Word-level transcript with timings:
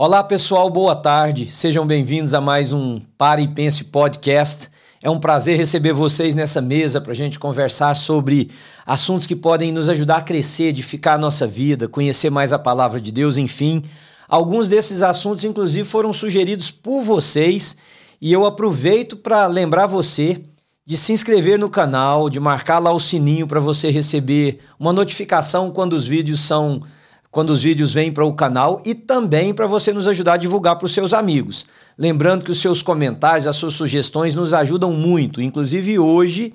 Olá 0.00 0.22
pessoal, 0.22 0.70
boa 0.70 0.94
tarde. 0.94 1.46
Sejam 1.46 1.84
bem-vindos 1.84 2.32
a 2.32 2.40
mais 2.40 2.72
um 2.72 3.00
Pare 3.18 3.42
e 3.42 3.48
Pense 3.48 3.82
Podcast. 3.82 4.70
É 5.02 5.10
um 5.10 5.18
prazer 5.18 5.58
receber 5.58 5.92
vocês 5.92 6.36
nessa 6.36 6.60
mesa 6.60 7.00
para 7.00 7.10
a 7.10 7.16
gente 7.16 7.36
conversar 7.36 7.96
sobre 7.96 8.48
assuntos 8.86 9.26
que 9.26 9.34
podem 9.34 9.72
nos 9.72 9.88
ajudar 9.88 10.18
a 10.18 10.22
crescer, 10.22 10.66
edificar 10.66 11.16
a 11.16 11.18
nossa 11.18 11.48
vida, 11.48 11.88
conhecer 11.88 12.30
mais 12.30 12.52
a 12.52 12.60
palavra 12.60 13.00
de 13.00 13.10
Deus, 13.10 13.36
enfim. 13.36 13.82
Alguns 14.28 14.68
desses 14.68 15.02
assuntos, 15.02 15.42
inclusive, 15.44 15.84
foram 15.84 16.12
sugeridos 16.12 16.70
por 16.70 17.02
vocês 17.02 17.76
e 18.20 18.32
eu 18.32 18.46
aproveito 18.46 19.16
para 19.16 19.48
lembrar 19.48 19.88
você 19.88 20.40
de 20.86 20.96
se 20.96 21.12
inscrever 21.12 21.58
no 21.58 21.68
canal, 21.68 22.30
de 22.30 22.38
marcar 22.38 22.78
lá 22.78 22.92
o 22.92 23.00
sininho 23.00 23.48
para 23.48 23.58
você 23.58 23.90
receber 23.90 24.60
uma 24.78 24.92
notificação 24.92 25.72
quando 25.72 25.94
os 25.94 26.06
vídeos 26.06 26.38
são 26.38 26.84
quando 27.30 27.50
os 27.50 27.62
vídeos 27.62 27.92
vêm 27.92 28.12
para 28.12 28.24
o 28.24 28.32
canal 28.32 28.80
e 28.84 28.94
também 28.94 29.52
para 29.52 29.66
você 29.66 29.92
nos 29.92 30.08
ajudar 30.08 30.34
a 30.34 30.38
divulgar 30.38 30.76
para 30.76 30.86
os 30.86 30.94
seus 30.94 31.12
amigos. 31.12 31.66
Lembrando 31.96 32.44
que 32.44 32.50
os 32.50 32.60
seus 32.60 32.82
comentários, 32.82 33.46
as 33.46 33.56
suas 33.56 33.74
sugestões 33.74 34.34
nos 34.34 34.54
ajudam 34.54 34.92
muito. 34.92 35.42
Inclusive 35.42 35.98
hoje, 35.98 36.54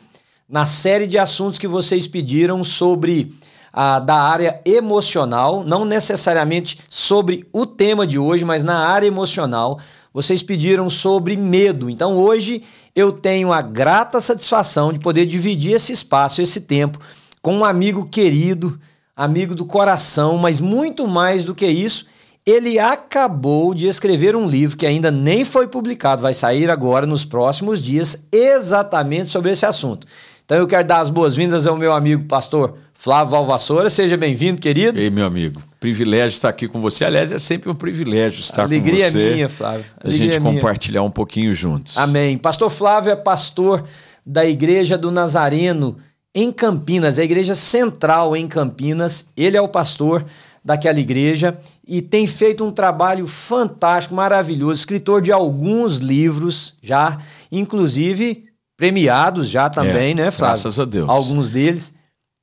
na 0.50 0.66
série 0.66 1.08
de 1.08 1.18
assuntos 1.18 1.60
que 1.60 1.68
vocês 1.68 2.08
pediram 2.08 2.64
sobre 2.64 3.34
a 3.72 4.00
da 4.00 4.16
área 4.16 4.62
emocional, 4.66 5.64
não 5.64 5.84
necessariamente 5.84 6.78
sobre 6.88 7.48
o 7.52 7.66
tema 7.66 8.06
de 8.06 8.20
hoje, 8.20 8.46
mas 8.46 8.64
na 8.64 8.88
área 8.88 9.08
emocional, 9.08 9.80
vocês 10.14 10.44
pediram 10.44 10.90
sobre 10.92 11.36
medo. 11.36 11.90
Então 11.90 12.16
hoje 12.18 12.62
eu 12.96 13.12
tenho 13.12 13.52
a 13.52 13.62
grata 13.62 14.22
satisfação 14.22 14.94
de 14.94 15.00
poder 15.00 15.26
dividir 15.26 15.74
esse 15.74 15.92
espaço, 15.92 16.42
esse 16.42 16.62
tempo 16.62 17.00
com 17.42 17.58
um 17.58 17.66
amigo 17.66 18.06
querido 18.06 18.80
amigo 19.16 19.54
do 19.56 19.66
coração, 19.66 20.38
mas 20.38 20.60
muito 20.60 21.08
mais 21.08 21.46
do 21.46 21.54
que 21.54 21.68
isso, 21.68 22.06
ele 22.46 22.78
acabou 22.80 23.74
de 23.74 23.88
escrever 23.88 24.36
um 24.36 24.48
livro 24.48 24.76
que 24.76 24.86
ainda 24.86 25.10
nem 25.10 25.46
foi 25.46 25.68
publicado, 25.68 26.22
vai 26.22 26.34
sair 26.34 26.70
agora 26.70 27.06
nos 27.06 27.24
próximos 27.24 27.82
dias, 27.82 28.28
exatamente 28.32 29.30
sobre 29.30 29.52
esse 29.52 29.66
assunto. 29.66 30.06
Então 30.46 30.58
eu 30.58 30.68
quero 30.68 30.86
dar 30.86 31.00
as 31.00 31.10
boas-vindas 31.10 31.66
ao 31.66 31.78
meu 31.78 31.94
amigo 31.94 32.26
pastor 32.26 32.76
Flávio 32.94 33.32
Valvassoura. 33.32 33.90
Seja 33.90 34.18
bem-vindo, 34.18 34.62
querido. 34.62 35.00
Ei, 35.00 35.10
meu 35.10 35.26
amigo. 35.26 35.62
Privilégio 35.80 36.36
estar 36.36 36.50
aqui 36.50 36.68
com 36.68 36.82
você. 36.82 37.06
Aliás, 37.06 37.32
é 37.32 37.40
sempre 37.40 37.70
um 37.70 37.76
privilégio 37.76 38.42
estar 38.42 38.64
Alegria 38.64 39.06
com 39.06 39.12
você. 39.12 39.18
Alegria 39.18 39.36
minha, 39.36 39.50
Flávio. 39.50 39.86
Alegria 40.04 40.28
a 40.28 40.32
gente 40.32 40.40
minha. 40.42 40.54
compartilhar 40.54 41.04
um 41.04 41.12
pouquinho 41.12 41.54
juntos. 41.54 41.98
Amém. 41.98 42.38
Pastor 42.38 42.70
Flávio 42.70 43.12
é 43.12 43.16
pastor 43.16 43.86
da 44.26 44.46
Igreja 44.46 44.98
do 44.98 45.12
Nazareno 45.12 45.98
em 46.34 46.52
Campinas, 46.52 47.20
a 47.20 47.24
igreja 47.24 47.56
central 47.56 48.36
em 48.36 48.48
Campinas. 48.48 49.28
Ele 49.36 49.58
é 49.58 49.62
o 49.62 49.68
pastor 49.68 50.26
daquela 50.64 51.00
igreja 51.00 51.58
e 51.86 52.02
tem 52.02 52.26
feito 52.26 52.64
um 52.64 52.72
trabalho 52.72 53.28
fantástico, 53.28 54.16
maravilhoso, 54.16 54.74
escritor 54.74 55.22
de 55.22 55.32
alguns 55.32 55.98
livros 55.98 56.76
já, 56.82 57.18
inclusive 57.52 58.46
premiados 58.78 59.50
já 59.50 59.70
também, 59.70 60.12
é, 60.12 60.16
né, 60.16 60.32
Flávio? 60.32 60.56
Graças 60.56 60.80
a 60.80 60.86
Deus. 60.86 61.10
Alguns 61.10 61.50
deles. 61.50 61.94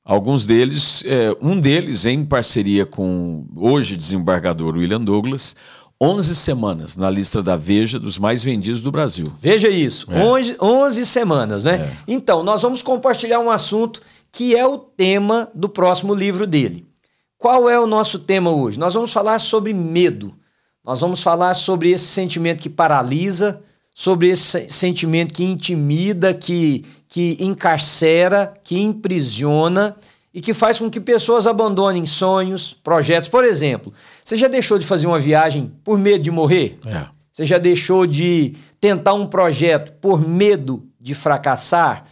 Alguns 0.04 0.44
deles, 0.44 1.04
é, 1.06 1.36
um 1.40 1.60
deles 1.60 2.04
em 2.04 2.24
parceria 2.24 2.84
com 2.84 3.46
hoje 3.54 3.96
desembargador 3.96 4.74
William 4.74 5.00
Douglas, 5.00 5.54
11 6.02 6.34
semanas 6.34 6.96
na 6.96 7.10
lista 7.10 7.42
da 7.42 7.56
Veja 7.56 7.98
dos 7.98 8.18
mais 8.18 8.42
vendidos 8.42 8.80
do 8.80 8.90
Brasil. 8.90 9.30
Veja 9.38 9.68
isso, 9.68 10.06
é. 10.10 10.24
11, 10.24 10.56
11 10.58 11.06
semanas, 11.06 11.62
né? 11.62 11.76
É. 11.82 11.96
Então, 12.08 12.42
nós 12.42 12.62
vamos 12.62 12.82
compartilhar 12.82 13.38
um 13.40 13.50
assunto 13.50 14.00
que 14.32 14.56
é 14.56 14.66
o 14.66 14.78
tema 14.78 15.50
do 15.54 15.68
próximo 15.68 16.14
livro 16.14 16.46
dele. 16.46 16.86
Qual 17.36 17.68
é 17.68 17.78
o 17.78 17.86
nosso 17.86 18.18
tema 18.20 18.50
hoje? 18.50 18.78
Nós 18.78 18.94
vamos 18.94 19.12
falar 19.12 19.38
sobre 19.38 19.74
medo. 19.74 20.34
Nós 20.84 21.00
vamos 21.00 21.22
falar 21.22 21.54
sobre 21.54 21.90
esse 21.90 22.06
sentimento 22.06 22.62
que 22.62 22.70
paralisa, 22.70 23.60
sobre 23.94 24.28
esse 24.28 24.68
sentimento 24.68 25.34
que 25.34 25.44
intimida, 25.44 26.32
que, 26.32 26.86
que 27.08 27.36
encarcera, 27.40 28.54
que 28.64 28.78
imprisiona 28.78 29.96
e 30.32 30.40
que 30.40 30.54
faz 30.54 30.78
com 30.78 30.88
que 30.88 31.00
pessoas 31.00 31.46
abandonem 31.46 32.06
sonhos, 32.06 32.72
projetos. 32.72 33.28
Por 33.28 33.44
exemplo, 33.44 33.92
você 34.24 34.36
já 34.36 34.48
deixou 34.48 34.78
de 34.78 34.86
fazer 34.86 35.06
uma 35.06 35.18
viagem 35.18 35.72
por 35.82 35.98
medo 35.98 36.22
de 36.22 36.30
morrer? 36.30 36.78
É. 36.86 37.06
Você 37.32 37.44
já 37.44 37.58
deixou 37.58 38.06
de 38.06 38.54
tentar 38.80 39.14
um 39.14 39.26
projeto 39.26 39.92
por 40.00 40.20
medo 40.20 40.84
de 41.00 41.14
fracassar? 41.14 42.04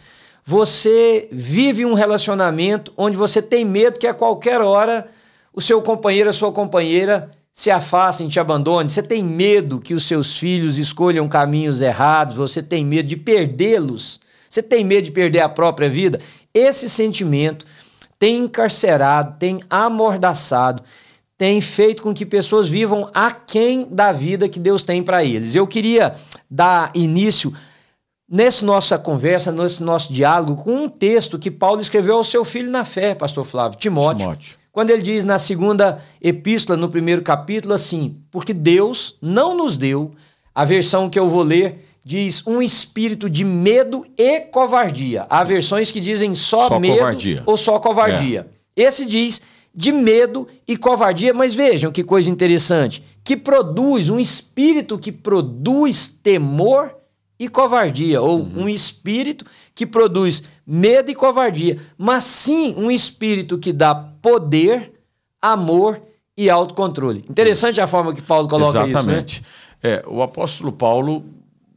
Você 0.43 1.29
vive 1.31 1.85
um 1.85 1.93
relacionamento 1.93 2.91
onde 2.97 3.17
você 3.17 3.41
tem 3.41 3.63
medo 3.63 3.99
que 3.99 4.07
a 4.07 4.13
qualquer 4.13 4.59
hora 4.61 5.07
o 5.53 5.61
seu 5.61 5.81
companheiro, 5.81 6.29
a 6.29 6.33
sua 6.33 6.51
companheira 6.51 7.29
se 7.53 7.69
afastem, 7.69 8.27
te 8.27 8.39
abandone. 8.39 8.89
Você 8.89 9.03
tem 9.03 9.23
medo 9.23 9.79
que 9.79 9.93
os 9.93 10.05
seus 10.05 10.37
filhos 10.37 10.77
escolham 10.77 11.27
caminhos 11.27 11.81
errados, 11.81 12.35
você 12.35 12.63
tem 12.63 12.85
medo 12.85 13.07
de 13.07 13.17
perdê-los. 13.17 14.19
Você 14.49 14.63
tem 14.63 14.83
medo 14.83 15.05
de 15.05 15.11
perder 15.11 15.41
a 15.41 15.49
própria 15.49 15.89
vida? 15.89 16.19
Esse 16.53 16.89
sentimento 16.89 17.65
tem 18.19 18.43
encarcerado, 18.43 19.37
tem 19.39 19.61
amordaçado, 19.69 20.83
tem 21.37 21.61
feito 21.61 22.03
com 22.03 22.13
que 22.13 22.25
pessoas 22.25 22.67
vivam 22.67 23.09
aquém 23.13 23.87
da 23.89 24.11
vida 24.11 24.49
que 24.49 24.59
Deus 24.59 24.83
tem 24.83 25.01
para 25.01 25.23
eles. 25.23 25.55
Eu 25.55 25.65
queria 25.65 26.13
dar 26.51 26.91
início 26.93 27.53
nessa 28.29 28.65
nossa 28.65 28.99
conversa, 28.99 29.53
nesse 29.53 29.81
nosso 29.81 30.11
diálogo, 30.11 30.61
com 30.61 30.83
um 30.83 30.89
texto 30.89 31.39
que 31.39 31.49
Paulo 31.49 31.79
escreveu 31.79 32.17
ao 32.17 32.23
seu 32.25 32.43
filho 32.43 32.69
na 32.69 32.83
fé, 32.83 33.15
pastor 33.15 33.45
Flávio, 33.45 33.79
Timóteo. 33.79 34.19
Timóteo. 34.19 34.59
Quando 34.71 34.91
ele 34.91 35.01
diz 35.01 35.23
na 35.23 35.39
segunda 35.39 35.99
epístola, 36.21 36.77
no 36.77 36.89
primeiro 36.89 37.21
capítulo, 37.21 37.73
assim: 37.73 38.17
Porque 38.29 38.53
Deus 38.53 39.17
não 39.21 39.55
nos 39.55 39.77
deu, 39.77 40.11
a 40.53 40.63
versão 40.65 41.09
que 41.09 41.17
eu 41.17 41.29
vou 41.29 41.41
ler 41.41 41.88
diz 42.09 42.41
um 42.47 42.59
espírito 42.59 43.29
de 43.29 43.45
medo 43.45 44.03
e 44.17 44.39
covardia. 44.39 45.27
Há 45.29 45.43
versões 45.43 45.91
que 45.91 46.01
dizem 46.01 46.33
só, 46.33 46.67
só 46.67 46.79
medo 46.79 46.97
covardia. 46.97 47.43
ou 47.45 47.55
só 47.55 47.77
covardia. 47.77 48.47
É. 48.75 48.83
Esse 48.87 49.05
diz 49.05 49.39
de 49.75 49.91
medo 49.91 50.47
e 50.67 50.75
covardia, 50.75 51.35
mas 51.35 51.53
vejam 51.53 51.91
que 51.91 52.03
coisa 52.03 52.27
interessante, 52.27 53.03
que 53.23 53.37
produz 53.37 54.09
um 54.09 54.19
espírito 54.19 54.97
que 54.97 55.11
produz 55.11 56.07
temor 56.07 56.95
e 57.39 57.47
covardia, 57.47 58.19
ou 58.19 58.39
uhum. 58.39 58.63
um 58.63 58.69
espírito 58.69 59.45
que 59.75 59.85
produz 59.85 60.41
medo 60.65 61.11
e 61.11 61.15
covardia, 61.15 61.77
mas 61.95 62.23
sim 62.23 62.73
um 62.75 62.89
espírito 62.89 63.59
que 63.59 63.71
dá 63.71 63.93
poder, 63.93 64.93
amor 65.39 66.01
e 66.35 66.49
autocontrole. 66.49 67.23
Interessante 67.29 67.73
isso. 67.73 67.83
a 67.83 67.87
forma 67.87 68.15
que 68.15 68.21
Paulo 68.23 68.47
coloca 68.47 68.83
Exatamente. 68.87 69.33
isso, 69.33 69.41
né? 69.43 69.47
É, 69.81 70.03
o 70.07 70.23
apóstolo 70.23 70.73
Paulo 70.73 71.23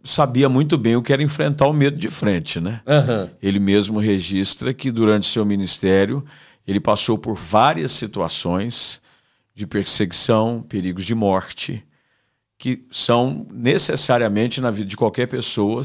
sabia 0.04 0.48
muito 0.48 0.76
bem 0.76 0.96
o 0.96 1.02
que 1.02 1.12
era 1.12 1.22
enfrentar 1.22 1.66
o 1.66 1.72
medo 1.72 1.96
de 1.96 2.08
frente, 2.08 2.60
né? 2.60 2.80
Uhum. 2.86 3.30
Ele 3.42 3.58
mesmo 3.58 3.98
registra 3.98 4.74
que 4.74 4.90
durante 4.90 5.26
seu 5.26 5.44
ministério 5.44 6.24
ele 6.66 6.80
passou 6.80 7.18
por 7.18 7.36
várias 7.36 7.92
situações 7.92 9.00
de 9.54 9.66
perseguição, 9.66 10.64
perigos 10.66 11.04
de 11.04 11.14
morte, 11.14 11.84
que 12.58 12.84
são 12.90 13.46
necessariamente 13.52 14.60
na 14.60 14.70
vida 14.70 14.88
de 14.88 14.96
qualquer 14.96 15.26
pessoa 15.26 15.82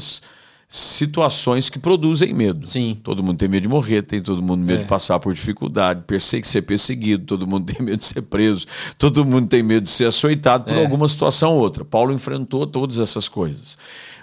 situações 0.68 1.70
que 1.70 1.78
produzem 1.78 2.34
medo. 2.34 2.66
Sim. 2.66 3.00
Todo 3.02 3.22
mundo 3.22 3.38
tem 3.38 3.48
medo 3.48 3.62
de 3.62 3.68
morrer, 3.68 4.02
tem 4.02 4.20
todo 4.20 4.42
mundo 4.42 4.62
medo 4.62 4.80
é. 4.80 4.82
de 4.82 4.88
passar 4.88 5.18
por 5.18 5.32
dificuldade, 5.32 6.02
persegui 6.06 6.46
ser 6.46 6.62
perseguido, 6.62 7.24
todo 7.24 7.46
mundo 7.46 7.64
tem 7.72 7.84
medo 7.84 7.98
de 7.98 8.04
ser 8.04 8.20
preso, 8.22 8.66
todo 8.98 9.24
mundo 9.24 9.48
tem 9.48 9.62
medo 9.62 9.84
de 9.84 9.88
ser 9.88 10.04
açoitado 10.04 10.64
por 10.64 10.76
é. 10.76 10.82
alguma 10.82 11.08
situação 11.08 11.54
ou 11.54 11.60
outra. 11.60 11.84
Paulo 11.86 12.12
enfrentou 12.12 12.66
todas 12.66 12.98
essas 12.98 13.28
coisas. 13.28 13.78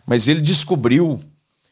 Mas 0.05 0.27
ele 0.27 0.41
descobriu 0.41 1.19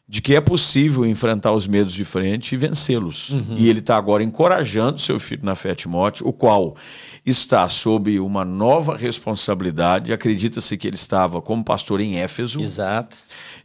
de 0.06 0.20
que 0.20 0.34
é 0.34 0.40
possível 0.40 1.06
enfrentar 1.06 1.52
os 1.52 1.66
medos 1.66 1.94
de 1.94 2.04
frente 2.04 2.54
e 2.54 2.58
vencê-los. 2.58 3.30
Uhum. 3.30 3.56
E 3.56 3.68
ele 3.68 3.78
está 3.78 3.96
agora 3.96 4.22
encorajando 4.22 5.00
seu 5.00 5.18
filho 5.18 5.44
na 5.44 5.54
fé 5.54 5.74
Timóteo, 5.74 6.28
o 6.28 6.32
qual 6.32 6.76
está 7.24 7.66
sob 7.70 8.20
uma 8.20 8.44
nova 8.44 8.96
responsabilidade. 8.96 10.12
Acredita-se 10.12 10.76
que 10.76 10.86
ele 10.86 10.96
estava 10.96 11.40
como 11.40 11.64
pastor 11.64 12.00
em 12.00 12.18
Éfeso. 12.18 12.60
Exato. 12.60 13.16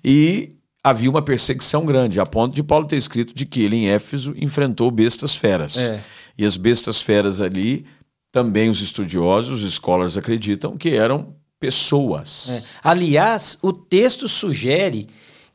E 0.04 0.56
havia 0.82 1.10
uma 1.10 1.22
perseguição 1.22 1.86
grande, 1.86 2.22
a 2.22 2.26
ponto 2.26 2.56
de 2.56 2.64
Paulo 2.64 2.88
ter 2.88 2.96
escrito 2.96 3.34
de 3.36 3.46
que 3.46 3.62
ele 3.62 3.76
em 3.76 3.90
Éfeso 3.90 4.34
enfrentou 4.38 4.90
bestas 4.90 5.36
feras. 5.36 5.78
É. 5.78 6.02
E 6.38 6.46
as 6.46 6.56
bestas 6.56 7.02
feras 7.02 7.42
ali, 7.42 7.86
também 8.32 8.70
os 8.70 8.82
estudiosos, 8.82 9.62
os 9.62 9.74
scholars 9.74 10.18
acreditam 10.18 10.78
que 10.78 10.96
eram 10.96 11.36
pessoas. 11.60 12.50
É. 12.50 12.64
Aliás, 12.84 13.58
o 13.62 13.74
texto 13.74 14.28
sugere 14.28 15.08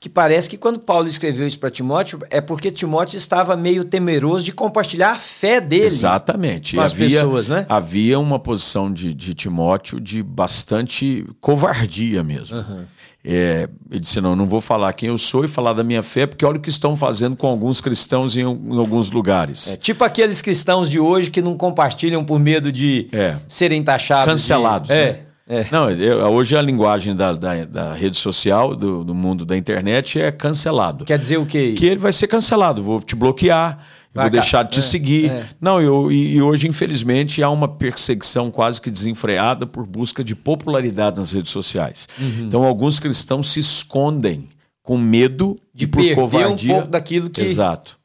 que 0.04 0.08
parece 0.10 0.50
que 0.50 0.58
quando 0.58 0.78
Paulo 0.80 1.08
escreveu 1.08 1.48
isso 1.48 1.58
para 1.58 1.70
Timóteo 1.70 2.20
é 2.28 2.38
porque 2.38 2.70
Timóteo 2.70 3.16
estava 3.16 3.56
meio 3.56 3.84
temeroso 3.84 4.44
de 4.44 4.52
compartilhar 4.52 5.12
a 5.12 5.16
fé 5.16 5.62
dele. 5.62 5.86
Exatamente. 5.86 6.76
Com 6.76 6.82
as 6.82 6.92
havia, 6.92 7.08
pessoas, 7.08 7.48
né? 7.48 7.64
Havia 7.70 8.18
uma 8.18 8.38
posição 8.38 8.92
de, 8.92 9.14
de 9.14 9.32
Timóteo 9.32 9.98
de 9.98 10.22
bastante 10.22 11.26
covardia 11.40 12.22
mesmo. 12.22 12.58
Uhum. 12.58 12.84
É, 13.24 13.66
ele 13.90 14.00
disse: 14.00 14.20
Não, 14.20 14.36
não 14.36 14.46
vou 14.46 14.60
falar 14.60 14.92
quem 14.92 15.08
eu 15.08 15.16
sou 15.16 15.46
e 15.46 15.48
falar 15.48 15.72
da 15.72 15.82
minha 15.82 16.02
fé, 16.02 16.26
porque 16.26 16.44
olha 16.44 16.58
o 16.58 16.60
que 16.60 16.68
estão 16.68 16.94
fazendo 16.94 17.34
com 17.34 17.46
alguns 17.46 17.80
cristãos 17.80 18.36
em, 18.36 18.42
em 18.42 18.78
alguns 18.78 19.10
lugares. 19.10 19.68
É, 19.68 19.76
tipo 19.78 20.04
aqueles 20.04 20.42
cristãos 20.42 20.90
de 20.90 21.00
hoje 21.00 21.30
que 21.30 21.40
não 21.40 21.56
compartilham 21.56 22.22
por 22.22 22.38
medo 22.38 22.70
de 22.70 23.08
é. 23.10 23.36
serem 23.48 23.82
taxados. 23.82 24.30
Cancelados. 24.30 24.88
De... 24.88 24.94
Né? 24.94 25.20
É. 25.46 25.66
Não, 25.70 25.90
eu, 25.90 26.18
hoje 26.32 26.56
a 26.56 26.62
linguagem 26.62 27.14
da, 27.14 27.32
da, 27.34 27.64
da 27.66 27.92
rede 27.92 28.16
social, 28.16 28.74
do, 28.74 29.04
do, 29.04 29.14
mundo 29.14 29.44
da 29.44 29.56
internet, 29.56 30.18
é 30.18 30.32
cancelado. 30.32 31.04
Quer 31.04 31.18
dizer 31.18 31.36
o 31.36 31.44
quê? 31.44 31.74
Que 31.76 31.86
ele 31.86 32.00
vai 32.00 32.12
ser 32.12 32.28
cancelado, 32.28 32.82
vou 32.82 32.98
te 32.98 33.14
bloquear, 33.14 33.78
vai 34.12 34.24
vou 34.24 34.30
deixar 34.30 34.62
de 34.62 34.70
te 34.70 34.78
é, 34.78 34.82
seguir. 34.82 35.30
É. 35.30 35.46
Não, 35.60 35.80
eu, 35.80 36.10
e, 36.10 36.36
e, 36.36 36.42
hoje, 36.42 36.66
infelizmente, 36.66 37.42
há 37.42 37.50
uma 37.50 37.68
perseguição 37.68 38.50
quase 38.50 38.80
que 38.80 38.90
desenfreada 38.90 39.66
por 39.66 39.86
busca 39.86 40.24
de 40.24 40.34
popularidade 40.34 41.18
nas 41.18 41.32
redes 41.32 41.52
sociais. 41.52 42.08
Uhum. 42.18 42.44
Então, 42.46 42.64
alguns 42.64 42.98
cristãos 42.98 43.50
se 43.50 43.60
escondem 43.60 44.48
com 44.82 44.96
medo 44.96 45.58
de 45.74 45.84
e 45.84 45.86
por 45.86 45.98
perder 45.98 46.14
covardia. 46.14 46.72
um 46.72 46.76
pouco 46.76 46.90
daquilo 46.90 47.28
que. 47.28 47.42
Exato. 47.42 47.98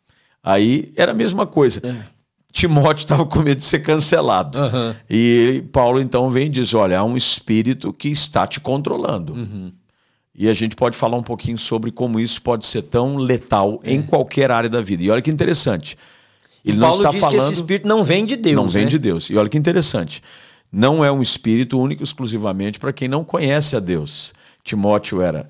Aí 0.44 0.92
era 0.96 1.12
a 1.12 1.16
mesma 1.16 1.46
coisa. 1.46 1.82
É. 1.86 2.19
Timóteo 2.52 3.04
estava 3.04 3.26
com 3.26 3.40
medo 3.40 3.60
de 3.60 3.66
ser 3.66 3.80
cancelado. 3.80 4.60
Uhum. 4.60 4.96
E 5.10 5.64
Paulo 5.72 6.00
então 6.00 6.30
vem 6.30 6.48
e 6.48 6.50
diz: 6.50 6.74
Olha, 6.74 7.00
há 7.00 7.04
um 7.04 7.16
espírito 7.16 7.94
que 7.94 8.10
está 8.10 8.48
te 8.48 8.60
controlando. 8.60 9.34
Uhum. 9.34 9.72
E 10.34 10.48
a 10.48 10.54
gente 10.54 10.76
pode 10.76 10.96
falar 10.96 11.18
um 11.18 11.24
pouquinho 11.24 11.58
sobre 11.58 11.92
como 11.92 12.20
isso 12.20 12.42
pode 12.42 12.66
ser 12.66 12.84
tão 12.84 13.18
letal 13.18 13.80
é. 13.84 13.94
em 13.94 14.02
qualquer 14.02 14.52
área 14.52 14.70
da 14.70 14.82
vida. 14.82 15.04
E 15.04 15.10
olha 15.10 15.22
que 15.22 15.30
interessante. 15.30 15.98
Ele 16.64 16.78
e 16.78 16.80
não 16.80 16.88
Paulo 16.88 17.02
está 17.02 17.12
diz 17.12 17.20
falando... 17.20 17.36
que 17.36 17.42
esse 17.44 17.54
espírito 17.54 17.88
não 17.88 18.04
vem 18.04 18.26
de 18.26 18.36
Deus. 18.36 18.56
Não 18.56 18.70
vem 18.70 18.84
né? 18.84 18.90
de 18.90 18.98
Deus. 18.98 19.30
E 19.30 19.36
olha 19.36 19.50
que 19.50 19.58
interessante. 19.58 20.22
Não 20.72 21.04
é 21.04 21.12
um 21.12 21.22
espírito 21.22 21.80
único 21.80 22.04
exclusivamente 22.04 22.80
para 22.80 22.94
quem 22.94 23.08
não 23.08 23.24
conhece 23.24 23.76
a 23.76 23.80
Deus. 23.80 24.34
Timóteo 24.64 25.22
era 25.22 25.48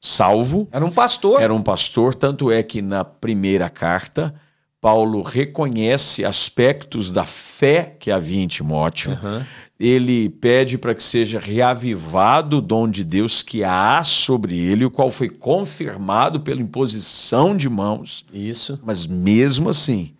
salvo. 0.00 0.68
Era 0.72 0.84
um 0.84 0.90
pastor. 0.90 1.40
Era 1.42 1.52
um 1.52 1.62
pastor, 1.62 2.14
tanto 2.14 2.50
é 2.50 2.62
que 2.62 2.80
na 2.80 3.04
primeira 3.04 3.68
carta 3.68 4.34
Paulo 4.80 5.22
reconhece 5.22 6.24
aspectos 6.24 7.10
da 7.10 7.24
fé 7.24 7.96
que 7.98 8.10
havia 8.10 8.42
em 8.42 8.46
Timóteo. 8.46 9.10
Uhum. 9.12 9.44
Ele 9.78 10.28
pede 10.28 10.78
para 10.78 10.94
que 10.94 11.02
seja 11.02 11.38
reavivado 11.38 12.58
o 12.58 12.62
dom 12.62 12.88
de 12.88 13.04
Deus 13.04 13.42
que 13.42 13.64
há 13.64 14.02
sobre 14.04 14.56
ele, 14.56 14.84
o 14.84 14.90
qual 14.90 15.10
foi 15.10 15.28
confirmado 15.28 16.40
pela 16.40 16.60
imposição 16.60 17.56
de 17.56 17.68
mãos. 17.68 18.24
Isso. 18.32 18.78
Mas 18.84 19.06
mesmo 19.06 19.68
assim, 19.68 20.14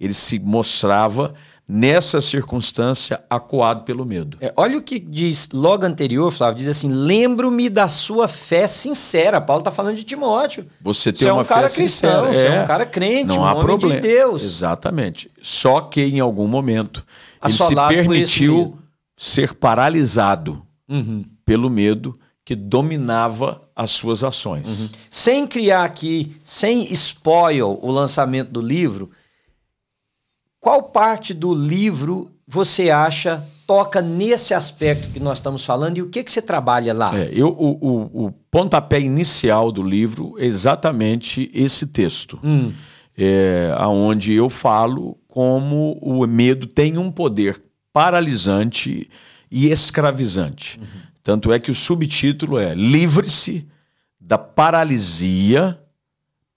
ele 0.00 0.14
se 0.14 0.38
mostrava 0.38 1.34
nessa 1.68 2.20
circunstância, 2.20 3.22
acuado 3.28 3.84
pelo 3.84 4.06
medo. 4.06 4.38
É, 4.40 4.50
olha 4.56 4.78
o 4.78 4.82
que 4.82 4.98
diz 4.98 5.50
logo 5.52 5.84
anterior, 5.84 6.32
Flávio, 6.32 6.56
diz 6.56 6.68
assim: 6.68 6.88
lembro-me 6.90 7.68
da 7.68 7.88
sua 7.90 8.26
fé 8.26 8.66
sincera. 8.66 9.40
Paulo 9.40 9.60
está 9.60 9.70
falando 9.70 9.96
de 9.96 10.04
Timóteo. 10.04 10.66
Você 10.80 11.12
tem 11.12 11.22
você 11.22 11.30
uma 11.30 11.40
é 11.40 11.42
um 11.42 11.46
cara 11.46 11.68
cristão, 11.68 11.86
sincera, 11.86 12.32
você 12.32 12.46
é, 12.46 12.56
é 12.56 12.62
um 12.62 12.66
cara 12.66 12.86
crente, 12.86 13.26
não 13.26 13.40
um 13.40 13.44
há 13.44 13.52
homem 13.52 13.64
problema. 13.64 14.00
de 14.00 14.08
Deus. 14.08 14.42
Exatamente. 14.42 15.30
Só 15.42 15.82
que 15.82 16.00
em 16.00 16.20
algum 16.20 16.48
momento 16.48 17.04
Assolado 17.38 17.92
ele 17.92 18.02
se 18.02 18.08
permitiu 18.08 18.78
ser 19.16 19.52
paralisado 19.52 20.62
uhum. 20.88 21.24
pelo 21.44 21.68
medo 21.68 22.18
que 22.44 22.54
dominava 22.54 23.60
as 23.76 23.90
suas 23.90 24.24
ações. 24.24 24.66
Uhum. 24.66 24.88
Sem 25.10 25.46
criar 25.46 25.84
aqui, 25.84 26.34
sem 26.42 26.90
spoil 26.92 27.78
o 27.82 27.90
lançamento 27.90 28.50
do 28.50 28.60
livro, 28.60 29.10
qual 30.60 30.82
parte 30.84 31.32
do 31.32 31.54
livro 31.54 32.30
você 32.46 32.90
acha 32.90 33.46
toca 33.66 34.00
nesse 34.00 34.54
aspecto 34.54 35.10
que 35.10 35.20
nós 35.20 35.36
estamos 35.36 35.62
falando 35.62 35.98
e 35.98 36.02
o 36.02 36.08
que, 36.08 36.24
que 36.24 36.32
você 36.32 36.40
trabalha 36.40 36.94
lá? 36.94 37.10
É, 37.14 37.28
eu, 37.30 37.48
o, 37.48 37.78
o, 37.80 38.26
o, 38.26 38.32
pontapé 38.50 38.98
inicial 38.98 39.70
do 39.70 39.82
livro 39.82 40.34
é 40.38 40.46
exatamente 40.46 41.50
esse 41.52 41.86
texto, 41.86 42.40
hum. 42.42 42.72
é, 43.16 43.70
onde 43.86 44.32
eu 44.32 44.48
falo 44.48 45.18
como 45.26 45.98
o 46.00 46.26
medo 46.26 46.66
tem 46.66 46.96
um 46.96 47.10
poder 47.10 47.62
paralisante 47.92 49.10
e 49.50 49.70
escravizante. 49.70 50.78
Uhum. 50.80 50.86
Tanto 51.22 51.52
é 51.52 51.58
que 51.58 51.70
o 51.70 51.74
subtítulo 51.74 52.58
é 52.58 52.74
Livre-se 52.74 53.68
da 54.18 54.38
paralisia 54.38 55.78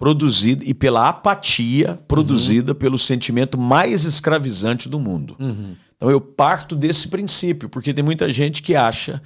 produzida 0.01 0.65
e 0.65 0.73
pela 0.73 1.09
apatia 1.09 1.99
produzida 2.07 2.71
uhum. 2.71 2.77
pelo 2.79 2.97
sentimento 2.97 3.55
mais 3.55 4.03
escravizante 4.03 4.89
do 4.89 4.99
mundo. 4.99 5.35
Uhum. 5.39 5.75
Então 5.95 6.09
eu 6.09 6.19
parto 6.19 6.75
desse 6.75 7.07
princípio, 7.07 7.69
porque 7.69 7.93
tem 7.93 8.03
muita 8.03 8.33
gente 8.33 8.63
que 8.63 8.75
acha 8.75 9.21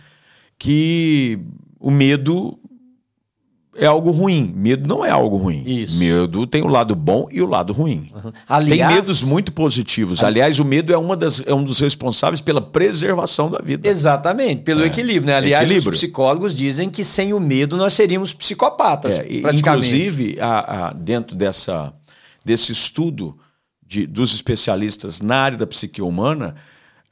que 0.59 1.39
o 1.79 1.89
medo 1.89 2.59
é 3.77 3.85
algo 3.85 4.11
ruim. 4.11 4.53
Medo 4.55 4.87
não 4.87 5.05
é 5.05 5.09
algo 5.09 5.35
ruim. 5.35 5.63
Isso. 5.65 5.97
Medo 5.97 6.47
tem 6.47 6.63
o 6.63 6.67
lado 6.67 6.95
bom 6.95 7.27
e 7.29 7.41
o 7.41 7.45
lado 7.45 7.73
ruim. 7.73 8.09
Uhum. 8.15 8.31
Aliás, 8.47 8.89
tem 8.89 8.95
medos 9.01 9.21
muito 9.21 9.51
positivos. 9.51 10.23
Aliás, 10.23 10.59
o 10.59 10.65
medo 10.65 10.93
é, 10.93 10.97
uma 10.97 11.17
das, 11.17 11.41
é 11.45 11.53
um 11.53 11.63
dos 11.63 11.79
responsáveis 11.79 12.39
pela 12.39 12.61
preservação 12.61 13.49
da 13.49 13.59
vida. 13.59 13.87
Exatamente, 13.87 14.61
pelo 14.61 14.83
é. 14.83 14.87
equilíbrio. 14.87 15.25
Né? 15.25 15.35
Aliás, 15.35 15.65
equilíbrio. 15.65 15.91
os 15.91 15.97
psicólogos 15.97 16.55
dizem 16.55 16.89
que 16.89 17.03
sem 17.03 17.33
o 17.33 17.39
medo 17.39 17.75
nós 17.75 17.93
seríamos 17.93 18.33
psicopatas. 18.33 19.19
É, 19.19 19.27
inclusive, 19.53 20.37
a, 20.39 20.87
a, 20.87 20.93
dentro 20.93 21.35
dessa, 21.35 21.93
desse 22.43 22.71
estudo 22.71 23.37
de, 23.85 24.07
dos 24.07 24.33
especialistas 24.33 25.21
na 25.21 25.37
área 25.37 25.57
da 25.57 25.67
psique 25.67 26.01
humana, 26.01 26.55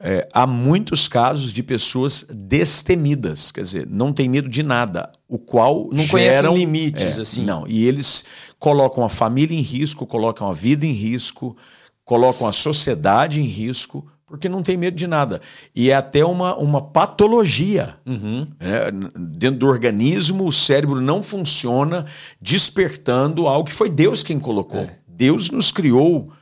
é, 0.00 0.28
há 0.32 0.46
muitos 0.46 1.08
casos 1.08 1.52
de 1.52 1.62
pessoas 1.62 2.26
destemidas, 2.28 3.50
quer 3.50 3.62
dizer, 3.62 3.86
não 3.88 4.12
tem 4.12 4.28
medo 4.28 4.48
de 4.48 4.62
nada, 4.62 5.10
o 5.28 5.38
qual 5.38 5.88
não 5.92 6.02
geram, 6.02 6.10
conhecem 6.10 6.54
limites 6.56 7.18
é, 7.18 7.22
assim. 7.22 7.44
Não, 7.44 7.66
e 7.66 7.86
eles 7.86 8.24
colocam 8.58 9.04
a 9.04 9.08
família 9.08 9.56
em 9.56 9.62
risco, 9.62 10.06
colocam 10.06 10.48
a 10.48 10.52
vida 10.52 10.84
em 10.84 10.92
risco, 10.92 11.56
colocam 12.04 12.46
a 12.46 12.52
sociedade 12.52 13.40
em 13.40 13.46
risco, 13.46 14.06
porque 14.26 14.48
não 14.48 14.62
tem 14.62 14.76
medo 14.76 14.96
de 14.96 15.06
nada. 15.06 15.40
E 15.74 15.90
é 15.90 15.94
até 15.94 16.24
uma, 16.24 16.56
uma 16.56 16.82
patologia. 16.82 17.94
Uhum. 18.04 18.46
Né? 18.58 19.10
Dentro 19.16 19.60
do 19.60 19.68
organismo, 19.68 20.46
o 20.46 20.52
cérebro 20.52 21.00
não 21.00 21.22
funciona 21.22 22.04
despertando 22.40 23.46
algo 23.46 23.68
que 23.68 23.74
foi 23.74 23.88
Deus 23.88 24.22
quem 24.22 24.40
colocou. 24.40 24.80
É. 24.80 24.98
Deus 25.06 25.50
nos 25.50 25.70
criou 25.70 26.32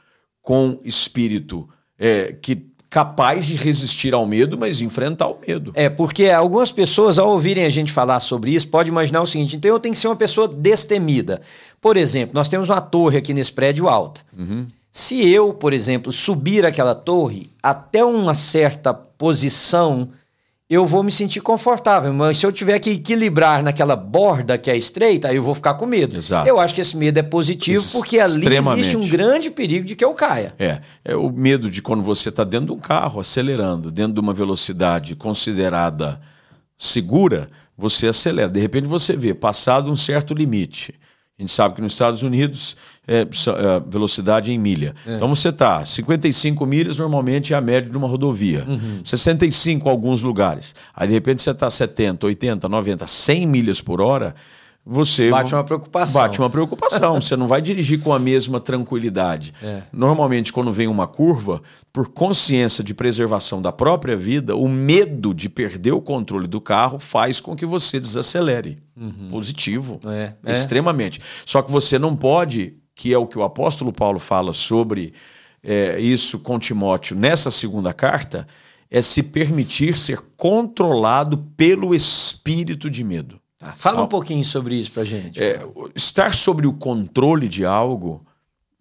com 0.40 0.80
espírito 0.82 1.68
é, 1.98 2.32
que 2.32 2.56
capaz 2.92 3.46
de 3.46 3.56
resistir 3.56 4.12
ao 4.12 4.26
medo, 4.26 4.58
mas 4.58 4.82
enfrentar 4.82 5.26
o 5.28 5.38
medo. 5.48 5.72
É, 5.74 5.88
porque 5.88 6.28
algumas 6.28 6.70
pessoas, 6.70 7.18
ao 7.18 7.30
ouvirem 7.30 7.64
a 7.64 7.70
gente 7.70 7.90
falar 7.90 8.20
sobre 8.20 8.54
isso, 8.54 8.68
pode 8.68 8.90
imaginar 8.90 9.22
o 9.22 9.26
seguinte: 9.26 9.56
então 9.56 9.70
eu 9.70 9.80
tenho 9.80 9.94
que 9.94 9.98
ser 9.98 10.08
uma 10.08 10.16
pessoa 10.16 10.46
destemida. 10.46 11.40
Por 11.80 11.96
exemplo, 11.96 12.34
nós 12.34 12.50
temos 12.50 12.68
uma 12.68 12.82
torre 12.82 13.16
aqui 13.16 13.32
nesse 13.32 13.50
prédio 13.50 13.88
alta. 13.88 14.20
Uhum. 14.38 14.66
Se 14.90 15.26
eu, 15.26 15.54
por 15.54 15.72
exemplo, 15.72 16.12
subir 16.12 16.66
aquela 16.66 16.94
torre 16.94 17.50
até 17.62 18.04
uma 18.04 18.34
certa 18.34 18.92
posição 18.92 20.10
eu 20.72 20.86
vou 20.86 21.02
me 21.02 21.12
sentir 21.12 21.40
confortável. 21.40 22.12
Mas 22.14 22.38
se 22.38 22.46
eu 22.46 22.52
tiver 22.52 22.78
que 22.78 22.90
equilibrar 22.90 23.62
naquela 23.62 23.94
borda 23.94 24.56
que 24.56 24.70
é 24.70 24.76
estreita, 24.76 25.28
aí 25.28 25.36
eu 25.36 25.42
vou 25.42 25.54
ficar 25.54 25.74
com 25.74 25.84
medo. 25.84 26.16
Exato. 26.16 26.48
Eu 26.48 26.58
acho 26.58 26.74
que 26.74 26.80
esse 26.80 26.96
medo 26.96 27.18
é 27.18 27.22
positivo 27.22 27.82
porque 27.92 28.18
ali 28.18 28.46
existe 28.56 28.96
um 28.96 29.06
grande 29.06 29.50
perigo 29.50 29.84
de 29.84 29.94
que 29.94 30.04
eu 30.04 30.14
caia. 30.14 30.54
É, 30.58 30.80
é 31.04 31.14
o 31.14 31.30
medo 31.30 31.70
de 31.70 31.82
quando 31.82 32.02
você 32.02 32.30
está 32.30 32.42
dentro 32.42 32.66
de 32.66 32.72
um 32.72 32.78
carro 32.78 33.20
acelerando, 33.20 33.90
dentro 33.90 34.14
de 34.14 34.20
uma 34.20 34.32
velocidade 34.32 35.14
considerada 35.14 36.18
segura, 36.76 37.50
você 37.76 38.08
acelera. 38.08 38.48
De 38.48 38.60
repente 38.60 38.86
você 38.86 39.14
vê, 39.14 39.34
passado 39.34 39.90
um 39.90 39.96
certo 39.96 40.32
limite, 40.32 40.94
a 41.38 41.42
gente 41.42 41.52
sabe 41.52 41.74
que 41.74 41.82
nos 41.82 41.92
Estados 41.92 42.22
Unidos 42.22 42.76
é, 43.06 43.20
é 43.20 43.26
velocidade 43.86 44.52
em 44.52 44.58
milha. 44.58 44.94
É. 45.06 45.16
Então 45.16 45.28
você 45.28 45.48
está 45.48 45.84
55 45.84 46.64
milhas 46.66 46.98
normalmente 46.98 47.52
é 47.52 47.56
a 47.56 47.60
média 47.60 47.90
de 47.90 47.96
uma 47.96 48.08
rodovia. 48.08 48.64
Uhum. 48.66 49.00
65 49.04 49.88
em 49.88 49.90
alguns 49.90 50.22
lugares. 50.22 50.74
Aí 50.94 51.08
de 51.08 51.14
repente 51.14 51.42
você 51.42 51.50
está 51.50 51.70
70, 51.70 52.26
80, 52.26 52.68
90, 52.68 53.06
100 53.06 53.46
milhas 53.46 53.80
por 53.80 54.00
hora 54.00 54.34
você 54.84 55.30
bate 55.30 55.54
uma 55.54 55.62
preocupação. 55.62 56.20
Bate 56.20 56.38
uma 56.40 56.50
preocupação. 56.50 57.20
você 57.20 57.36
não 57.36 57.46
vai 57.46 57.62
dirigir 57.62 58.00
com 58.00 58.12
a 58.12 58.18
mesma 58.18 58.58
tranquilidade. 58.58 59.54
É. 59.62 59.82
Normalmente, 59.92 60.52
quando 60.52 60.72
vem 60.72 60.88
uma 60.88 61.06
curva, 61.06 61.62
por 61.92 62.08
consciência 62.08 62.82
de 62.82 62.92
preservação 62.92 63.62
da 63.62 63.70
própria 63.70 64.16
vida, 64.16 64.56
o 64.56 64.68
medo 64.68 65.32
de 65.32 65.48
perder 65.48 65.92
o 65.92 66.00
controle 66.00 66.48
do 66.48 66.60
carro 66.60 66.98
faz 66.98 67.38
com 67.38 67.54
que 67.54 67.64
você 67.64 68.00
desacelere. 68.00 68.82
Uhum. 68.96 69.28
Positivo. 69.30 70.00
É. 70.04 70.32
É. 70.44 70.52
Extremamente. 70.52 71.20
Só 71.46 71.62
que 71.62 71.70
você 71.70 71.96
não 71.96 72.16
pode, 72.16 72.74
que 72.94 73.12
é 73.12 73.18
o 73.18 73.26
que 73.26 73.38
o 73.38 73.42
apóstolo 73.42 73.92
Paulo 73.92 74.18
fala 74.18 74.52
sobre 74.52 75.12
é, 75.62 75.98
isso 76.00 76.38
com 76.38 76.58
Timóteo 76.58 77.16
nessa 77.16 77.50
segunda 77.50 77.92
carta, 77.92 78.46
é 78.90 79.00
se 79.00 79.22
permitir 79.22 79.96
ser 79.96 80.20
controlado 80.36 81.38
pelo 81.56 81.94
espírito 81.94 82.90
de 82.90 83.02
medo. 83.02 83.40
Tá, 83.58 83.72
fala 83.72 84.02
um 84.02 84.08
pouquinho 84.08 84.44
sobre 84.44 84.74
isso 84.74 84.90
para 84.92 85.04
gente. 85.04 85.42
É, 85.42 85.64
estar 85.94 86.34
sobre 86.34 86.66
o 86.66 86.72
controle 86.72 87.48
de 87.48 87.64
algo 87.64 88.26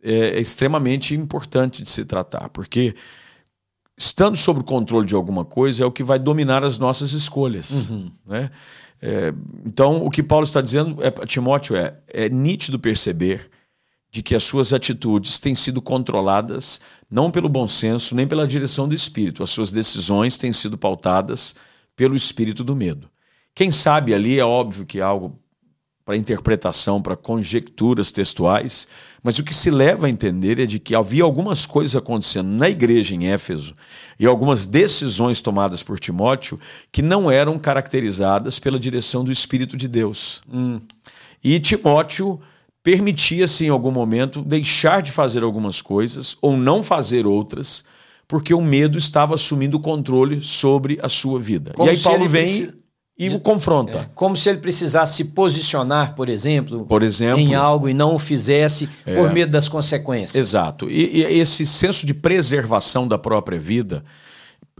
é, 0.04 0.38
é 0.38 0.40
extremamente 0.40 1.16
importante 1.16 1.84
de 1.84 1.90
se 1.90 2.04
tratar, 2.04 2.50
porque 2.50 2.96
estando 3.96 4.36
sob 4.36 4.62
o 4.62 4.64
controle 4.64 5.06
de 5.06 5.14
alguma 5.14 5.46
coisa 5.46 5.84
é 5.84 5.86
o 5.86 5.92
que 5.92 6.04
vai 6.04 6.18
dominar 6.18 6.64
as 6.64 6.80
nossas 6.80 7.14
escolhas. 7.14 7.90
Uhum. 7.90 8.12
Né? 8.26 8.50
É, 9.02 9.34
então, 9.66 10.04
o 10.04 10.10
que 10.10 10.24
Paulo 10.24 10.46
está 10.46 10.60
dizendo 10.60 10.98
é, 11.04 11.12
Timóteo 11.26 11.76
é: 11.76 11.96
é 12.08 12.28
nítido 12.28 12.80
perceber 12.80 13.50
de 14.12 14.22
que 14.22 14.36
as 14.36 14.44
suas 14.44 14.74
atitudes 14.74 15.40
têm 15.40 15.56
sido 15.56 15.82
controladas 15.82 16.82
não 17.10 17.32
pelo 17.32 17.48
bom 17.48 17.66
senso, 17.66 18.14
nem 18.14 18.28
pela 18.28 18.46
direção 18.46 18.88
do 18.88 18.94
Espírito. 18.94 19.42
As 19.42 19.50
suas 19.50 19.72
decisões 19.72 20.38
têm 20.38 20.52
sido 20.52 20.78
pautadas 20.78 21.56
pelo 21.96 22.16
espírito 22.16 22.64
do 22.64 22.76
medo. 22.76 23.10
Quem 23.56 23.72
sabe 23.72 24.14
ali 24.14 24.40
é 24.40 24.46
óbvio 24.46 24.86
que 24.86 25.00
é 25.00 25.02
algo 25.02 25.40
para 26.04 26.18
interpretação, 26.18 27.02
para 27.02 27.16
conjecturas 27.16 28.12
textuais, 28.12 28.88
mas 29.24 29.38
o 29.38 29.44
que 29.44 29.54
se 29.54 29.70
leva 29.70 30.08
a 30.08 30.10
entender 30.10 30.60
é 30.60 30.66
de 30.66 30.80
que 30.80 30.96
havia 30.96 31.24
algumas 31.24 31.66
coisas 31.66 31.96
acontecendo 31.96 32.50
na 32.50 32.70
igreja 32.70 33.14
em 33.14 33.28
Éfeso 33.28 33.74
e 34.20 34.26
algumas 34.26 34.66
decisões 34.66 35.42
tomadas 35.42 35.84
por 35.84 36.00
Timóteo 36.00 36.60
que 36.92 37.02
não 37.02 37.30
eram 37.30 37.60
caracterizadas 37.60 38.58
pela 38.58 38.80
direção 38.80 39.24
do 39.24 39.32
Espírito 39.32 39.78
de 39.78 39.88
Deus. 39.88 40.42
Hum. 40.52 40.82
E 41.44 41.60
Timóteo 41.60 42.42
permitia-se 42.84 43.66
em 43.66 43.70
algum 43.70 43.92
momento 43.92 44.42
deixar 44.42 45.02
de 45.02 45.12
fazer 45.12 45.44
algumas 45.44 45.82
coisas 45.82 46.36
ou 46.42 46.58
não 46.58 46.82
fazer 46.82 47.28
outras, 47.28 47.84
porque 48.28 48.54
o 48.54 48.62
medo 48.62 48.98
estava 48.98 49.36
assumindo 49.36 49.78
o 49.78 49.80
controle 49.80 50.42
sobre 50.42 51.00
a 51.02 51.10
sua 51.10 51.40
vida. 51.40 51.74
Como 51.76 51.90
e 51.90 51.92
aí 51.92 52.00
Paulo 52.00 52.28
vem 52.28 52.72
e 53.22 53.30
o 53.30 53.40
confronta. 53.40 54.00
É, 54.00 54.10
como 54.16 54.36
se 54.36 54.50
ele 54.50 54.58
precisasse 54.58 55.18
se 55.18 55.26
posicionar, 55.26 56.16
por 56.16 56.28
exemplo, 56.28 56.86
por 56.88 57.04
exemplo 57.04 57.40
em 57.40 57.54
algo 57.54 57.88
e 57.88 57.94
não 57.94 58.16
o 58.16 58.20
fizesse 58.20 58.90
é, 59.06 59.16
por 59.16 59.32
medo 59.32 59.52
das 59.52 59.70
consequências. 59.70 60.36
Exato. 60.36 60.90
E, 60.90 61.20
e, 61.20 61.24
esse 61.24 61.64
senso 61.66 62.06
de 62.06 62.16
preservação 62.16 63.08
da 63.08 63.20
própria 63.20 63.60
vida, 63.60 64.04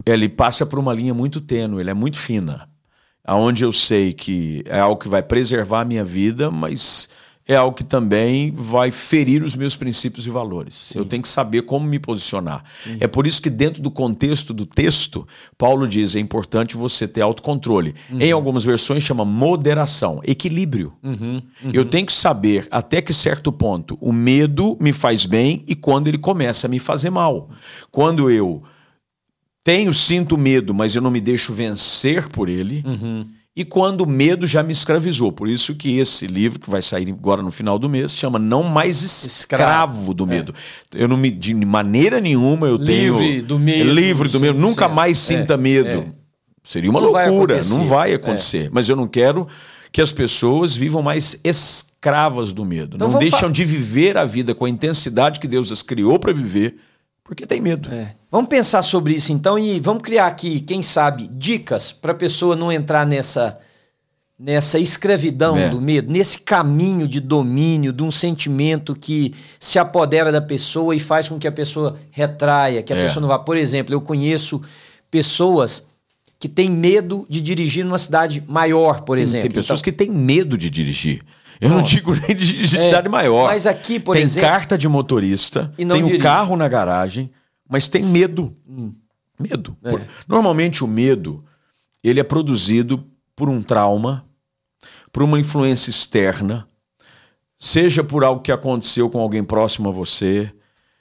ele 0.04 0.28
passa 0.28 0.66
por 0.66 0.78
uma 0.78 0.92
linha 0.92 1.14
muito 1.14 1.40
tênue, 1.40 1.80
ele 1.80 1.90
é 1.90 1.94
muito 1.94 2.18
fina. 2.18 2.68
Aonde 3.24 3.62
eu 3.62 3.72
sei 3.72 4.12
que 4.12 4.64
é 4.66 4.80
algo 4.80 5.00
que 5.00 5.08
vai 5.08 5.22
preservar 5.22 5.82
a 5.82 5.84
minha 5.84 6.04
vida, 6.04 6.50
mas 6.50 7.08
é 7.46 7.56
algo 7.56 7.76
que 7.76 7.82
também 7.82 8.52
vai 8.54 8.90
ferir 8.90 9.42
os 9.42 9.56
meus 9.56 9.74
princípios 9.74 10.26
e 10.26 10.30
valores. 10.30 10.74
Sim. 10.74 10.98
Eu 10.98 11.04
tenho 11.04 11.22
que 11.22 11.28
saber 11.28 11.62
como 11.62 11.86
me 11.86 11.98
posicionar. 11.98 12.62
Sim. 12.84 12.98
É 13.00 13.08
por 13.08 13.26
isso 13.26 13.42
que, 13.42 13.50
dentro 13.50 13.82
do 13.82 13.90
contexto 13.90 14.54
do 14.54 14.64
texto, 14.64 15.26
Paulo 15.58 15.88
diz: 15.88 16.14
é 16.14 16.20
importante 16.20 16.76
você 16.76 17.08
ter 17.08 17.20
autocontrole. 17.20 17.94
Uhum. 18.10 18.20
Em 18.20 18.32
algumas 18.32 18.64
versões 18.64 19.02
chama 19.02 19.24
moderação, 19.24 20.20
equilíbrio. 20.24 20.92
Uhum. 21.02 21.42
Uhum. 21.64 21.70
Eu 21.72 21.84
tenho 21.84 22.06
que 22.06 22.12
saber 22.12 22.66
até 22.70 23.02
que 23.02 23.12
certo 23.12 23.52
ponto 23.52 23.98
o 24.00 24.12
medo 24.12 24.76
me 24.80 24.92
faz 24.92 25.26
bem 25.26 25.64
e 25.66 25.74
quando 25.74 26.08
ele 26.08 26.18
começa 26.18 26.66
a 26.66 26.70
me 26.70 26.78
fazer 26.78 27.10
mal. 27.10 27.50
Quando 27.90 28.30
eu 28.30 28.62
tenho, 29.64 29.92
sinto 29.92 30.38
medo, 30.38 30.72
mas 30.72 30.94
eu 30.94 31.02
não 31.02 31.10
me 31.10 31.20
deixo 31.20 31.52
vencer 31.52 32.28
por 32.28 32.48
ele. 32.48 32.82
Uhum 32.86 33.41
e 33.54 33.64
quando 33.64 34.00
o 34.00 34.06
medo 34.06 34.46
já 34.46 34.62
me 34.62 34.72
escravizou. 34.72 35.30
Por 35.30 35.46
isso 35.46 35.74
que 35.74 35.98
esse 35.98 36.26
livro, 36.26 36.58
que 36.58 36.70
vai 36.70 36.80
sair 36.80 37.08
agora 37.10 37.42
no 37.42 37.50
final 37.50 37.78
do 37.78 37.88
mês, 37.88 38.16
chama 38.16 38.38
Não 38.38 38.62
Mais 38.62 39.02
Escravo, 39.02 39.32
Escravo 39.32 40.14
do 40.14 40.24
é. 40.24 40.26
Medo. 40.26 40.54
É. 40.94 41.02
Eu 41.02 41.08
não 41.08 41.18
me, 41.18 41.30
de 41.30 41.54
maneira 41.54 42.20
nenhuma 42.20 42.66
eu 42.66 42.78
tenho. 42.78 43.18
Livre 43.18 43.42
do 43.42 43.58
medo. 43.58 43.92
Livre 43.92 44.28
do 44.28 44.40
medo. 44.40 44.58
Nunca 44.58 44.88
mais 44.88 45.18
sinta 45.18 45.54
é. 45.54 45.58
medo. 45.58 45.88
É. 45.88 46.06
Seria 46.64 46.90
uma 46.90 47.00
não 47.00 47.10
loucura, 47.10 47.60
vai 47.60 47.78
não 47.78 47.84
vai 47.84 48.14
acontecer. 48.14 48.70
Mas 48.72 48.88
eu 48.88 48.96
não 48.96 49.06
quero 49.06 49.46
que 49.90 50.00
as 50.00 50.12
pessoas 50.12 50.74
vivam 50.74 51.02
mais 51.02 51.38
escravas 51.44 52.52
do 52.52 52.64
medo. 52.64 52.96
Então 52.96 53.10
não 53.10 53.18
deixam 53.18 53.50
de 53.50 53.64
viver 53.64 54.16
a 54.16 54.24
vida 54.24 54.54
com 54.54 54.64
a 54.64 54.70
intensidade 54.70 55.38
que 55.38 55.48
Deus 55.48 55.70
as 55.70 55.82
criou 55.82 56.18
para 56.18 56.32
viver 56.32 56.76
porque 57.24 57.46
tem 57.46 57.60
medo. 57.60 57.92
É. 57.92 58.14
Vamos 58.30 58.48
pensar 58.48 58.82
sobre 58.82 59.14
isso 59.14 59.32
então 59.32 59.58
e 59.58 59.78
vamos 59.80 60.02
criar 60.02 60.26
aqui, 60.26 60.60
quem 60.60 60.82
sabe, 60.82 61.28
dicas 61.28 61.92
para 61.92 62.12
a 62.12 62.14
pessoa 62.14 62.56
não 62.56 62.72
entrar 62.72 63.06
nessa 63.06 63.58
nessa 64.38 64.76
escravidão 64.80 65.56
é. 65.56 65.68
do 65.68 65.80
medo, 65.80 66.12
nesse 66.12 66.40
caminho 66.40 67.06
de 67.06 67.20
domínio 67.20 67.92
de 67.92 68.02
um 68.02 68.10
sentimento 68.10 68.92
que 68.92 69.32
se 69.60 69.78
apodera 69.78 70.32
da 70.32 70.40
pessoa 70.40 70.96
e 70.96 70.98
faz 70.98 71.28
com 71.28 71.38
que 71.38 71.46
a 71.46 71.52
pessoa 71.52 71.96
retraia, 72.10 72.82
que 72.82 72.92
a 72.92 72.96
é. 72.96 73.04
pessoa 73.04 73.20
não 73.20 73.28
vá. 73.28 73.38
Por 73.38 73.56
exemplo, 73.56 73.94
eu 73.94 74.00
conheço 74.00 74.60
pessoas 75.08 75.86
que 76.40 76.48
têm 76.48 76.68
medo 76.68 77.24
de 77.28 77.40
dirigir 77.40 77.84
numa 77.84 77.98
cidade 77.98 78.42
maior, 78.48 79.02
por 79.02 79.14
tem, 79.14 79.22
exemplo. 79.22 79.48
Tem 79.48 79.60
pessoas 79.60 79.80
então, 79.80 79.92
que 79.92 79.96
têm 79.96 80.10
medo 80.10 80.58
de 80.58 80.68
dirigir. 80.68 81.22
Eu 81.62 81.70
não 81.70 81.82
digo 81.82 82.12
nem 82.12 82.34
de, 82.34 82.66
de 82.66 82.76
é, 82.76 82.80
cidade 82.80 83.08
maior. 83.08 83.46
Mas 83.46 83.68
aqui, 83.68 84.00
por 84.00 84.14
tem 84.14 84.24
exemplo. 84.24 84.42
Tem 84.42 84.50
carta 84.50 84.76
de 84.76 84.88
motorista, 84.88 85.72
e 85.78 85.84
não 85.84 85.94
tem 85.94 86.04
o 86.04 86.16
um 86.16 86.18
carro 86.18 86.56
na 86.56 86.66
garagem, 86.66 87.30
mas 87.68 87.88
tem 87.88 88.02
medo. 88.02 88.52
Hum. 88.68 88.92
Medo. 89.38 89.76
É. 89.84 90.00
Normalmente 90.26 90.82
o 90.82 90.88
medo 90.88 91.44
ele 92.02 92.18
é 92.18 92.24
produzido 92.24 93.04
por 93.36 93.48
um 93.48 93.62
trauma, 93.62 94.24
por 95.12 95.22
uma 95.22 95.38
influência 95.38 95.90
externa, 95.90 96.66
seja 97.56 98.02
por 98.02 98.24
algo 98.24 98.42
que 98.42 98.50
aconteceu 98.50 99.08
com 99.08 99.20
alguém 99.20 99.44
próximo 99.44 99.88
a 99.88 99.92
você, 99.92 100.52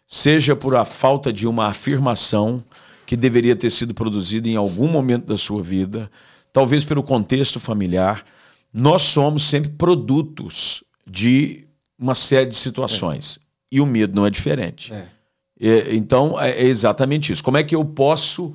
seja 0.08 0.56
por 0.56 0.76
a 0.76 0.86
falta 0.86 1.34
de 1.34 1.48
uma 1.48 1.68
afirmação 1.68 2.64
que 3.06 3.18
deveria 3.18 3.56
ter 3.56 3.72
sido 3.72 3.94
produzida 3.94 4.48
em 4.48 4.56
algum 4.56 4.88
momento 4.88 5.26
da 5.26 5.38
sua 5.38 5.64
vida, 5.64 6.10
talvez 6.54 6.86
pelo 6.86 7.02
contexto 7.02 7.60
familiar 7.60 8.24
nós 8.74 9.02
somos 9.02 9.44
sempre 9.44 9.72
produtos 9.72 10.84
de 11.06 11.68
uma 11.98 12.16
série 12.16 12.48
de 12.48 12.56
situações. 12.56 13.38
É. 13.38 13.76
E 13.76 13.82
o 13.82 13.86
medo 13.86 14.16
não 14.16 14.26
é 14.26 14.30
diferente. 14.30 14.94
É. 14.94 15.08
É, 15.60 15.94
então, 15.94 16.40
é 16.40 16.64
exatamente 16.64 17.32
isso. 17.32 17.44
Como 17.44 17.58
é 17.58 17.64
que 17.64 17.76
eu 17.76 17.86
posso 17.86 18.54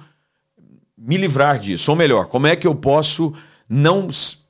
me 0.98 1.16
livrar 1.16 1.58
disso? 1.58 1.90
Ou 1.90 1.96
melhor, 1.96 2.26
como 2.26 2.48
é 2.48 2.56
que 2.56 2.66
eu 2.66 2.74
posso 2.74 3.32
não 3.68 4.08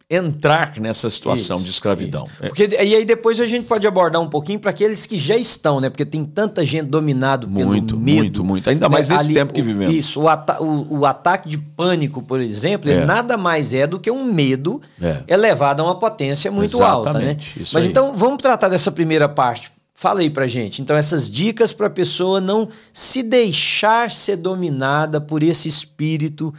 entrar 0.09 0.73
nessa 0.79 1.11
situação 1.11 1.57
isso, 1.57 1.65
de 1.65 1.71
escravidão. 1.73 2.29
É. 2.41 2.47
Porque, 2.47 2.69
e 2.71 2.95
aí 2.95 3.05
depois 3.05 3.41
a 3.41 3.47
gente 3.47 3.67
pode 3.67 3.87
abordar 3.87 4.23
um 4.23 4.29
pouquinho 4.29 4.59
para 4.61 4.71
aqueles 4.71 5.05
que 5.05 5.17
já 5.19 5.37
estão, 5.37 5.81
né? 5.81 5.91
Porque 5.91 6.05
tem 6.05 6.25
tanta 6.25 6.65
gente 6.65 6.87
dominado 6.87 7.49
pelo 7.49 7.71
muito, 7.71 7.97
medo. 7.97 8.19
Muito, 8.19 8.45
muito. 8.45 8.71
Ainda 8.71 8.89
mais 8.89 9.09
né? 9.09 9.17
nesse 9.17 9.27
Ali, 9.27 9.35
tempo 9.35 9.53
que 9.53 9.63
vivemos. 9.63 9.93
Isso, 9.93 10.21
o, 10.21 10.29
ata 10.29 10.63
o, 10.63 10.99
o, 11.01 11.07
ataque 11.07 11.49
de 11.49 11.59
pânico, 11.59 12.23
por 12.23 12.41
exemplo, 12.41 12.89
é. 12.89 13.05
nada 13.05 13.37
mais 13.37 13.75
é 13.75 13.85
do 13.85 13.99
que 13.99 14.09
um 14.09 14.25
medo 14.33 14.81
é. 15.03 15.23
elevado 15.27 15.83
a 15.83 15.85
uma 15.85 15.99
potência 15.99 16.53
muito 16.53 16.77
Exatamente, 16.77 17.09
alta, 17.09 17.19
né? 17.19 17.37
Mas 17.73 17.85
aí. 17.85 17.91
então 17.91 18.15
vamos 18.15 18.39
tratar 18.41 18.69
dessa 18.69 18.93
primeira 18.93 19.29
parte. 19.29 19.73
Fala 19.93 20.21
aí 20.21 20.29
pra 20.29 20.47
gente. 20.47 20.83
Então, 20.83 20.95
essas 20.95 21.29
dicas 21.29 21.73
para 21.73 21.87
a 21.87 21.91
pessoa 21.91 22.39
não 22.39 22.69
se 22.93 23.23
deixar 23.23 24.11
ser 24.11 24.37
dominada 24.37 25.23
por 25.23 25.43
esse 25.43 25.69
espírito 25.69 26.53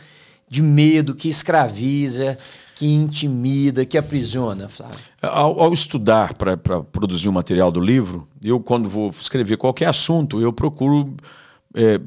de 0.50 0.64
medo 0.64 1.14
que 1.14 1.30
escraviza, 1.30 2.36
que 2.78 2.86
intimida, 2.86 3.84
que 3.88 3.98
aprisiona, 3.98 4.70
Flávio? 4.70 5.00
Ao, 5.20 5.60
ao 5.60 5.74
estudar 5.74 6.36
para 6.36 6.56
produzir 6.56 7.28
o 7.28 7.34
material 7.34 7.72
do 7.72 7.80
livro, 7.80 8.28
eu, 8.44 8.60
quando 8.60 8.88
vou 8.88 9.10
escrever 9.10 9.58
qualquer 9.58 9.88
assunto, 9.88 10.40
eu 10.40 10.54
procuro 10.54 11.18
é, 11.74 12.00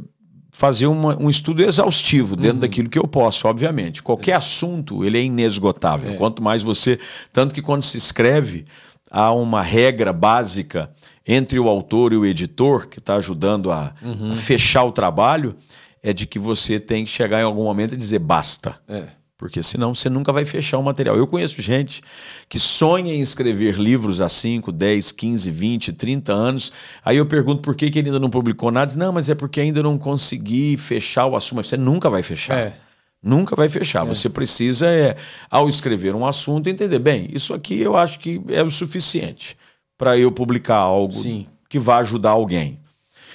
fazer 0.52 0.86
uma, 0.86 1.20
um 1.20 1.28
estudo 1.28 1.60
exaustivo 1.60 2.36
dentro 2.36 2.54
uhum. 2.54 2.60
daquilo 2.60 2.88
que 2.88 3.00
eu 3.00 3.08
posso, 3.08 3.48
obviamente. 3.48 4.00
Qualquer 4.00 4.30
é. 4.30 4.34
assunto, 4.34 5.04
ele 5.04 5.18
é 5.18 5.24
inesgotável. 5.24 6.12
É. 6.12 6.16
Quanto 6.16 6.40
mais 6.40 6.62
você... 6.62 7.00
Tanto 7.32 7.52
que 7.52 7.60
quando 7.60 7.82
se 7.82 7.98
escreve, 7.98 8.64
há 9.10 9.32
uma 9.32 9.62
regra 9.62 10.12
básica 10.12 10.88
entre 11.26 11.58
o 11.58 11.68
autor 11.68 12.12
e 12.12 12.16
o 12.16 12.24
editor, 12.24 12.86
que 12.86 13.00
está 13.00 13.16
ajudando 13.16 13.72
a, 13.72 13.92
uhum. 14.00 14.30
a, 14.30 14.36
fechar 14.36 14.84
o 14.84 14.92
trabalho, 14.92 15.52
é 16.00 16.12
de 16.12 16.28
que 16.28 16.38
você 16.38 16.78
tem 16.78 17.04
que 17.04 17.10
chegar 17.10 17.40
em 17.40 17.44
algum 17.44 17.64
momento 17.64 17.94
e 17.94 17.96
dizer 17.96 18.20
basta. 18.20 18.76
É. 18.86 19.18
Porque 19.40 19.62
senão 19.62 19.94
você 19.94 20.10
nunca 20.10 20.34
vai 20.34 20.44
fechar 20.44 20.76
o 20.76 20.82
material. 20.82 21.16
Eu 21.16 21.26
conheço 21.26 21.62
gente 21.62 22.02
que 22.46 22.58
sonha 22.58 23.14
em 23.14 23.22
escrever 23.22 23.76
livros 23.76 24.20
há 24.20 24.28
5, 24.28 24.70
10, 24.70 25.12
15, 25.12 25.50
20, 25.50 25.92
30 25.94 26.30
anos. 26.30 26.70
Aí 27.02 27.16
eu 27.16 27.24
pergunto 27.24 27.62
por 27.62 27.74
que, 27.74 27.90
que 27.90 27.98
ele 27.98 28.08
ainda 28.08 28.20
não 28.20 28.28
publicou 28.28 28.70
nada. 28.70 28.88
Diz, 28.88 28.96
não, 28.96 29.14
mas 29.14 29.30
é 29.30 29.34
porque 29.34 29.58
ainda 29.58 29.82
não 29.82 29.96
consegui 29.96 30.76
fechar 30.76 31.24
o 31.24 31.34
assunto. 31.34 31.56
Mas 31.56 31.68
você 31.68 31.78
nunca 31.78 32.10
vai 32.10 32.22
fechar. 32.22 32.54
É. 32.54 32.74
Nunca 33.22 33.56
vai 33.56 33.70
fechar. 33.70 34.04
É. 34.04 34.08
Você 34.08 34.28
precisa, 34.28 34.86
é, 34.86 35.16
ao 35.50 35.70
escrever 35.70 36.14
um 36.14 36.26
assunto, 36.26 36.68
entender, 36.68 36.98
bem, 36.98 37.26
isso 37.32 37.54
aqui 37.54 37.80
eu 37.80 37.96
acho 37.96 38.18
que 38.18 38.42
é 38.48 38.62
o 38.62 38.70
suficiente 38.70 39.56
para 39.96 40.18
eu 40.18 40.30
publicar 40.30 40.76
algo 40.76 41.14
Sim. 41.14 41.46
que 41.66 41.78
vá 41.78 41.96
ajudar 41.96 42.32
alguém. 42.32 42.78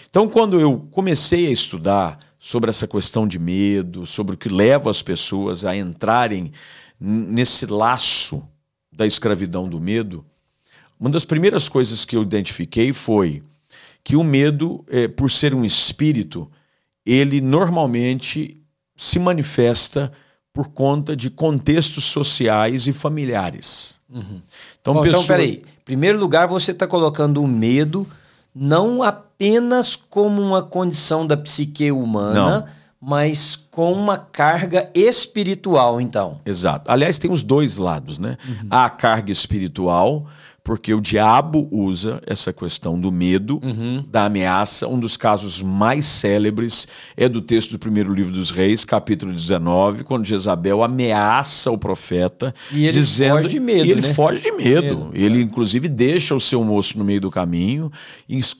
Então, 0.08 0.30
quando 0.30 0.60
eu 0.60 0.88
comecei 0.92 1.48
a 1.48 1.52
estudar 1.52 2.20
sobre 2.46 2.70
essa 2.70 2.88
questão 2.88 3.28
de 3.28 3.40
medo, 3.40 4.06
sobre 4.06 4.36
o 4.36 4.38
que 4.38 4.50
leva 4.50 4.92
as 4.92 5.02
pessoas 5.02 5.66
a 5.66 5.76
entrarem 5.76 6.52
nesse 7.00 7.66
laço 7.66 8.48
da 8.92 9.04
escravidão 9.04 9.68
do 9.68 9.82
medo, 9.82 10.24
uma 11.00 11.10
das 11.10 11.26
primeiras 11.26 11.68
coisas 11.68 12.06
que 12.06 12.16
eu 12.16 12.22
identifiquei 12.22 12.94
foi 12.94 13.42
que 14.04 14.16
o 14.16 14.24
medo, 14.24 14.86
é, 14.90 15.08
por 15.08 15.32
ser 15.32 15.56
um 15.56 15.66
espírito, 15.66 16.48
ele 17.04 17.42
normalmente 17.42 18.62
se 18.96 19.18
manifesta 19.18 20.12
por 20.54 20.70
conta 20.70 21.16
de 21.16 21.32
contextos 21.32 22.04
sociais 22.04 22.86
e 22.86 22.94
familiares. 22.94 23.98
Uhum. 24.08 24.40
Então, 24.80 24.94
Bom, 24.94 25.02
pessoa... 25.02 25.24
então, 25.24 25.36
peraí. 25.36 25.64
Em 25.66 25.84
primeiro 25.84 26.20
lugar, 26.20 26.48
você 26.48 26.74
está 26.74 26.86
colocando 26.86 27.42
o 27.42 27.48
medo 27.48 28.08
não 28.56 29.04
apenas 29.04 29.98
como 29.98 30.42
uma 30.42 30.64
condição 30.64 31.28
da 31.28 31.36
psique 31.36 31.92
humana, 31.92 32.60
não. 32.60 32.66
mas 33.02 33.58
com 33.70 33.92
uma 33.92 34.18
carga 34.18 34.90
espiritual, 34.96 36.00
então. 36.00 36.40
Exato. 36.46 36.90
Aliás, 36.90 37.18
tem 37.18 37.30
os 37.30 37.44
dois 37.44 37.76
lados, 37.76 38.18
né? 38.18 38.38
Uhum. 38.48 38.68
Há 38.70 38.86
a 38.86 38.90
carga 38.90 39.32
espiritual, 39.32 40.26
porque 40.66 40.96
o 40.96 41.00
diabo 41.00 41.68
usa 41.72 42.20
essa 42.26 42.52
questão 42.52 43.00
do 43.00 43.12
medo, 43.12 43.62
uhum. 43.64 44.04
da 44.10 44.26
ameaça. 44.26 44.88
Um 44.88 45.00
dos 45.00 45.16
casos 45.16 45.62
mais 45.62 46.08
célebres 46.08 46.88
é 47.16 47.30
do 47.30 47.40
texto 47.40 47.70
do 47.70 47.78
primeiro 47.78 48.12
livro 48.12 48.34
dos 48.34 48.50
Reis, 48.50 48.84
capítulo 48.84 49.32
19, 49.32 50.04
quando 50.04 50.26
Jezabel 50.26 50.82
ameaça 50.82 51.70
o 51.70 51.78
profeta, 51.78 52.52
e 52.72 52.88
ele 52.88 52.98
dizendo, 52.98 53.36
foge 53.36 53.50
de 53.50 53.60
medo. 53.60 53.86
E 53.86 53.92
ele 53.92 54.02
né? 54.02 54.12
foge 54.12 54.42
de 54.42 54.52
medo. 54.52 54.82
medo. 54.82 55.12
Ele, 55.14 55.40
inclusive, 55.40 55.88
deixa 55.88 56.34
o 56.34 56.40
seu 56.40 56.64
moço 56.64 56.98
no 56.98 57.06
meio 57.06 57.22
do 57.22 57.30
caminho, 57.30 57.92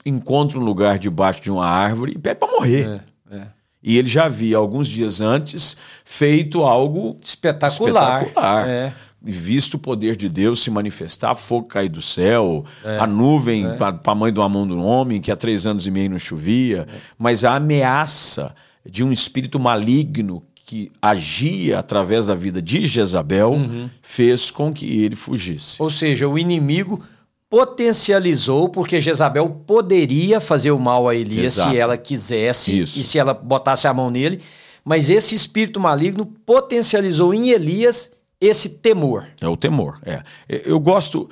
encontra 0.04 0.60
um 0.60 0.62
lugar 0.64 1.00
debaixo 1.00 1.42
de 1.42 1.50
uma 1.50 1.66
árvore 1.66 2.12
e 2.12 2.18
pede 2.18 2.38
para 2.38 2.52
morrer. 2.52 3.02
É, 3.32 3.36
é. 3.36 3.46
E 3.82 3.98
ele 3.98 4.08
já 4.08 4.26
havia, 4.26 4.56
alguns 4.56 4.86
dias 4.86 5.20
antes, 5.20 5.76
feito 6.04 6.62
algo 6.62 7.16
espetacular. 7.20 8.22
espetacular. 8.22 8.68
É 8.68 8.94
visto 9.26 9.74
o 9.74 9.78
poder 9.78 10.16
de 10.16 10.28
Deus 10.28 10.62
se 10.62 10.70
manifestar, 10.70 11.34
fogo 11.34 11.66
cair 11.66 11.88
do 11.88 12.02
céu, 12.02 12.64
é, 12.84 12.98
a 12.98 13.06
nuvem 13.06 13.66
é. 13.66 13.72
para 13.74 14.00
a 14.04 14.14
mãe 14.14 14.32
do 14.32 14.46
mão 14.48 14.66
do 14.66 14.78
homem, 14.82 15.20
que 15.20 15.30
há 15.30 15.36
três 15.36 15.66
anos 15.66 15.86
e 15.86 15.90
meio 15.90 16.10
não 16.10 16.18
chovia, 16.18 16.86
é. 16.88 16.94
mas 17.18 17.44
a 17.44 17.56
ameaça 17.56 18.54
de 18.84 19.02
um 19.02 19.12
espírito 19.12 19.58
maligno 19.58 20.42
que 20.54 20.90
agia 21.00 21.78
através 21.78 22.26
da 22.26 22.34
vida 22.34 22.60
de 22.60 22.86
Jezabel 22.86 23.52
uhum. 23.52 23.88
fez 24.02 24.50
com 24.50 24.72
que 24.72 25.00
ele 25.04 25.14
fugisse. 25.14 25.80
Ou 25.80 25.88
seja, 25.88 26.28
o 26.28 26.36
inimigo 26.36 27.00
potencializou, 27.48 28.68
porque 28.68 29.00
Jezabel 29.00 29.48
poderia 29.64 30.40
fazer 30.40 30.72
o 30.72 30.78
mal 30.78 31.08
a 31.08 31.14
Elias 31.14 31.54
Exato. 31.54 31.70
se 31.70 31.76
ela 31.76 31.96
quisesse 31.96 32.80
Isso. 32.80 32.98
e 32.98 33.04
se 33.04 33.18
ela 33.18 33.32
botasse 33.32 33.86
a 33.86 33.94
mão 33.94 34.10
nele, 34.10 34.40
mas 34.84 35.08
esse 35.10 35.34
espírito 35.34 35.78
maligno 35.78 36.26
potencializou 36.26 37.32
em 37.32 37.50
Elias 37.50 38.10
esse 38.40 38.68
temor. 38.68 39.26
É 39.40 39.48
o 39.48 39.56
temor. 39.56 39.98
É. 40.04 40.22
Eu 40.48 40.78
gosto. 40.78 41.28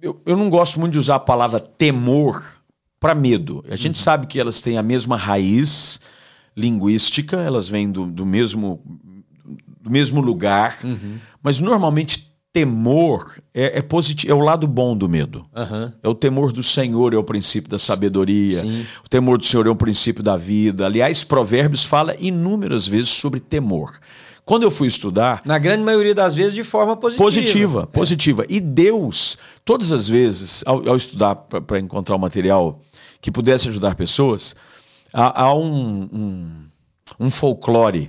Eu, 0.00 0.20
eu 0.26 0.36
não 0.36 0.50
gosto 0.50 0.78
muito 0.78 0.92
de 0.92 0.98
usar 0.98 1.16
a 1.16 1.20
palavra 1.20 1.58
temor 1.58 2.42
para 3.00 3.14
medo. 3.14 3.64
A 3.68 3.76
gente 3.76 3.96
uhum. 3.96 4.02
sabe 4.02 4.26
que 4.26 4.38
elas 4.40 4.60
têm 4.60 4.78
a 4.78 4.82
mesma 4.82 5.16
raiz 5.16 6.00
linguística, 6.56 7.36
elas 7.36 7.68
vêm 7.68 7.90
do, 7.90 8.06
do 8.06 8.24
mesmo, 8.24 8.80
do 9.80 9.90
mesmo 9.90 10.20
lugar, 10.20 10.78
uhum. 10.82 11.18
mas 11.42 11.60
normalmente 11.60 12.32
temor 12.56 13.22
é, 13.52 13.78
é, 13.78 13.82
positivo, 13.82 14.32
é 14.32 14.34
o 14.34 14.40
lado 14.40 14.66
bom 14.66 14.96
do 14.96 15.10
medo. 15.10 15.44
Uhum. 15.54 15.92
É 16.02 16.08
o 16.08 16.14
temor 16.14 16.52
do 16.52 16.62
Senhor, 16.62 17.12
é 17.12 17.16
o 17.18 17.22
princípio 17.22 17.70
da 17.70 17.78
sabedoria. 17.78 18.60
Sim. 18.60 18.86
O 19.04 19.08
temor 19.10 19.36
do 19.36 19.44
Senhor 19.44 19.66
é 19.66 19.70
o 19.70 19.76
princípio 19.76 20.22
da 20.22 20.38
vida. 20.38 20.86
Aliás, 20.86 21.22
Provérbios 21.22 21.84
fala 21.84 22.16
inúmeras 22.18 22.86
vezes 22.86 23.10
sobre 23.10 23.40
temor. 23.40 23.90
Quando 24.46 24.62
eu 24.62 24.70
fui 24.70 24.86
estudar. 24.86 25.42
Na 25.44 25.58
grande 25.58 25.82
maioria 25.82 26.14
das 26.14 26.36
vezes, 26.36 26.54
de 26.54 26.62
forma 26.62 26.96
positiva. 26.96 27.24
Positiva, 27.24 27.82
é. 27.82 27.86
positiva. 27.86 28.46
E 28.48 28.60
Deus, 28.60 29.36
todas 29.64 29.90
as 29.90 30.08
vezes, 30.08 30.62
ao, 30.64 30.88
ao 30.88 30.96
estudar 30.96 31.34
para 31.34 31.80
encontrar 31.80 32.14
um 32.14 32.18
material 32.20 32.80
que 33.20 33.32
pudesse 33.32 33.68
ajudar 33.68 33.96
pessoas, 33.96 34.54
há, 35.12 35.42
há 35.42 35.52
um, 35.52 36.08
um, 36.12 36.64
um 37.18 37.28
folclore 37.28 38.06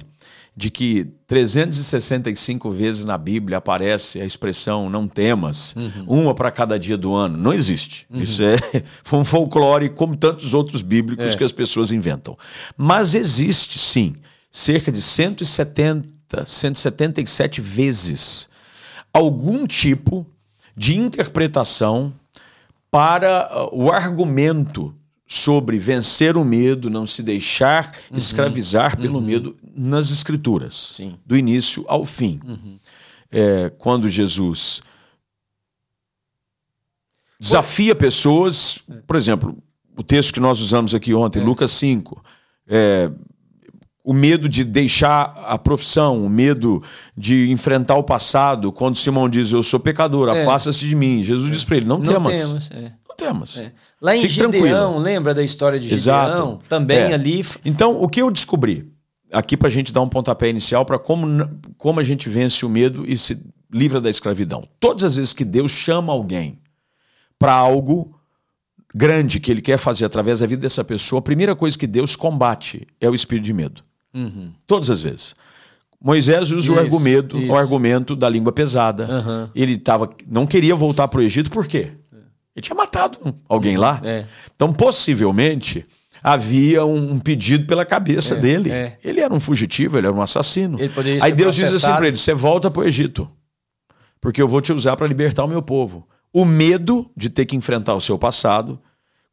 de 0.56 0.70
que 0.70 1.06
365 1.26 2.70
vezes 2.70 3.04
na 3.04 3.18
Bíblia 3.18 3.58
aparece 3.58 4.22
a 4.22 4.26
expressão 4.26 4.92
não 4.92 5.08
temas, 5.08 5.76
uhum. 5.76 6.06
uma 6.26 6.36
para 6.36 6.52
cada 6.52 6.78
dia 6.78 6.98
do 6.98 7.16
ano. 7.16 7.36
Não 7.36 7.52
existe. 7.52 8.06
Uhum. 8.12 8.22
Isso 8.22 8.44
é 8.44 8.58
um 9.12 9.24
folclore 9.24 9.90
como 9.90 10.16
tantos 10.16 10.54
outros 10.54 10.84
bíblicos 10.84 11.34
é. 11.34 11.36
que 11.36 11.44
as 11.44 11.52
pessoas 11.52 11.92
inventam. 11.92 12.38
Mas 12.78 13.16
existe 13.16 13.80
sim 13.80 14.16
cerca 14.52 14.92
de 14.92 15.02
170 15.02 16.17
177 16.46 17.62
vezes 17.62 18.50
algum 19.14 19.66
tipo 19.66 20.26
de 20.76 20.98
interpretação 20.98 22.14
para 22.92 23.50
uh, 23.52 23.84
o 23.84 23.92
argumento 23.92 24.94
sobre 25.28 25.78
vencer 25.78 26.38
o 26.38 26.46
medo, 26.46 26.90
não 26.90 27.06
se 27.06 27.22
deixar 27.22 27.92
uhum. 28.10 28.18
escravizar 28.18 28.98
pelo 28.98 29.20
uhum. 29.20 29.26
medo 29.26 29.58
nas 29.76 30.10
escrituras, 30.10 30.92
Sim. 30.94 31.18
do 31.26 31.36
início 31.36 31.84
ao 31.88 32.06
fim. 32.06 32.40
Uhum. 32.46 32.78
É, 33.30 33.70
quando 33.78 34.08
Jesus 34.08 34.82
desafia 37.38 37.94
pessoas, 37.94 38.80
por 39.06 39.18
exemplo, 39.18 39.58
o 39.98 40.04
texto 40.04 40.34
que 40.34 40.40
nós 40.40 40.62
usamos 40.62 40.96
aqui 40.96 41.14
ontem, 41.14 41.42
é. 41.42 41.44
Lucas 41.44 41.72
5, 41.72 42.24
é, 42.68 43.12
o 44.08 44.14
medo 44.14 44.48
de 44.48 44.64
deixar 44.64 45.34
a 45.46 45.58
profissão, 45.58 46.26
o 46.26 46.30
medo 46.30 46.82
de 47.16 47.52
enfrentar 47.52 47.96
o 47.96 48.04
passado. 48.04 48.72
Quando 48.72 48.96
Simão 48.96 49.28
diz, 49.28 49.52
eu 49.52 49.62
sou 49.62 49.82
pecador, 49.82 50.30
é. 50.30 50.44
afasta-se 50.44 50.88
de 50.88 50.96
mim. 50.96 51.26
Jesus 51.26 51.50
é. 51.50 51.52
diz 51.52 51.66
para 51.66 51.76
ele, 51.76 51.86
não, 51.86 51.98
não 51.98 52.14
temas. 52.14 52.40
Temos, 52.40 52.72
é. 52.72 52.94
Não 53.06 53.16
temas. 53.18 53.58
É. 53.58 53.74
Lá 54.02 54.16
em 54.16 54.22
Fique 54.22 54.36
Gideão, 54.36 54.50
tranquilo. 54.52 54.98
lembra 55.00 55.34
da 55.34 55.44
história 55.44 55.78
de 55.78 55.94
Exato. 55.94 56.32
Gideão? 56.32 56.60
Também 56.70 57.00
é. 57.00 57.14
ali... 57.16 57.46
Então, 57.66 58.02
o 58.02 58.08
que 58.08 58.22
eu 58.22 58.32
descobri, 58.32 58.88
aqui 59.30 59.58
para 59.58 59.68
a 59.68 59.72
gente 59.72 59.92
dar 59.92 60.00
um 60.00 60.08
pontapé 60.08 60.48
inicial 60.48 60.86
para 60.86 60.98
como, 60.98 61.28
como 61.78 62.00
a 62.00 62.04
gente 62.04 62.30
vence 62.30 62.66
o 62.66 62.70
medo 62.70 63.04
e 63.06 63.18
se 63.18 63.38
livra 63.70 64.00
da 64.00 64.10
escravidão. 64.10 64.66
Todas 64.80 65.04
as 65.04 65.16
vezes 65.18 65.34
que 65.34 65.44
Deus 65.44 65.72
chama 65.72 66.14
alguém 66.14 66.62
para 67.38 67.52
algo 67.52 68.16
grande 68.96 69.42
que 69.42 69.52
ele 69.52 69.62
quer 69.62 69.78
fazer 69.78 70.06
através 70.06 70.40
da 70.40 70.48
vida 70.48 70.62
dessa 70.62 70.82
pessoa, 70.82 71.20
a 71.20 71.22
primeira 71.22 71.54
coisa 71.58 71.78
que 71.78 71.86
Deus 71.86 72.16
combate 72.16 72.88
é 73.02 73.10
o 73.10 73.14
espírito 73.14 73.44
de 73.44 73.54
medo. 73.54 73.82
Uhum. 74.14 74.52
Todas 74.66 74.90
as 74.90 75.02
vezes. 75.02 75.36
Moisés 76.02 76.52
usa 76.52 76.60
isso, 76.60 76.74
o, 76.74 76.80
argumento, 76.80 77.38
isso. 77.38 77.52
o 77.52 77.56
argumento 77.56 78.16
da 78.16 78.30
língua 78.30 78.52
pesada. 78.52 79.08
Uhum. 79.10 79.50
Ele 79.56 79.78
tava, 79.78 80.10
não 80.28 80.46
queria 80.46 80.76
voltar 80.76 81.08
para 81.08 81.20
o 81.20 81.24
Egito, 81.24 81.50
por 81.50 81.68
quê? 81.68 81.92
Ele 82.56 82.64
tinha 82.64 82.76
matado 82.76 83.20
alguém 83.48 83.78
lá. 83.78 84.02
É. 84.04 84.26
Então, 84.56 84.74
possivelmente, 84.74 85.86
havia 86.24 86.84
um 86.86 87.20
pedido 87.20 87.66
pela 87.66 87.86
cabeça 87.86 88.36
é, 88.36 88.40
dele. 88.40 88.72
É. 88.72 88.98
Ele 89.04 89.22
era 89.22 89.34
um 89.34 89.40
fugitivo, 89.40 89.98
ele 89.98 90.08
era 90.08 90.16
um 90.16 90.22
assassino. 90.22 90.78
Aí 91.22 91.32
Deus 91.32 91.56
processado. 91.56 91.72
diz 91.72 91.76
assim 91.76 91.96
para 91.96 92.08
ele: 92.08 92.18
você 92.18 92.34
volta 92.34 92.72
para 92.72 92.82
o 92.82 92.84
Egito, 92.84 93.30
porque 94.20 94.42
eu 94.42 94.48
vou 94.48 94.60
te 94.60 94.74
usar 94.74 94.96
para 94.96 95.08
libertar 95.08 95.44
o 95.44 95.48
meu 95.48 95.62
povo. 95.62 96.08
O 96.34 96.46
medo 96.46 97.10
de 97.16 97.30
ter 97.30 97.46
que 97.46 97.56
enfrentar 97.56 97.96
o 97.96 98.02
seu 98.02 98.18
passado 98.18 98.80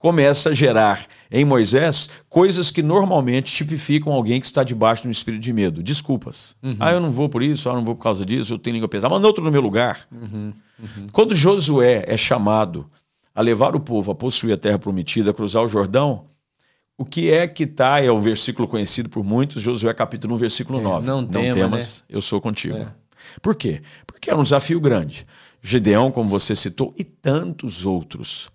começa 0.05 0.51
a 0.51 0.53
gerar 0.53 1.07
em 1.31 1.47
Moisés 1.47 2.11
coisas 2.29 2.71
que 2.71 2.83
normalmente 2.83 3.51
tipificam 3.51 4.13
alguém 4.13 4.39
que 4.39 4.45
está 4.45 4.63
debaixo 4.63 5.01
de 5.01 5.09
um 5.09 5.11
espírito 5.11 5.41
de 5.41 5.51
medo. 5.51 5.83
Desculpas. 5.83 6.55
Uhum. 6.63 6.77
Ah, 6.79 6.93
eu 6.93 7.01
não 7.01 7.11
vou 7.11 7.27
por 7.27 7.43
isso, 7.43 7.71
ah, 7.71 7.73
eu 7.73 7.77
não 7.77 7.85
vou 7.87 7.95
por 7.95 8.03
causa 8.03 8.23
disso, 8.23 8.53
eu 8.53 8.59
tenho 8.59 8.75
língua 8.75 8.87
pesada. 8.87 9.15
Manda 9.15 9.27
outro 9.27 9.43
no 9.43 9.51
meu 9.51 9.63
lugar. 9.63 10.07
Uhum. 10.13 10.53
Uhum. 10.79 11.07
Quando 11.11 11.35
Josué 11.35 12.05
é 12.07 12.19
chamado 12.19 12.87
a 13.35 13.41
levar 13.41 13.75
o 13.75 13.81
povo 13.81 14.13
a 14.13 14.15
possuir 14.15 14.53
a 14.53 14.59
terra 14.59 14.79
prometida, 14.79 15.31
a 15.31 15.33
cruzar 15.33 15.65
o 15.65 15.67
Jordão, 15.67 16.27
o 16.99 17.07
que 17.07 17.31
é 17.31 17.49
que 17.49 17.63
está, 17.63 17.99
é 17.99 18.11
o 18.11 18.17
um 18.17 18.21
versículo 18.21 18.69
conhecido 18.69 19.09
por 19.09 19.25
muitos, 19.25 19.63
Josué 19.63 19.95
capítulo 19.95 20.35
1, 20.35 20.37
versículo 20.37 20.83
9. 20.83 21.03
É, 21.03 21.09
não, 21.09 21.23
não 21.23 21.29
tema, 21.29 21.55
temas, 21.55 22.01
né? 22.01 22.15
eu 22.15 22.21
sou 22.21 22.43
contigo. 22.43 22.77
É. 22.77 22.89
Por 23.41 23.55
quê? 23.55 23.81
Porque 24.07 24.29
é 24.29 24.37
um 24.37 24.43
desafio 24.43 24.79
grande. 24.81 25.27
Gedeão, 25.63 26.11
como 26.11 26.29
você 26.29 26.55
citou, 26.55 26.93
e 26.95 27.05
tantos 27.05 27.87
outros 27.87 28.53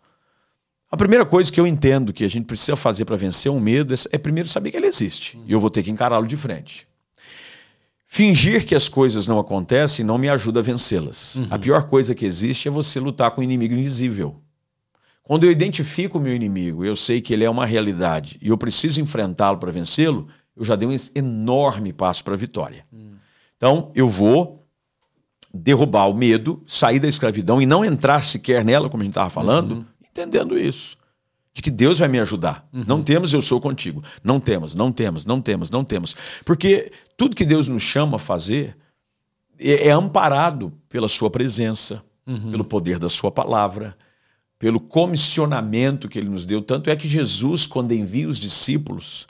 a 0.91 0.97
primeira 0.97 1.23
coisa 1.23 1.51
que 1.51 1.59
eu 1.59 1.67
entendo 1.67 2.11
que 2.11 2.23
a 2.23 2.27
gente 2.27 2.45
precisa 2.45 2.75
fazer 2.75 3.05
para 3.05 3.15
vencer 3.15 3.51
um 3.51 3.59
medo 3.59 3.93
é 4.11 4.17
primeiro 4.17 4.49
saber 4.49 4.71
que 4.71 4.77
ele 4.77 4.87
existe. 4.87 5.39
E 5.45 5.51
eu 5.51 5.59
vou 5.59 5.69
ter 5.69 5.83
que 5.83 5.91
encará-lo 5.91 6.25
de 6.25 6.35
frente. 6.35 6.87
Fingir 8.07 8.65
que 8.65 8.73
as 8.73 8.89
coisas 8.89 9.27
não 9.27 9.37
acontecem 9.37 10.03
não 10.03 10.17
me 10.17 10.27
ajuda 10.27 10.61
a 10.61 10.63
vencê-las. 10.63 11.35
Uhum. 11.35 11.47
A 11.51 11.59
pior 11.59 11.83
coisa 11.83 12.15
que 12.15 12.25
existe 12.25 12.67
é 12.67 12.71
você 12.71 12.99
lutar 12.99 13.29
com 13.29 13.41
um 13.41 13.43
inimigo 13.43 13.75
invisível. 13.75 14.41
Quando 15.21 15.43
eu 15.43 15.51
identifico 15.51 16.17
o 16.17 16.21
meu 16.21 16.33
inimigo, 16.33 16.83
eu 16.83 16.95
sei 16.95 17.21
que 17.21 17.31
ele 17.35 17.43
é 17.43 17.49
uma 17.49 17.67
realidade 17.67 18.39
e 18.41 18.47
eu 18.47 18.57
preciso 18.57 18.99
enfrentá-lo 18.99 19.59
para 19.59 19.71
vencê-lo, 19.71 20.27
eu 20.57 20.65
já 20.65 20.75
dei 20.75 20.87
um 20.87 20.95
enorme 21.13 21.93
passo 21.93 22.23
para 22.23 22.33
a 22.33 22.37
vitória. 22.37 22.83
Uhum. 22.91 23.11
Então, 23.55 23.91
eu 23.93 24.09
vou 24.09 24.65
derrubar 25.53 26.07
o 26.07 26.15
medo, 26.15 26.63
sair 26.65 26.99
da 26.99 27.07
escravidão 27.07 27.61
e 27.61 27.65
não 27.67 27.85
entrar 27.85 28.23
sequer 28.23 28.65
nela, 28.65 28.89
como 28.89 29.03
a 29.03 29.05
gente 29.05 29.11
estava 29.11 29.29
falando, 29.29 29.71
uhum 29.73 29.85
entendendo 30.19 30.57
isso. 30.57 30.97
De 31.53 31.61
que 31.61 31.71
Deus 31.71 31.99
vai 31.99 32.07
me 32.07 32.19
ajudar. 32.19 32.67
Uhum. 32.71 32.83
Não 32.87 33.03
temos, 33.03 33.33
eu 33.33 33.41
sou 33.41 33.59
contigo. 33.59 34.03
Não 34.23 34.39
temos, 34.39 34.75
não 34.75 34.91
temos, 34.91 35.25
não 35.25 35.41
temos, 35.41 35.69
não 35.69 35.83
temos. 35.83 36.15
Porque 36.45 36.91
tudo 37.17 37.35
que 37.35 37.45
Deus 37.45 37.67
nos 37.67 37.81
chama 37.81 38.17
a 38.17 38.19
fazer 38.19 38.77
é, 39.59 39.87
é 39.87 39.91
amparado 39.91 40.71
pela 40.87 41.09
Sua 41.09 41.29
presença, 41.29 42.01
uhum. 42.25 42.51
pelo 42.51 42.63
poder 42.63 42.99
da 42.99 43.09
Sua 43.09 43.31
palavra, 43.31 43.97
pelo 44.57 44.79
comissionamento 44.79 46.07
que 46.07 46.19
Ele 46.19 46.29
nos 46.29 46.45
deu. 46.45 46.61
Tanto 46.61 46.89
é 46.89 46.95
que 46.95 47.07
Jesus, 47.07 47.65
quando 47.65 47.93
envia 47.93 48.27
os 48.27 48.37
discípulos, 48.37 49.27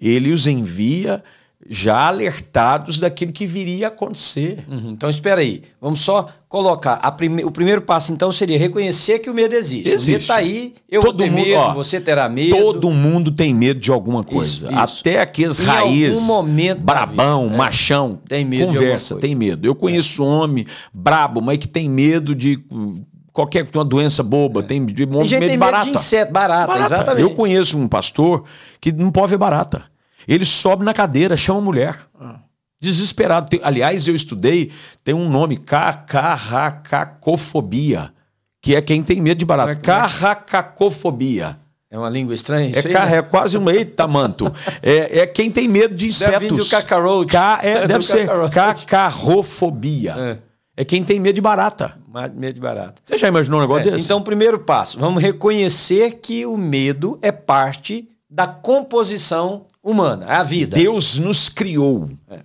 ele 0.00 0.32
os 0.32 0.46
envia 0.46 1.22
já 1.68 2.06
alertados 2.06 2.98
daquilo 2.98 3.32
que 3.32 3.46
viria 3.46 3.86
a 3.86 3.88
acontecer. 3.88 4.64
Uhum. 4.68 4.90
Então, 4.92 5.10
espera 5.10 5.40
aí. 5.40 5.62
Vamos 5.80 6.00
só 6.00 6.28
colocar. 6.48 6.96
Prime... 7.12 7.44
O 7.44 7.50
primeiro 7.50 7.82
passo, 7.82 8.12
então, 8.12 8.30
seria 8.30 8.58
reconhecer 8.58 9.18
que 9.18 9.28
o 9.28 9.34
medo 9.34 9.54
existe. 9.54 9.88
existe. 9.88 10.08
O 10.08 10.12
medo 10.12 10.20
está 10.20 10.36
aí, 10.36 10.74
eu 10.88 11.02
Todo 11.02 11.18
vou 11.18 11.30
mundo, 11.30 11.46
medo, 11.46 11.58
ó, 11.58 11.74
você 11.74 12.00
terá 12.00 12.28
medo. 12.28 12.56
Todo 12.56 12.90
mundo 12.90 13.32
tem 13.32 13.52
medo 13.52 13.80
de 13.80 13.90
alguma 13.90 14.22
coisa. 14.22 14.50
Isso, 14.50 14.66
isso. 14.66 15.00
Até 15.00 15.20
aqueles 15.20 15.58
raízes, 15.58 16.22
momento 16.22 16.80
brabão, 16.80 17.48
machão, 17.48 18.20
tem 18.26 18.44
medo 18.44 18.66
conversa, 18.66 19.16
tem 19.16 19.34
medo. 19.34 19.66
Eu 19.66 19.74
conheço 19.74 20.22
é. 20.22 20.24
um 20.24 20.28
homem 20.28 20.66
brabo, 20.94 21.42
mas 21.42 21.58
que 21.58 21.68
tem 21.68 21.88
medo 21.88 22.34
de 22.34 22.62
qualquer 23.32 23.66
uma 23.74 23.84
doença 23.84 24.22
boba, 24.22 24.60
é. 24.60 24.62
tem, 24.62 24.86
tem 24.86 25.06
medo 25.06 25.28
tem 25.28 25.50
de 25.50 25.56
barata. 25.56 25.84
Medo 25.86 25.92
de 25.96 25.98
inseto, 25.98 26.32
barata, 26.32 26.66
barata, 26.66 26.94
exatamente. 26.94 27.22
Eu 27.22 27.30
conheço 27.34 27.78
um 27.78 27.88
pastor 27.88 28.44
que 28.80 28.90
não 28.92 29.10
pode 29.10 29.30
ver 29.30 29.38
barata. 29.38 29.84
Ele 30.28 30.44
sobe 30.44 30.84
na 30.84 30.92
cadeira, 30.92 31.34
chama 31.38 31.60
a 31.60 31.62
mulher. 31.62 31.96
Desesperado. 32.78 33.48
Tem, 33.48 33.58
aliás, 33.62 34.06
eu 34.06 34.14
estudei, 34.14 34.70
tem 35.02 35.14
um 35.14 35.26
nome, 35.28 35.56
carracacofobia, 35.56 38.12
que 38.60 38.76
é 38.76 38.82
quem 38.82 39.02
tem 39.02 39.22
medo 39.22 39.38
de 39.38 39.46
barata. 39.46 39.72
É, 39.72 39.74
é? 39.74 39.76
Carracacofobia. 39.76 41.58
É 41.90 41.98
uma 41.98 42.10
língua 42.10 42.34
estranha? 42.34 42.70
É, 42.76 42.82
car, 42.82 43.14
é 43.14 43.22
quase 43.22 43.56
um 43.56 43.70
eita 43.70 44.06
manto. 44.06 44.52
é, 44.82 45.20
é 45.20 45.26
quem 45.26 45.50
tem 45.50 45.66
medo 45.66 45.94
de 45.94 46.08
insetos. 46.08 46.58
Deve 46.58 46.68
cacarote. 46.68 47.32
Ca, 47.32 47.60
é, 47.62 47.86
deve 47.88 48.04
ser 48.04 48.28
cacarrofobia. 48.52 50.42
É. 50.76 50.82
é. 50.82 50.84
quem 50.84 51.02
tem 51.02 51.18
medo 51.18 51.36
de 51.36 51.40
barata. 51.40 51.96
Medo 52.34 52.54
de 52.54 52.60
barata. 52.60 53.00
Você 53.06 53.16
já 53.16 53.28
imaginou 53.28 53.58
um 53.58 53.62
negócio 53.62 53.88
é, 53.88 53.92
desse? 53.92 54.04
Então, 54.04 54.20
primeiro 54.20 54.58
passo, 54.58 55.00
vamos 55.00 55.22
reconhecer 55.22 56.18
que 56.20 56.44
o 56.44 56.58
medo 56.58 57.18
é 57.22 57.32
parte 57.32 58.06
da 58.28 58.46
composição 58.46 59.64
humana, 59.82 60.26
é 60.26 60.34
a 60.34 60.42
vida. 60.42 60.76
Deus 60.76 61.18
nos 61.18 61.48
criou. 61.48 62.10
É. 62.28 62.40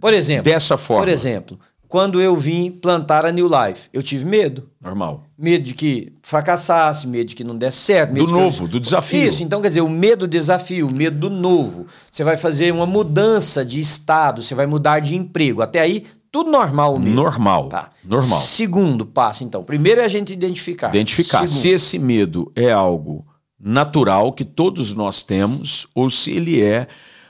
Por 0.00 0.12
exemplo. 0.12 0.44
Dessa 0.44 0.76
forma. 0.76 1.04
Por 1.04 1.08
exemplo, 1.08 1.58
quando 1.88 2.20
eu 2.20 2.36
vim 2.36 2.70
plantar 2.70 3.24
a 3.24 3.32
New 3.32 3.48
Life, 3.48 3.88
eu 3.92 4.02
tive 4.02 4.24
medo. 4.24 4.68
Normal. 4.82 5.24
Medo 5.38 5.64
de 5.64 5.74
que 5.74 6.12
fracassasse, 6.22 7.06
medo 7.06 7.28
de 7.28 7.36
que 7.36 7.44
não 7.44 7.56
desse 7.56 7.78
certo. 7.78 8.14
do 8.14 8.26
novo, 8.26 8.64
eu... 8.64 8.68
do 8.68 8.80
desafio. 8.80 9.28
Isso, 9.28 9.42
então 9.42 9.60
quer 9.60 9.68
dizer, 9.68 9.82
o 9.82 9.88
medo 9.88 10.26
do 10.26 10.28
desafio, 10.28 10.88
o 10.88 10.92
medo 10.92 11.28
do 11.28 11.30
novo. 11.30 11.86
Você 12.10 12.24
vai 12.24 12.36
fazer 12.36 12.72
uma 12.72 12.86
mudança 12.86 13.64
de 13.64 13.80
estado, 13.80 14.42
você 14.42 14.54
vai 14.54 14.66
mudar 14.66 15.00
de 15.00 15.14
emprego. 15.14 15.62
Até 15.62 15.80
aí, 15.80 16.04
tudo 16.30 16.50
normal 16.50 16.94
o 16.94 17.00
medo. 17.00 17.14
Normal. 17.14 17.68
Tá. 17.68 17.90
Normal. 18.04 18.40
Segundo 18.40 19.06
passo, 19.06 19.44
então. 19.44 19.62
Primeiro 19.62 20.00
é 20.00 20.04
a 20.04 20.08
gente 20.08 20.32
identificar. 20.32 20.88
Identificar 20.88 21.46
Segundo. 21.46 21.60
se 21.60 21.68
esse 21.68 21.98
medo 21.98 22.50
é 22.54 22.72
algo 22.72 23.24
natural 23.66 24.32
que 24.32 24.44
todos 24.44 24.94
nós 24.94 25.24
temos 25.24 25.88
ou 25.92 26.08
se 26.08 26.30
ele 26.30 26.62
é 26.62 26.86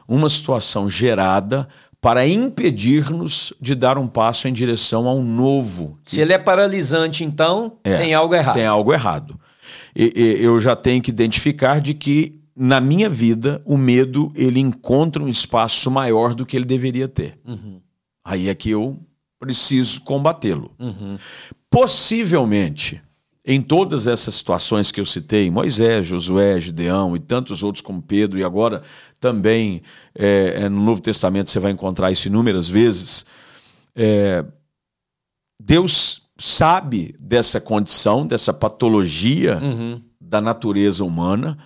uma 0.07 0.29
situação 0.29 0.87
gerada 0.87 1.67
para 1.99 2.29
impedir-nos 2.29 3.55
de 3.59 3.75
dar 3.75 3.97
um 3.97 4.07
passo 4.07 4.47
em 4.47 4.53
direção 4.53 5.09
ao 5.09 5.23
novo. 5.23 5.97
Se 6.05 6.21
ele 6.21 6.35
é 6.35 6.39
paralisante, 6.39 7.25
então, 7.25 7.79
é, 7.83 7.97
tem 7.97 8.13
algo 8.13 8.35
errado. 8.35 8.55
Tem 8.55 8.67
algo 8.67 8.93
errado. 8.93 9.41
E, 9.97 10.13
e, 10.15 10.45
eu 10.45 10.61
já 10.61 10.77
tenho 10.77 11.01
que 11.01 11.11
identificar 11.11 11.81
de 11.81 11.95
que 11.95 12.39
na 12.55 12.83
minha 12.83 13.09
vida 13.09 13.63
o 13.65 13.79
medo 13.79 14.31
ele 14.35 14.61
encontra 14.61 15.23
um 15.23 15.29
espaço 15.29 15.91
maior 15.91 16.35
do 16.35 16.45
que 16.45 16.55
ele 16.55 16.67
deveria 16.67 17.09
ter. 17.09 17.35
Uhum. 17.47 17.81
Aí 18.23 18.51
é 18.51 18.55
que 18.55 18.69
eu 18.69 18.99
preciso 19.41 20.03
combatê-lo. 20.03 20.71
Uhum. 20.79 21.17
Possivelmente 21.71 23.01
em 23.49 23.63
todas 23.63 24.09
essas 24.09 24.35
situações 24.35 24.91
que 24.91 25.01
eu 25.01 25.07
citei, 25.07 25.49
Moisés, 25.53 26.07
Josué, 26.07 26.59
Gideão 26.59 27.15
e 27.15 27.21
tantos 27.21 27.63
outros 27.63 27.81
como 27.81 28.03
Pedro, 28.03 28.41
e 28.41 28.45
agora 28.45 28.83
também 29.21 29.83
é, 30.13 30.63
é, 30.63 30.69
no 30.69 30.81
Novo 30.81 31.01
Testamento 31.01 31.49
você 31.49 31.61
vai 31.61 31.71
encontrar 31.71 32.11
isso 32.11 32.27
inúmeras 32.27 32.69
vezes, 32.69 33.25
é, 33.95 34.45
Deus 35.63 36.23
sabe 36.37 37.15
dessa 37.21 37.61
condição, 37.61 38.27
dessa 38.27 38.53
patologia 38.53 39.59
uhum. 39.63 40.03
da 40.21 40.41
natureza 40.41 41.05
humana 41.05 41.57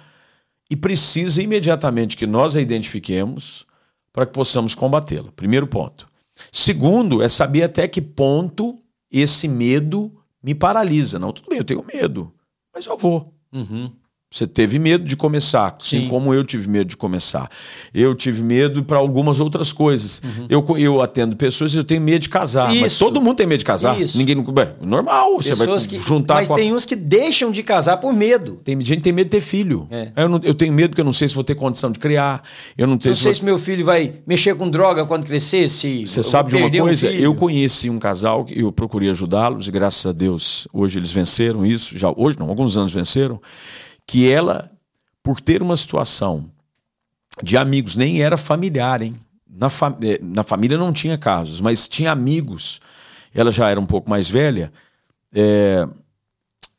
e 0.71 0.77
precisa 0.77 1.43
imediatamente 1.43 2.15
que 2.15 2.27
nós 2.27 2.55
a 2.55 2.61
identifiquemos 2.61 3.67
para 4.13 4.27
que 4.27 4.33
possamos 4.33 4.75
combatê-la. 4.75 5.33
Primeiro 5.33 5.67
ponto. 5.67 6.07
Segundo, 6.53 7.23
é 7.23 7.29
saber 7.29 7.63
até 7.63 7.89
que 7.89 8.03
ponto 8.03 8.79
esse 9.11 9.49
medo 9.49 10.20
me 10.43 10.55
paralisa. 10.55 11.19
Não, 11.19 11.33
tudo 11.33 11.49
bem, 11.49 11.59
eu 11.59 11.65
tenho 11.65 11.85
medo, 11.85 12.33
mas 12.75 12.87
eu 12.87 12.97
vou. 12.97 13.33
Uhum. 13.53 13.93
Você 14.33 14.47
teve 14.47 14.79
medo 14.79 15.05
de 15.05 15.17
começar, 15.17 15.75
assim 15.77 16.03
Sim. 16.03 16.09
como 16.09 16.33
eu 16.33 16.45
tive 16.45 16.71
medo 16.71 16.87
de 16.87 16.97
começar. 16.97 17.51
Eu 17.93 18.15
tive 18.15 18.45
medo 18.45 18.85
para 18.85 18.97
algumas 18.97 19.41
outras 19.41 19.73
coisas. 19.73 20.23
Uhum. 20.23 20.47
Eu, 20.49 20.79
eu 20.79 21.03
atendo 21.03 21.35
pessoas 21.35 21.75
e 21.75 21.79
eu 21.79 21.83
tenho 21.83 22.01
medo 22.01 22.21
de 22.21 22.29
casar. 22.29 22.71
Isso. 22.71 22.81
Mas 22.81 22.97
todo 22.97 23.21
mundo 23.21 23.39
tem 23.39 23.47
medo 23.49 23.59
de 23.59 23.65
casar. 23.65 24.01
Isso. 24.01 24.17
Ninguém 24.17 24.41
bem, 24.41 24.69
normal. 24.81 25.39
Pessoas 25.39 25.59
você 25.59 25.67
vai 25.67 26.01
que, 26.01 26.07
juntar. 26.07 26.35
Mas 26.35 26.49
tem 26.49 26.71
a... 26.71 26.75
uns 26.75 26.85
que 26.85 26.95
deixam 26.95 27.51
de 27.51 27.65
casar 27.65 27.97
por 27.97 28.13
medo. 28.13 28.61
Tem 28.63 28.81
gente 28.81 28.99
que 28.99 29.03
tem 29.03 29.13
medo 29.13 29.27
de 29.27 29.31
ter 29.31 29.41
filho. 29.41 29.89
É. 29.91 30.13
Eu, 30.15 30.29
não, 30.29 30.41
eu, 30.45 30.55
tenho 30.55 30.73
medo 30.73 30.91
porque 30.91 31.01
eu 31.01 31.05
não 31.05 31.13
sei 31.13 31.29
se 31.29 31.35
vou 31.35 31.43
ter 31.43 31.57
condição 31.57 31.91
de 31.91 31.99
criar. 31.99 32.45
Eu 32.79 32.87
não, 32.87 33.01
sei, 33.01 33.11
não 33.11 33.17
se, 33.17 33.23
sei 33.23 33.33
vou... 33.33 33.39
se, 33.41 33.45
meu 33.45 33.59
filho 33.59 33.85
vai 33.85 34.13
mexer 34.25 34.55
com 34.55 34.71
droga 34.71 35.05
quando 35.07 35.27
crescer. 35.27 35.69
Se 35.69 36.07
você 36.07 36.23
sabe 36.23 36.51
de 36.51 36.57
uma 36.57 36.71
coisa? 36.71 37.09
Um 37.09 37.15
eu 37.15 37.35
conheci 37.35 37.91
um 37.91 37.99
casal 37.99 38.45
que 38.45 38.61
eu 38.61 38.71
procurei 38.71 39.11
ajudá-los 39.11 39.67
e 39.67 39.73
graças 39.73 40.07
a 40.07 40.13
Deus 40.13 40.69
hoje 40.73 41.01
eles 41.01 41.11
venceram 41.11 41.67
isso. 41.67 41.99
Já 41.99 42.13
hoje 42.17 42.39
não, 42.39 42.49
alguns 42.49 42.77
anos 42.77 42.93
venceram 42.93 43.41
que 44.11 44.29
ela, 44.29 44.69
por 45.23 45.41
ter 45.41 45.63
uma 45.63 45.77
situação 45.77 46.51
de 47.41 47.57
amigos, 47.57 47.95
nem 47.95 48.21
era 48.21 48.37
familiar, 48.37 49.01
hein? 49.03 49.15
Na, 49.49 49.71
fa 49.71 49.97
eh, 50.03 50.19
na 50.21 50.43
família 50.43 50.77
não 50.77 50.93
tinha 50.93 51.17
casos, 51.17 51.61
mas 51.61 51.87
tinha 51.87 52.11
amigos. 52.11 52.81
Ela 53.33 53.53
já 53.53 53.71
era 53.71 53.79
um 53.79 53.87
pouco 53.87 54.11
mais 54.11 54.29
velha. 54.29 54.73
É, 55.33 55.87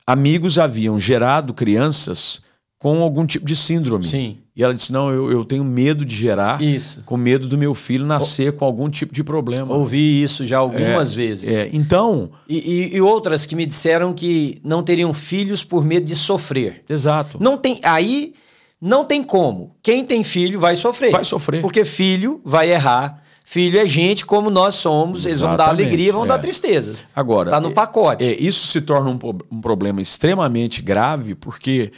amigos 0.06 0.60
haviam 0.60 1.00
gerado 1.00 1.54
crianças 1.54 2.42
com 2.78 3.02
algum 3.02 3.26
tipo 3.26 3.46
de 3.46 3.56
síndrome. 3.56 4.04
Sim. 4.04 4.38
E 4.56 4.64
ela 4.64 4.74
disse: 4.74 4.92
Não, 4.92 5.12
eu, 5.12 5.32
eu 5.32 5.46
tenho 5.46 5.64
medo 5.64 6.04
de 6.04 6.16
gerar, 6.16 6.62
isso. 6.62 7.02
com 7.06 7.16
medo 7.16 7.48
do 7.48 7.58
meu 7.58 7.74
filho 7.74 8.06
nascer 8.06 8.50
o... 8.50 8.54
com 8.54 8.66
algum 8.66 8.90
tipo 8.90 9.14
de 9.14 9.24
problema. 9.24 9.74
Ouvi 9.74 10.22
isso 10.22 10.46
já 10.46 10.58
algumas 10.58 11.14
é, 11.14 11.16
vezes. 11.16 11.56
É, 11.56 11.70
então. 11.72 12.32
E, 12.48 12.58
e, 12.58 12.96
e, 12.98 13.02
outras 13.02 13.46
que 13.46 13.56
me 13.56 13.66
disseram 13.66 14.14
que 14.14 14.60
não 14.64 14.84
teriam 14.84 15.14
filhos 15.14 15.64
por 15.64 15.86
medo 15.86 16.06
de 16.06 16.16
sofrer. 16.16 16.84
Exato. 16.90 17.38
Não 17.40 17.58
tem. 17.58 17.80
Aí 17.84 18.34
não 18.80 19.06
tem 19.06 19.24
como. 19.24 19.76
Quem 19.82 20.04
tem 20.04 20.24
filho 20.24 20.60
vai 20.60 20.76
sofrer. 20.76 21.12
Vai 21.12 21.24
sofrer. 21.24 21.62
Porque 21.62 21.86
filho 21.86 22.42
vai 22.44 22.72
errar. 22.72 23.22
Filho 23.46 23.80
é 23.80 23.86
gente 23.86 24.26
como 24.26 24.50
nós 24.50 24.76
somos, 24.76 25.26
Exatamente, 25.26 25.28
eles 25.28 25.40
vão 25.42 25.56
dar 25.58 25.68
alegria, 25.68 26.14
vão 26.14 26.24
é. 26.24 26.28
dar 26.28 26.40
tristezas. 26.40 27.04
Agora, 27.14 27.52
tá 27.52 27.60
no 27.60 27.72
pacote. 27.72 28.24
É, 28.24 28.42
isso 28.42 28.68
se 28.68 28.80
torna 28.80 29.10
um, 29.10 29.20
um 29.52 29.60
problema 29.60 30.02
extremamente 30.02 30.82
grave, 30.82 31.36
porque 31.36 31.92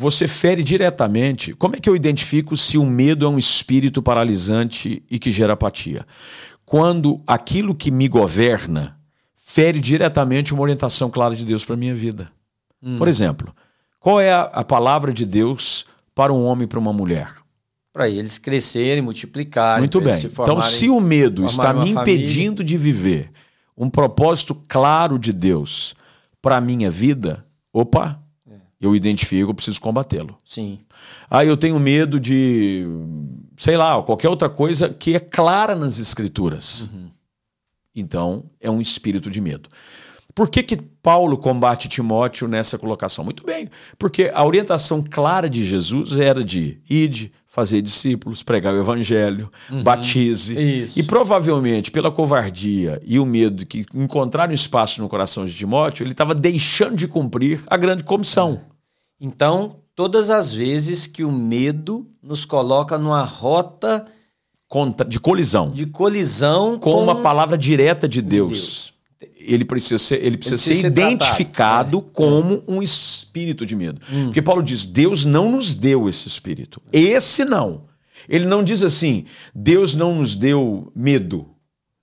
você 0.00 0.28
fere 0.28 0.62
diretamente. 0.62 1.52
Como 1.54 1.74
é 1.74 1.80
que 1.80 1.90
eu 1.90 1.96
identifico 1.96 2.56
se 2.56 2.78
o 2.78 2.86
medo 2.86 3.26
é 3.26 3.28
um 3.28 3.36
espírito 3.36 4.00
paralisante 4.00 5.02
e 5.10 5.18
que 5.18 5.32
gera 5.32 5.54
apatia? 5.54 6.06
Quando 6.64 7.20
aquilo 7.26 7.74
que 7.74 7.90
me 7.90 8.06
governa 8.06 8.96
fere 9.34 9.80
diretamente 9.80 10.54
uma 10.54 10.62
orientação 10.62 11.10
clara 11.10 11.34
de 11.34 11.44
Deus 11.44 11.64
para 11.64 11.74
minha 11.74 11.94
vida. 11.94 12.30
Hum. 12.80 12.96
Por 12.96 13.08
exemplo, 13.08 13.52
qual 13.98 14.20
é 14.20 14.30
a, 14.30 14.42
a, 14.42 14.62
palavra 14.62 15.12
de 15.12 15.26
Deus 15.26 15.84
para 16.14 16.32
um 16.32 16.44
homem 16.44 16.64
e 16.64 16.68
para 16.68 16.78
uma 16.78 16.92
mulher? 16.92 17.34
Para 17.92 18.08
eles 18.08 18.38
crescerem, 18.38 19.02
multiplicarem. 19.02 19.80
Muito 19.80 20.00
bem. 20.00 20.14
Se 20.14 20.26
então, 20.26 20.62
se 20.62 20.88
o 20.88 21.00
medo 21.00 21.44
está 21.44 21.72
me 21.72 21.90
impedindo 21.90 22.58
família... 22.58 22.64
de 22.64 22.78
viver 22.78 23.30
um 23.76 23.90
propósito 23.90 24.54
claro 24.68 25.18
de 25.18 25.32
Deus 25.32 25.96
para 26.40 26.58
a 26.58 26.60
minha 26.60 26.90
vida, 26.90 27.44
opa, 27.72 28.22
eu 28.80 28.94
identifico, 28.94 29.50
eu 29.50 29.54
preciso 29.54 29.80
combatê-lo. 29.80 30.36
Sim. 30.44 30.78
Ah, 31.28 31.44
eu 31.44 31.56
tenho 31.56 31.78
medo 31.78 32.20
de, 32.20 32.84
sei 33.56 33.76
lá, 33.76 34.00
qualquer 34.02 34.28
outra 34.28 34.48
coisa 34.48 34.88
que 34.88 35.16
é 35.16 35.20
clara 35.20 35.74
nas 35.74 35.98
escrituras. 35.98 36.88
Uhum. 36.92 37.10
Então, 37.94 38.50
é 38.60 38.70
um 38.70 38.80
espírito 38.80 39.30
de 39.30 39.40
medo. 39.40 39.68
Por 40.34 40.48
que, 40.48 40.62
que 40.62 40.76
Paulo 40.76 41.36
combate 41.36 41.88
Timóteo 41.88 42.46
nessa 42.46 42.78
colocação? 42.78 43.24
Muito 43.24 43.44
bem, 43.44 43.68
porque 43.98 44.30
a 44.32 44.44
orientação 44.44 45.02
clara 45.02 45.50
de 45.50 45.66
Jesus 45.66 46.16
era 46.16 46.44
de 46.44 46.80
ide, 46.88 47.32
fazer 47.58 47.82
discípulos, 47.82 48.44
pregar 48.44 48.72
o 48.72 48.78
evangelho, 48.78 49.50
uhum. 49.68 49.82
batize. 49.82 50.56
Isso. 50.56 50.96
E 50.96 51.02
provavelmente, 51.02 51.90
pela 51.90 52.08
covardia 52.08 53.00
e 53.04 53.18
o 53.18 53.26
medo 53.26 53.66
que 53.66 53.84
encontraram 53.92 54.54
espaço 54.54 55.02
no 55.02 55.08
coração 55.08 55.44
de 55.44 55.52
Timóteo, 55.52 56.04
ele 56.04 56.12
estava 56.12 56.36
deixando 56.36 56.94
de 56.94 57.08
cumprir 57.08 57.60
a 57.66 57.76
grande 57.76 58.04
comissão. 58.04 58.60
É. 58.64 58.78
Então, 59.20 59.80
todas 59.92 60.30
as 60.30 60.52
vezes 60.52 61.08
que 61.08 61.24
o 61.24 61.32
medo 61.32 62.06
nos 62.22 62.44
coloca 62.44 62.96
numa 62.96 63.24
rota 63.24 64.04
de 65.08 65.18
colisão, 65.18 65.70
de 65.72 65.86
colisão 65.86 66.78
com, 66.78 66.92
com 66.92 67.02
uma 67.02 67.22
palavra 67.22 67.58
direta 67.58 68.06
de 68.06 68.22
Deus. 68.22 68.52
De 68.52 68.54
Deus 68.54 68.97
ele 69.20 69.64
precisa 69.64 69.98
ser, 69.98 70.22
ele 70.22 70.36
precisa, 70.36 70.54
ele 70.54 70.58
precisa 70.58 70.58
ser, 70.58 70.74
ser, 70.74 70.86
identificado 70.86 72.00
tratado, 72.00 72.06
é. 72.08 72.10
como 72.12 72.64
um 72.68 72.82
espírito 72.82 73.66
de 73.66 73.74
medo. 73.74 74.00
Hum. 74.12 74.26
Porque 74.26 74.42
Paulo 74.42 74.62
diz: 74.62 74.84
Deus 74.86 75.24
não 75.24 75.50
nos 75.50 75.74
deu 75.74 76.08
esse 76.08 76.28
espírito. 76.28 76.80
Esse 76.92 77.44
não. 77.44 77.86
Ele 78.28 78.46
não 78.46 78.62
diz 78.62 78.82
assim: 78.82 79.24
Deus 79.54 79.94
não 79.94 80.14
nos 80.14 80.36
deu 80.36 80.92
medo. 80.94 81.48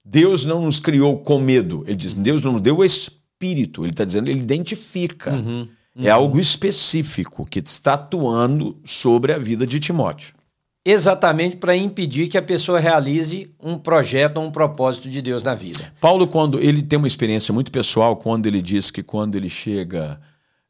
Deus 0.03 0.45
não 0.45 0.65
nos 0.65 0.79
criou 0.79 1.19
com 1.19 1.39
medo. 1.39 1.83
Ele 1.87 1.95
diz: 1.95 2.13
Deus 2.13 2.41
não 2.41 2.53
nos 2.53 2.61
deu 2.61 2.77
o 2.77 2.85
espírito. 2.85 3.83
Ele 3.83 3.91
está 3.91 4.03
dizendo, 4.03 4.29
ele 4.29 4.41
identifica. 4.41 5.31
Uhum, 5.31 5.67
uhum. 5.95 6.03
É 6.05 6.09
algo 6.09 6.39
específico 6.39 7.45
que 7.45 7.59
está 7.59 7.93
atuando 7.93 8.77
sobre 8.83 9.31
a 9.31 9.37
vida 9.37 9.65
de 9.65 9.79
Timóteo. 9.79 10.34
Exatamente 10.85 11.57
para 11.57 11.75
impedir 11.75 12.27
que 12.27 12.37
a 12.37 12.41
pessoa 12.41 12.79
realize 12.79 13.49
um 13.59 13.75
projeto 13.75 14.37
ou 14.37 14.45
um 14.45 14.51
propósito 14.51 15.09
de 15.09 15.19
Deus 15.19 15.41
na 15.41 15.55
vida. 15.55 15.91
Paulo, 15.99 16.27
quando 16.27 16.59
ele 16.59 16.83
tem 16.83 16.97
uma 16.97 17.07
experiência 17.07 17.51
muito 17.51 17.71
pessoal, 17.71 18.15
quando 18.15 18.45
ele 18.45 18.61
diz 18.61 18.91
que 18.91 19.01
quando 19.01 19.35
ele 19.35 19.49
chega 19.49 20.21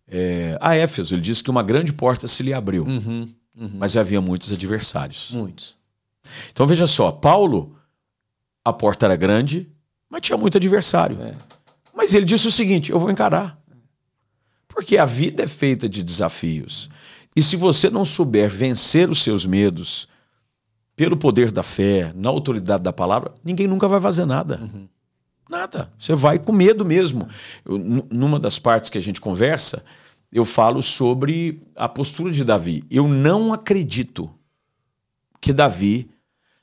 é, 0.07 0.57
a 0.61 0.73
Éfeso, 0.75 1.13
ele 1.13 1.21
diz 1.21 1.41
que 1.41 1.49
uma 1.49 1.61
grande 1.61 1.91
porta 1.91 2.29
se 2.29 2.41
lhe 2.41 2.53
abriu, 2.53 2.83
uhum, 2.85 3.29
uhum. 3.59 3.71
mas 3.73 3.97
havia 3.97 4.21
muitos 4.21 4.53
adversários. 4.53 5.31
Muitos. 5.33 5.75
Então 6.51 6.65
veja 6.65 6.87
só, 6.87 7.11
Paulo, 7.11 7.75
a 8.63 8.71
porta 8.71 9.05
era 9.05 9.17
grande, 9.17 9.67
mas 10.09 10.21
tinha 10.21 10.37
muito 10.37 10.57
adversário. 10.57 11.21
É. 11.21 11.33
Mas 11.93 12.13
ele 12.13 12.25
disse 12.25 12.47
o 12.47 12.51
seguinte: 12.51 12.91
eu 12.91 12.99
vou 12.99 13.11
encarar. 13.11 13.59
Porque 14.67 14.97
a 14.97 15.05
vida 15.05 15.43
é 15.43 15.47
feita 15.47 15.87
de 15.87 16.03
desafios. 16.03 16.89
E 17.35 17.43
se 17.43 17.55
você 17.55 17.89
não 17.89 18.05
souber 18.05 18.49
vencer 18.49 19.09
os 19.09 19.21
seus 19.21 19.45
medos 19.45 20.07
pelo 20.95 21.17
poder 21.17 21.51
da 21.51 21.61
fé, 21.61 22.11
na 22.15 22.29
autoridade 22.29 22.83
da 22.83 22.93
palavra, 22.93 23.33
ninguém 23.43 23.67
nunca 23.67 23.87
vai 23.87 23.99
fazer 23.99 24.25
nada. 24.25 24.59
Uhum. 24.61 24.87
Nada. 25.49 25.91
Você 25.99 26.15
vai 26.15 26.39
com 26.39 26.51
medo 26.51 26.85
mesmo. 26.85 27.27
Eu, 27.65 27.77
numa 28.09 28.39
das 28.39 28.57
partes 28.57 28.89
que 28.89 28.97
a 28.97 29.01
gente 29.01 29.19
conversa, 29.19 29.83
eu 30.31 30.45
falo 30.45 30.81
sobre 30.81 31.61
a 31.75 31.87
postura 31.87 32.31
de 32.31 32.43
Davi. 32.43 32.83
Eu 32.89 33.07
não 33.07 33.53
acredito 33.53 34.33
que 35.39 35.53
Davi 35.53 36.09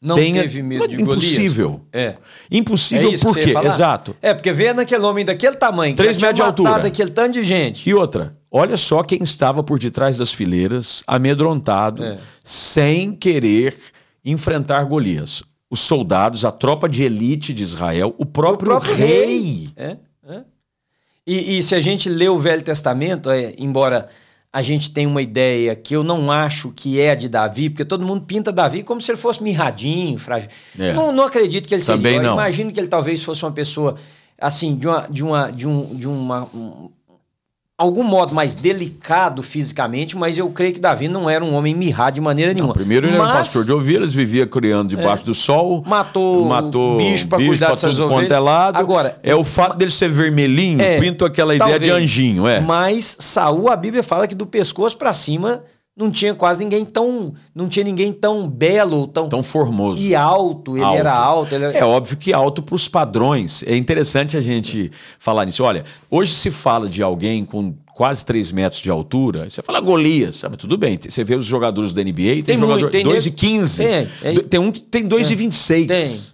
não 0.00 0.16
tenha... 0.16 0.42
teve 0.42 0.62
medo 0.62 0.88
de 0.88 1.00
Impossível. 1.00 1.86
É. 1.92 2.16
Impossível 2.50 3.12
é 3.12 3.18
por 3.18 3.34
quê? 3.34 3.54
Exato. 3.64 4.16
É, 4.20 4.34
porque 4.34 4.52
vendo 4.52 4.80
aquele 4.80 5.04
homem 5.04 5.24
daquele 5.24 5.54
tamanho, 5.54 5.94
Três 5.94 6.16
metros 6.18 6.34
de 6.34 6.42
altura. 6.42 6.86
aquele 6.88 7.10
tanto 7.10 7.34
de 7.34 7.44
gente. 7.44 7.88
E 7.88 7.94
outra, 7.94 8.36
olha 8.52 8.76
só 8.76 9.02
quem 9.02 9.22
estava 9.22 9.62
por 9.62 9.78
detrás 9.78 10.18
das 10.18 10.32
fileiras, 10.32 11.02
amedrontado, 11.06 12.04
é. 12.04 12.18
sem 12.44 13.14
querer 13.14 13.76
enfrentar 14.22 14.84
Golias. 14.84 15.42
Os 15.70 15.80
soldados, 15.80 16.44
a 16.44 16.52
tropa 16.52 16.86
de 16.86 17.02
elite 17.02 17.54
de 17.54 17.62
Israel, 17.62 18.14
o 18.18 18.26
próprio, 18.26 18.72
o 18.72 18.80
próprio 18.80 18.94
rei. 18.94 19.08
rei. 19.08 19.70
É, 19.74 19.96
é. 20.28 20.42
E, 21.26 21.56
e, 21.56 21.62
se 21.62 21.74
a 21.74 21.80
gente 21.80 22.10
lê 22.10 22.28
o 22.28 22.38
Velho 22.38 22.62
Testamento, 22.62 23.30
é, 23.30 23.54
embora 23.56 24.08
a 24.52 24.60
gente 24.60 24.90
tem 24.90 25.06
uma 25.06 25.22
ideia 25.22 25.74
que 25.74 25.96
eu 25.96 26.04
não 26.04 26.30
acho 26.30 26.70
que 26.72 27.00
é 27.00 27.16
de 27.16 27.26
Davi, 27.28 27.70
porque 27.70 27.86
todo 27.86 28.04
mundo 28.04 28.26
pinta 28.26 28.52
Davi 28.52 28.82
como 28.82 29.00
se 29.00 29.10
ele 29.10 29.16
fosse 29.18 29.42
mirradinho, 29.42 30.18
frágil. 30.18 30.50
É. 30.78 30.92
Não, 30.92 31.10
não 31.10 31.24
acredito 31.24 31.66
que 31.66 31.74
ele 31.74 31.82
Também 31.82 32.14
seria. 32.14 32.18
Eu 32.18 32.30
não. 32.30 32.34
imagino 32.34 32.70
que 32.70 32.78
ele 32.78 32.88
talvez 32.88 33.22
fosse 33.22 33.42
uma 33.44 33.52
pessoa 33.52 33.96
assim, 34.38 34.76
de 34.76 34.86
uma. 34.86 35.06
De 35.08 35.24
uma, 35.24 35.50
de 35.50 35.66
um, 35.66 35.94
de 35.94 36.06
uma 36.06 36.42
um, 36.52 36.90
algum 37.82 38.02
modo 38.02 38.34
mais 38.34 38.54
delicado 38.54 39.42
fisicamente, 39.42 40.16
mas 40.16 40.38
eu 40.38 40.48
creio 40.50 40.72
que 40.72 40.80
Davi 40.80 41.08
não 41.08 41.28
era 41.28 41.44
um 41.44 41.54
homem 41.54 41.74
mirrado 41.74 42.14
de 42.14 42.20
maneira 42.20 42.52
nenhuma. 42.52 42.68
Não, 42.68 42.74
primeiro 42.74 43.06
ele 43.06 43.18
mas, 43.18 43.28
era 43.28 43.38
pastor 43.38 43.64
de 43.64 43.72
ovelhas, 43.72 44.14
vivia 44.14 44.46
criando 44.46 44.90
debaixo 44.90 45.24
é, 45.24 45.26
do 45.26 45.34
sol, 45.34 45.82
matou, 45.86 46.46
matou 46.46 46.98
bicho 46.98 47.28
para 47.28 47.38
cuidar 47.44 47.70
dessas 47.70 47.96
tudo 47.96 48.12
ovelhas. 48.12 48.30
É 48.30 48.38
lado. 48.38 48.76
Agora, 48.76 49.18
é 49.22 49.34
o 49.34 49.44
fato 49.44 49.76
dele 49.76 49.90
ser 49.90 50.08
vermelhinho, 50.08 50.80
é, 50.80 50.98
pinto 50.98 51.24
aquela 51.24 51.56
talvez, 51.56 51.76
ideia 51.76 51.96
de 51.96 52.02
anjinho, 52.02 52.46
é. 52.46 52.60
Mas 52.60 53.16
Saul, 53.18 53.68
a 53.68 53.76
Bíblia 53.76 54.02
fala 54.02 54.26
que 54.26 54.34
do 54.34 54.46
pescoço 54.46 54.96
para 54.96 55.12
cima 55.12 55.62
não 55.96 56.10
tinha 56.10 56.34
quase 56.34 56.58
ninguém 56.58 56.84
tão. 56.84 57.34
Não 57.54 57.68
tinha 57.68 57.84
ninguém 57.84 58.12
tão 58.12 58.48
belo, 58.48 59.06
tão. 59.06 59.28
Tão 59.28 59.42
formoso. 59.42 60.02
E 60.02 60.14
alto, 60.14 60.76
ele 60.76 60.84
alto. 60.84 60.98
era 60.98 61.14
alto. 61.14 61.54
Ele 61.54 61.64
era... 61.66 61.78
É 61.78 61.84
óbvio 61.84 62.16
que 62.16 62.32
alto 62.32 62.62
para 62.62 62.74
os 62.74 62.88
padrões. 62.88 63.62
É 63.66 63.76
interessante 63.76 64.36
a 64.36 64.40
gente 64.40 64.90
falar 65.18 65.44
nisso. 65.44 65.62
Olha, 65.62 65.84
hoje 66.10 66.32
se 66.32 66.50
fala 66.50 66.88
de 66.88 67.02
alguém 67.02 67.44
com 67.44 67.74
quase 67.94 68.24
3 68.24 68.52
metros 68.52 68.80
de 68.80 68.90
altura, 68.90 69.50
você 69.50 69.60
fala 69.62 69.78
Golias, 69.78 70.36
sabe? 70.36 70.56
Tudo 70.56 70.78
bem. 70.78 70.98
Você 70.98 71.22
vê 71.22 71.34
os 71.34 71.44
jogadores 71.44 71.92
da 71.92 72.02
NBA, 72.02 72.14
tem, 72.14 72.42
tem 72.42 72.58
jogador 72.58 72.90
2,15. 72.90 73.76
Tem, 73.76 74.08
tem, 74.34 74.44
tem 74.44 74.60
um 74.60 74.72
que 74.72 74.80
tem 74.80 75.06
2,26. 75.06 75.86
Tem, 75.86 75.86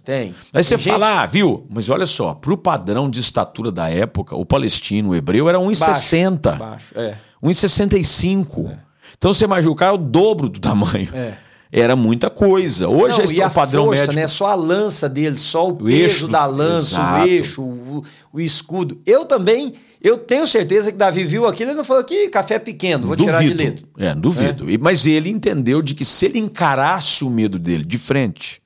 tem. 0.05 0.35
Aí 0.53 0.63
você 0.63 0.77
tem 0.77 0.85
fala, 0.85 1.07
gente... 1.07 1.17
ah, 1.17 1.25
viu? 1.25 1.67
Mas 1.69 1.89
olha 1.89 2.05
só, 2.05 2.33
para 2.33 2.53
o 2.53 2.57
padrão 2.57 3.09
de 3.09 3.19
estatura 3.19 3.73
da 3.73 3.89
época, 3.89 4.37
o 4.37 4.45
palestino, 4.45 5.09
o 5.09 5.15
hebreu, 5.15 5.49
era 5.49 5.57
1,60. 5.57 6.57
Baixo, 6.57 6.59
baixo, 6.59 6.93
é. 6.95 7.17
1,65. 7.43 8.69
É. 8.69 8.88
Então 9.19 9.33
você 9.33 9.43
imagina, 9.43 9.69
o 9.69 9.75
cara 9.75 9.91
é 9.91 9.95
o 9.95 9.97
dobro 9.97 10.47
do 10.47 10.59
tamanho. 10.59 11.09
É. 11.13 11.37
Era 11.71 11.95
muita 11.95 12.29
coisa. 12.31 12.87
Hoje 12.87 13.21
Não, 13.21 13.43
é 13.43 13.47
o 13.47 13.51
padrão 13.51 13.85
força, 13.85 14.01
médico. 14.03 14.15
Né? 14.15 14.27
Só 14.27 14.47
a 14.47 14.55
lança 14.55 15.07
dele, 15.07 15.37
só 15.37 15.67
o, 15.67 15.73
o 15.73 15.75
peso 15.83 15.91
eixo, 15.91 16.27
da 16.27 16.45
lança, 16.45 16.99
exato. 16.99 17.23
o 17.23 17.27
eixo, 17.27 17.61
o, 17.61 18.03
o, 18.33 18.39
escudo. 18.39 18.99
Eu 19.05 19.25
também, 19.25 19.73
eu 20.01 20.17
tenho 20.17 20.47
certeza 20.47 20.91
que 20.91 20.97
Davi 20.97 21.25
viu 21.25 21.45
aquilo 21.45 21.71
e 21.71 21.73
não 21.75 21.83
falou 21.83 22.03
que 22.03 22.29
café 22.29 22.57
pequeno, 22.57 23.05
vou 23.05 23.15
duvido. 23.15 23.37
tirar 23.37 23.47
de 23.47 23.53
letra. 23.53 23.85
É, 23.99 24.15
duvido. 24.15 24.71
É. 24.71 24.77
Mas 24.79 25.05
ele 25.05 25.29
entendeu 25.29 25.81
de 25.81 25.93
que 25.93 26.05
se 26.05 26.25
ele 26.25 26.39
encarasse 26.39 27.23
o 27.23 27.29
medo 27.29 27.59
dele 27.59 27.83
de 27.83 27.99
frente, 27.99 28.59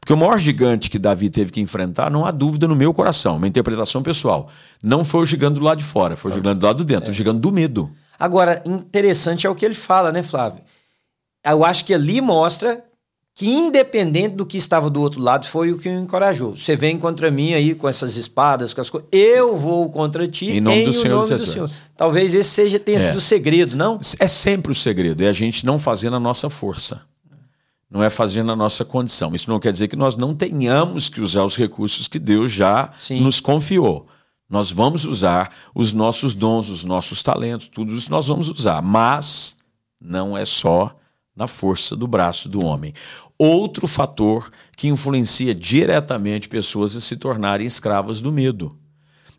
porque 0.00 0.12
o 0.12 0.16
maior 0.16 0.38
gigante 0.38 0.88
que 0.88 0.98
Davi 0.98 1.28
teve 1.28 1.50
que 1.50 1.60
enfrentar, 1.60 2.10
não 2.10 2.24
há 2.24 2.30
dúvida 2.30 2.66
no 2.66 2.76
meu 2.76 2.94
coração, 2.94 3.36
uma 3.36 3.48
interpretação 3.48 4.02
pessoal, 4.02 4.48
não 4.82 5.04
foi 5.04 5.22
o 5.22 5.26
gigante 5.26 5.58
do 5.58 5.64
lado 5.64 5.78
de 5.78 5.84
fora, 5.84 6.16
foi 6.16 6.30
o 6.30 6.34
gigante 6.34 6.60
do 6.60 6.64
lado 6.64 6.78
de 6.78 6.84
dentro, 6.84 7.08
é. 7.08 7.10
o 7.10 7.12
gigante 7.12 7.40
do 7.40 7.52
medo. 7.52 7.90
Agora, 8.18 8.62
interessante 8.66 9.46
é 9.46 9.50
o 9.50 9.54
que 9.54 9.64
ele 9.64 9.74
fala, 9.74 10.10
né, 10.10 10.22
Flávio? 10.22 10.62
Eu 11.44 11.64
acho 11.64 11.84
que 11.84 11.94
ali 11.94 12.20
mostra 12.20 12.84
que, 13.38 13.46
independente 13.48 14.34
do 14.34 14.44
que 14.44 14.56
estava 14.56 14.90
do 14.90 15.00
outro 15.00 15.20
lado, 15.20 15.46
foi 15.46 15.70
o 15.70 15.78
que 15.78 15.88
o 15.88 15.92
encorajou. 15.92 16.56
Você 16.56 16.74
vem 16.74 16.98
contra 16.98 17.30
mim 17.30 17.54
aí 17.54 17.72
com 17.72 17.88
essas 17.88 18.16
espadas, 18.16 18.74
com 18.74 18.80
as 18.80 18.90
coisas. 18.90 19.08
Eu 19.12 19.56
vou 19.56 19.88
contra 19.90 20.26
ti 20.26 20.50
em 20.50 20.60
nome, 20.60 20.82
em 20.82 20.86
do, 20.86 20.92
Senhor 20.92 21.14
nome 21.14 21.36
do 21.36 21.46
Senhor. 21.46 21.70
Talvez 21.96 22.34
esse 22.34 22.50
seja, 22.50 22.80
tenha 22.80 22.96
é. 22.96 23.00
sido 23.00 23.18
o 23.18 23.20
segredo, 23.20 23.76
não? 23.76 24.00
É 24.18 24.26
sempre 24.26 24.72
o 24.72 24.74
segredo. 24.74 25.22
É 25.22 25.28
a 25.28 25.32
gente 25.32 25.64
não 25.64 25.78
fazer 25.78 26.10
na 26.10 26.18
nossa 26.18 26.50
força. 26.50 27.00
Não 27.88 28.02
é 28.02 28.10
fazer 28.10 28.42
na 28.42 28.56
nossa 28.56 28.84
condição. 28.84 29.32
Isso 29.32 29.48
não 29.48 29.60
quer 29.60 29.72
dizer 29.72 29.86
que 29.86 29.96
nós 29.96 30.16
não 30.16 30.34
tenhamos 30.34 31.08
que 31.08 31.20
usar 31.20 31.44
os 31.44 31.56
recursos 31.56 32.08
que 32.08 32.18
Deus 32.18 32.50
já 32.50 32.92
Sim. 32.98 33.20
nos 33.20 33.40
confiou. 33.40 34.08
Nós 34.48 34.70
vamos 34.70 35.04
usar 35.04 35.54
os 35.74 35.92
nossos 35.92 36.34
dons, 36.34 36.68
os 36.70 36.84
nossos 36.84 37.22
talentos, 37.22 37.68
tudo 37.68 37.92
isso 37.94 38.10
nós 38.10 38.26
vamos 38.26 38.48
usar, 38.48 38.80
mas 38.80 39.56
não 40.00 40.36
é 40.36 40.46
só 40.46 40.96
na 41.36 41.46
força 41.46 41.94
do 41.94 42.08
braço 42.08 42.48
do 42.48 42.64
homem. 42.64 42.94
Outro 43.38 43.86
fator 43.86 44.50
que 44.76 44.88
influencia 44.88 45.54
diretamente 45.54 46.48
pessoas 46.48 46.96
a 46.96 47.00
se 47.00 47.16
tornarem 47.16 47.66
escravas 47.66 48.20
do 48.20 48.32
medo 48.32 48.76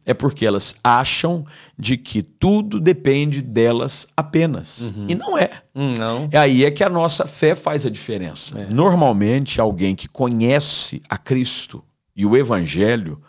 é 0.06 0.13
porque 0.13 0.45
elas 0.45 0.76
acham 0.84 1.45
de 1.78 1.98
que 1.98 2.24
tudo 2.24 2.80
depende 2.80 3.41
delas 3.41 4.08
apenas. 4.15 4.82
Uhum. 4.82 5.06
E 5.08 5.15
não 5.15 5.38
é. 5.38 5.52
Não. 5.76 6.28
É 6.32 6.38
aí 6.38 6.65
é 6.65 6.72
que 6.72 6.84
a 6.84 6.89
nossa 6.89 7.28
fé 7.28 7.54
faz 7.54 7.86
a 7.86 7.89
diferença. 7.89 8.58
É. 8.58 8.69
Normalmente, 8.69 9.62
alguém 9.62 9.95
que 9.95 10.08
conhece 10.08 11.02
a 11.08 11.17
Cristo 11.17 11.84
e 12.15 12.26
o 12.26 12.36
Evangelho 12.36 13.19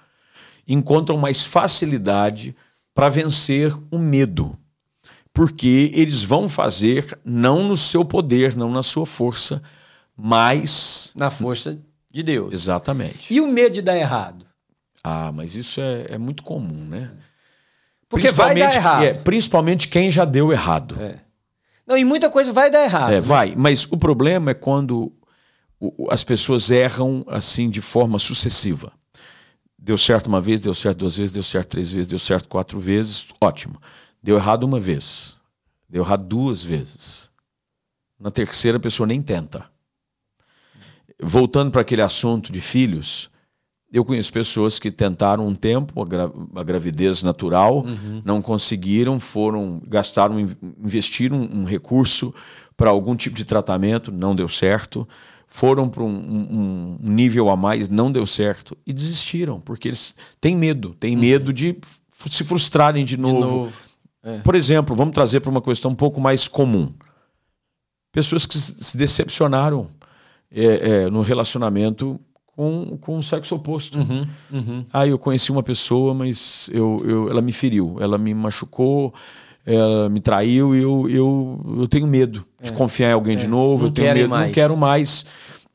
encontram 0.75 1.17
mais 1.17 1.45
facilidade 1.45 2.55
para 2.95 3.09
vencer 3.09 3.75
o 3.91 3.99
medo. 3.99 4.57
Porque 5.33 5.91
eles 5.95 6.25
vão 6.25 6.49
fazer 6.49 7.19
não 7.25 7.63
no 7.63 7.77
seu 7.77 8.05
poder, 8.05 8.57
não 8.57 8.71
na 8.71 8.83
sua 8.83 9.07
força, 9.07 9.63
mas. 10.17 11.13
Na 11.15 11.31
força 11.31 11.79
de 12.11 12.23
Deus. 12.23 12.53
Exatamente. 12.53 13.33
E 13.33 13.41
o 13.41 13.47
medo 13.47 13.75
de 13.75 13.83
dar 13.83 13.97
errado? 13.97 14.47
Ah, 15.03 15.31
mas 15.33 15.55
isso 15.55 15.81
é, 15.81 16.07
é 16.11 16.19
muito 16.19 16.43
comum, 16.43 16.85
né? 16.85 17.11
Porque 18.09 18.33
vai 18.33 18.57
dar 18.57 18.75
errado. 18.75 19.05
É, 19.05 19.15
principalmente 19.15 19.89
quem 19.89 20.11
já 20.11 20.25
deu 20.25 20.53
errado. 20.53 21.01
É. 21.01 21.21
Não, 21.87 21.97
e 21.97 22.05
muita 22.05 22.29
coisa 22.29 22.53
vai 22.53 22.71
dar 22.71 22.83
errado. 22.83 23.13
É, 23.13 23.15
né? 23.15 23.21
vai. 23.21 23.55
Mas 23.57 23.87
o 23.91 23.97
problema 23.97 24.51
é 24.51 24.55
quando 24.55 25.13
as 26.11 26.23
pessoas 26.23 26.71
erram 26.71 27.25
assim 27.29 27.71
de 27.71 27.81
forma 27.81 28.19
sucessiva. 28.19 28.93
Deu 29.83 29.97
certo 29.97 30.27
uma 30.27 30.43
vez, 30.43 30.61
deu 30.61 30.75
certo 30.75 30.99
duas 30.99 31.16
vezes, 31.16 31.33
deu 31.33 31.43
certo 31.43 31.71
três 31.71 31.90
vezes, 31.90 32.07
deu 32.07 32.19
certo 32.19 32.49
quatro 32.49 32.79
vezes, 32.79 33.27
ótimo. 33.40 33.81
Deu 34.23 34.37
errado 34.37 34.64
uma 34.64 34.79
vez, 34.79 35.38
deu 35.88 36.03
errado 36.03 36.27
duas 36.27 36.62
vezes. 36.62 37.31
Na 38.19 38.31
terceira, 38.31 38.77
a 38.77 38.81
pessoa 38.81 39.07
nem 39.07 39.23
tenta. 39.23 39.64
Voltando 41.23 41.71
para 41.71 41.81
aquele 41.81 42.03
assunto 42.03 42.53
de 42.53 42.61
filhos, 42.61 43.31
eu 43.90 44.05
conheço 44.05 44.31
pessoas 44.31 44.79
que 44.79 44.90
tentaram 44.90 45.47
um 45.47 45.55
tempo 45.55 46.03
a, 46.03 46.05
gra 46.05 46.31
a 46.55 46.62
gravidez 46.62 47.23
natural, 47.23 47.79
uhum. 47.79 48.21
não 48.23 48.43
conseguiram, 48.43 49.19
foram, 49.19 49.81
gastaram, 49.87 50.38
investiram 50.79 51.38
um, 51.38 51.62
um 51.62 51.64
recurso 51.64 52.35
para 52.77 52.90
algum 52.90 53.16
tipo 53.16 53.35
de 53.35 53.47
tratamento, 53.47 54.12
não 54.12 54.37
deu 54.37 54.49
certo 54.49 55.09
foram 55.51 55.89
para 55.89 56.05
um, 56.05 56.09
um, 56.09 56.99
nível 57.03 57.51
a 57.51 57.57
mais, 57.57 57.89
não 57.89 58.11
deu 58.11 58.25
certo 58.25 58.77
e 58.87 58.93
desistiram, 58.93 59.61
porque 59.61 59.89
eles 59.89 60.15
têm 60.41 60.57
medo, 60.57 60.95
têm 60.99 61.15
uhum. 61.15 61.21
medo 61.21 61.53
de 61.53 61.77
se 62.31 62.45
frustrarem 62.45 63.05
de 63.05 63.17
novo. 63.17 63.35
De 63.35 63.41
novo. 63.41 63.73
É. 64.23 64.39
Por 64.39 64.55
exemplo, 64.55 64.95
vamos 64.95 65.13
trazer 65.13 65.41
para 65.41 65.51
uma 65.51 65.61
questão 65.61 65.91
um 65.91 65.95
pouco 65.95 66.21
mais 66.21 66.47
comum: 66.47 66.95
pessoas 68.13 68.47
que 68.47 68.57
se 68.57 68.97
decepcionaram 68.97 69.91
é, 70.53 70.65
é, 70.65 71.11
no 71.11 71.21
relacionamento 71.21 72.19
com, 72.47 72.97
com 73.01 73.19
o 73.19 73.23
sexo 73.23 73.57
oposto. 73.57 73.99
Uhum, 73.99 74.29
uhum. 74.53 74.85
Ah, 74.93 75.07
eu 75.07 75.19
conheci 75.19 75.51
uma 75.51 75.63
pessoa, 75.63 76.15
mas 76.15 76.71
eu, 76.73 77.03
eu, 77.05 77.31
ela 77.31 77.43
me 77.43 77.53
feriu, 77.53 77.97
ela 77.99 78.17
me 78.17 78.33
machucou, 78.35 79.13
ela 79.64 80.09
me 80.09 80.20
traiu 80.20 80.75
e 80.75 80.83
eu, 80.83 81.09
eu, 81.09 81.77
eu 81.81 81.88
tenho 81.88 82.07
medo 82.07 82.46
de 82.61 82.70
é. 82.70 82.73
confiar 82.73 83.11
em 83.11 83.12
alguém 83.12 83.35
é. 83.35 83.38
de 83.38 83.46
novo, 83.46 83.83
não 83.83 83.88
eu 83.88 83.92
tenho 83.92 84.14
medo, 84.14 84.29
mais. 84.29 84.46
não 84.46 84.55
quero 84.55 84.77
mais. 84.77 85.27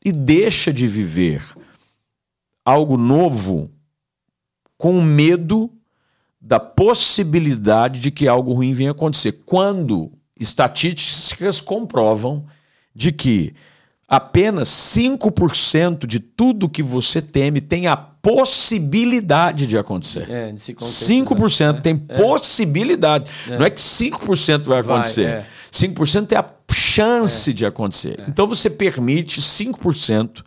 E 0.04 0.12
deixa 0.12 0.72
de 0.72 0.86
viver 0.86 1.42
algo 2.64 2.96
novo 2.96 3.70
com 4.76 5.00
medo 5.00 5.70
da 6.40 6.60
possibilidade 6.60 8.00
de 8.00 8.10
que 8.10 8.28
algo 8.28 8.52
ruim 8.52 8.74
venha 8.74 8.90
acontecer. 8.90 9.32
Quando 9.44 10.12
estatísticas 10.38 11.60
comprovam 11.60 12.44
de 12.94 13.10
que 13.10 13.54
apenas 14.06 14.68
5% 14.68 16.06
de 16.06 16.20
tudo 16.20 16.68
que 16.68 16.82
você 16.82 17.20
teme 17.20 17.60
tem 17.60 17.86
a 17.86 17.96
possibilidade 18.26 19.68
de 19.68 19.78
acontecer. 19.78 20.28
É, 20.28 20.50
de 20.50 20.58
5% 20.58 21.80
tem 21.80 22.04
é. 22.08 22.20
possibilidade. 22.20 23.30
É. 23.48 23.56
Não 23.56 23.64
é 23.64 23.70
que 23.70 23.80
5% 23.80 24.64
vai 24.64 24.80
acontecer. 24.80 25.22
Vai, 25.22 25.32
é. 25.32 25.46
5% 25.70 26.32
é 26.32 26.36
a 26.36 26.44
chance 26.72 27.50
é. 27.50 27.52
de 27.52 27.64
acontecer. 27.64 28.18
É. 28.18 28.24
Então 28.28 28.48
você 28.48 28.68
permite 28.68 29.40
5% 29.40 30.42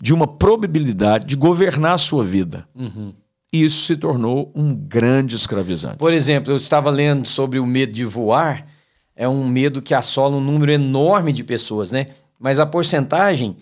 de 0.00 0.14
uma 0.14 0.26
probabilidade 0.26 1.26
de 1.26 1.36
governar 1.36 1.92
a 1.92 1.98
sua 1.98 2.24
vida. 2.24 2.66
Uhum. 2.74 3.12
E 3.52 3.62
isso 3.62 3.84
se 3.84 3.94
tornou 3.94 4.50
um 4.54 4.74
grande 4.74 5.36
escravizante. 5.36 5.98
Por 5.98 6.14
exemplo, 6.14 6.50
eu 6.50 6.56
estava 6.56 6.88
lendo 6.88 7.28
sobre 7.28 7.58
o 7.58 7.66
medo 7.66 7.92
de 7.92 8.06
voar. 8.06 8.66
É 9.14 9.28
um 9.28 9.46
medo 9.46 9.82
que 9.82 9.92
assola 9.92 10.34
um 10.34 10.40
número 10.40 10.72
enorme 10.72 11.30
de 11.30 11.44
pessoas, 11.44 11.92
né? 11.92 12.06
Mas 12.40 12.58
a 12.58 12.64
porcentagem 12.64 13.58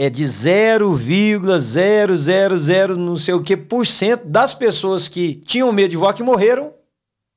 é 0.00 0.08
de 0.08 0.24
0,000 0.24 1.40
não 2.96 3.16
sei 3.16 3.34
o 3.34 3.42
que 3.42 3.56
por 3.56 3.84
cento 3.84 4.28
das 4.28 4.54
pessoas 4.54 5.08
que 5.08 5.34
tinham 5.34 5.72
medo 5.72 5.90
de 5.90 5.96
voar 5.96 6.14
que 6.14 6.22
morreram 6.22 6.72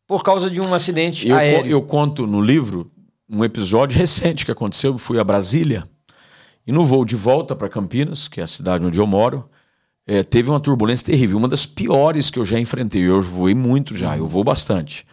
por 0.08 0.21
causa 0.21 0.47
de 0.47 0.62
um 0.62 0.71
acidente 0.71 1.28
eu, 1.28 1.36
aéreo. 1.36 1.71
Eu 1.71 1.82
conto 1.82 2.28
no 2.28 2.39
livro 2.39 2.91
um 3.28 3.43
episódio 3.43 3.97
recente 4.00 4.45
que 4.45 4.52
aconteceu. 4.52 4.91
Eu 4.91 5.00
fui 5.00 5.17
a 5.17 5.24
Brasília 5.24 5.86
e 6.67 6.71
no 6.71 6.86
voo 6.86 7.04
de 7.04 7.15
volta 7.15 7.56
para 7.56 7.67
Campinas, 7.67 8.28
que 8.28 8.39
é 8.39 8.43
a 8.43 8.47
cidade 8.47 8.86
onde 8.86 9.00
eu 9.00 9.08
moro, 9.08 9.50
é, 10.06 10.21
teve 10.21 10.52
uma 10.52 10.60
turbulência 10.60 11.08
terrível, 11.08 11.39
uma 11.39 11.47
das 11.47 11.65
piores 11.65 12.30
que 12.30 12.38
eu 12.38 12.45
já 12.45 12.60
enfrentei. 12.60 13.02
Eu 13.02 13.24
voei 13.24 13.56
muito 13.56 13.97
já, 13.97 14.15
eu 14.15 14.28
vou 14.28 14.43
bastante. 14.43 15.04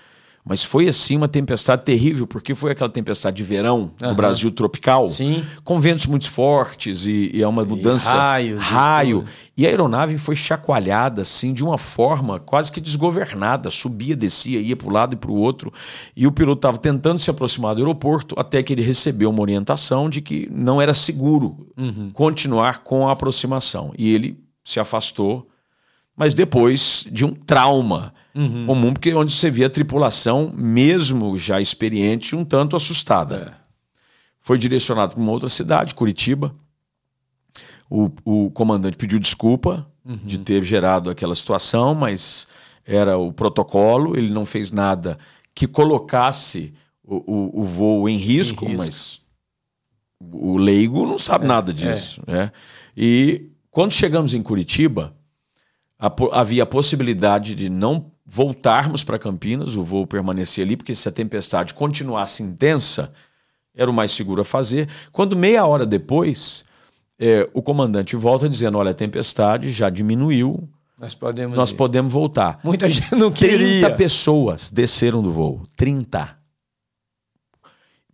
Mas 0.48 0.64
foi 0.64 0.88
assim 0.88 1.14
uma 1.14 1.28
tempestade 1.28 1.84
terrível, 1.84 2.26
porque 2.26 2.54
foi 2.54 2.72
aquela 2.72 2.88
tempestade 2.88 3.36
de 3.36 3.44
verão 3.44 3.92
no 4.00 4.14
Brasil 4.14 4.50
tropical, 4.50 5.06
Sim. 5.06 5.44
com 5.62 5.78
ventos 5.78 6.06
muito 6.06 6.30
fortes 6.30 7.04
e, 7.04 7.30
e 7.34 7.42
é 7.42 7.46
uma 7.46 7.66
mudança. 7.66 8.40
E 8.40 8.54
raio. 8.54 9.24
E, 9.54 9.62
e 9.62 9.66
a 9.66 9.68
aeronave 9.68 10.16
foi 10.16 10.34
chacoalhada 10.34 11.20
assim 11.20 11.52
de 11.52 11.62
uma 11.62 11.76
forma 11.76 12.40
quase 12.40 12.72
que 12.72 12.80
desgovernada. 12.80 13.70
Subia, 13.70 14.16
descia, 14.16 14.58
ia 14.58 14.74
para 14.74 14.88
um 14.88 14.90
lado 14.90 15.12
e 15.12 15.16
para 15.16 15.30
o 15.30 15.34
outro. 15.34 15.70
E 16.16 16.26
o 16.26 16.32
piloto 16.32 16.60
estava 16.60 16.78
tentando 16.78 17.18
se 17.18 17.28
aproximar 17.28 17.74
do 17.74 17.82
aeroporto 17.82 18.34
até 18.38 18.62
que 18.62 18.72
ele 18.72 18.80
recebeu 18.80 19.28
uma 19.28 19.42
orientação 19.42 20.08
de 20.08 20.22
que 20.22 20.48
não 20.50 20.80
era 20.80 20.94
seguro 20.94 21.68
uhum. 21.76 22.10
continuar 22.14 22.78
com 22.78 23.06
a 23.06 23.12
aproximação. 23.12 23.92
E 23.98 24.14
ele 24.14 24.38
se 24.64 24.80
afastou, 24.80 25.46
mas 26.16 26.32
depois 26.32 27.06
de 27.12 27.26
um 27.26 27.34
trauma 27.34 28.14
uhum. 28.38 28.66
comum, 28.66 28.92
porque 28.92 29.12
onde 29.12 29.32
você 29.32 29.50
via 29.50 29.66
a 29.66 29.70
tripulação, 29.70 30.52
mesmo 30.54 31.36
já 31.36 31.60
experiente, 31.60 32.36
um 32.36 32.44
tanto 32.44 32.76
assustada. 32.76 33.54
É. 33.54 33.68
Foi 34.40 34.56
direcionado 34.56 35.14
para 35.14 35.22
uma 35.22 35.32
outra 35.32 35.48
cidade, 35.48 35.94
Curitiba. 35.94 36.54
O, 37.90 38.10
o 38.24 38.50
comandante 38.50 38.96
pediu 38.96 39.18
desculpa 39.18 39.86
uhum. 40.04 40.16
de 40.24 40.38
ter 40.38 40.62
gerado 40.62 41.10
aquela 41.10 41.34
situação, 41.34 41.94
mas 41.94 42.46
era 42.86 43.18
o 43.18 43.32
protocolo, 43.32 44.16
ele 44.16 44.30
não 44.30 44.46
fez 44.46 44.70
nada 44.70 45.18
que 45.54 45.66
colocasse 45.66 46.72
o, 47.02 47.16
o, 47.16 47.62
o 47.62 47.64
voo 47.64 48.08
em 48.08 48.16
risco, 48.16 48.64
em 48.64 48.68
risco, 48.68 48.84
mas 48.84 49.20
o 50.20 50.56
leigo 50.56 51.04
não 51.04 51.18
sabe 51.18 51.44
é, 51.44 51.48
nada 51.48 51.72
disso. 51.72 52.22
É. 52.26 52.32
Né? 52.32 52.52
E 52.96 53.50
quando 53.70 53.92
chegamos 53.92 54.34
em 54.34 54.42
Curitiba, 54.42 55.14
havia 56.32 56.62
a 56.62 56.66
possibilidade 56.66 57.54
de 57.54 57.68
não 57.68 58.10
voltarmos 58.28 59.02
para 59.02 59.18
Campinas, 59.18 59.74
o 59.74 59.82
voo 59.82 60.06
permanecia 60.06 60.62
ali, 60.62 60.76
porque 60.76 60.94
se 60.94 61.08
a 61.08 61.12
tempestade 61.12 61.72
continuasse 61.72 62.42
intensa, 62.42 63.10
era 63.74 63.90
o 63.90 63.94
mais 63.94 64.12
seguro 64.12 64.42
a 64.42 64.44
fazer. 64.44 64.86
Quando 65.10 65.34
meia 65.34 65.64
hora 65.64 65.86
depois, 65.86 66.64
é, 67.18 67.48
o 67.54 67.62
comandante 67.62 68.14
volta 68.16 68.48
dizendo: 68.48 68.76
olha, 68.76 68.90
a 68.90 68.94
tempestade 68.94 69.70
já 69.70 69.88
diminuiu. 69.88 70.68
Nós 70.98 71.14
podemos, 71.14 71.56
nós 71.56 71.72
podemos 71.72 72.12
voltar. 72.12 72.60
Muita 72.62 72.88
gente 72.90 73.14
não 73.14 73.32
queria. 73.32 73.86
30 73.86 73.90
pessoas 73.96 74.70
desceram 74.70 75.22
do 75.22 75.32
voo. 75.32 75.62
30. 75.76 76.36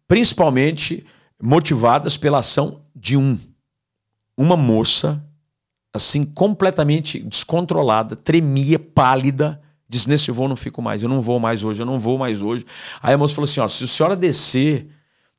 Principalmente 0.06 1.04
motivadas 1.42 2.16
pela 2.16 2.38
ação 2.38 2.82
de 2.94 3.16
um. 3.16 3.38
Uma 4.36 4.56
moça, 4.56 5.24
assim, 5.92 6.24
completamente 6.24 7.20
descontrolada, 7.20 8.14
tremia, 8.14 8.78
pálida, 8.78 9.63
Disse, 9.88 10.08
nesse 10.08 10.30
voo 10.30 10.48
não 10.48 10.56
fico 10.56 10.80
mais, 10.80 11.02
eu 11.02 11.08
não 11.08 11.20
vou 11.20 11.38
mais 11.38 11.62
hoje, 11.62 11.82
eu 11.82 11.86
não 11.86 11.98
vou 11.98 12.18
mais 12.18 12.40
hoje. 12.40 12.64
Aí 13.02 13.14
a 13.14 13.18
moça 13.18 13.34
falou 13.34 13.44
assim: 13.44 13.60
ó, 13.60 13.68
se 13.68 13.84
a 13.84 13.86
senhora 13.86 14.16
descer, 14.16 14.88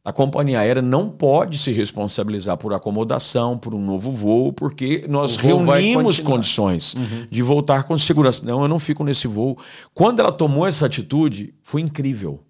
a 0.05 0.13
companhia 0.13 0.59
aérea 0.59 0.83
não 0.83 1.09
pode 1.09 1.57
se 1.57 1.71
responsabilizar 1.71 2.57
por 2.57 2.71
acomodação, 2.73 3.57
por 3.57 3.73
um 3.73 3.81
novo 3.83 4.11
voo, 4.11 4.53
porque 4.53 5.03
nós 5.09 5.35
reunimos 5.35 6.19
condições 6.19 6.93
uhum. 6.93 7.27
de 7.29 7.41
voltar 7.41 7.85
com 7.85 7.97
segurança. 7.97 8.45
Não, 8.45 8.61
eu 8.61 8.67
não 8.67 8.77
fico 8.77 9.03
nesse 9.03 9.27
voo. 9.27 9.57
Quando 9.95 10.19
ela 10.19 10.31
tomou 10.31 10.67
essa 10.67 10.85
atitude, 10.85 11.55
foi 11.63 11.81
incrível. 11.81 12.43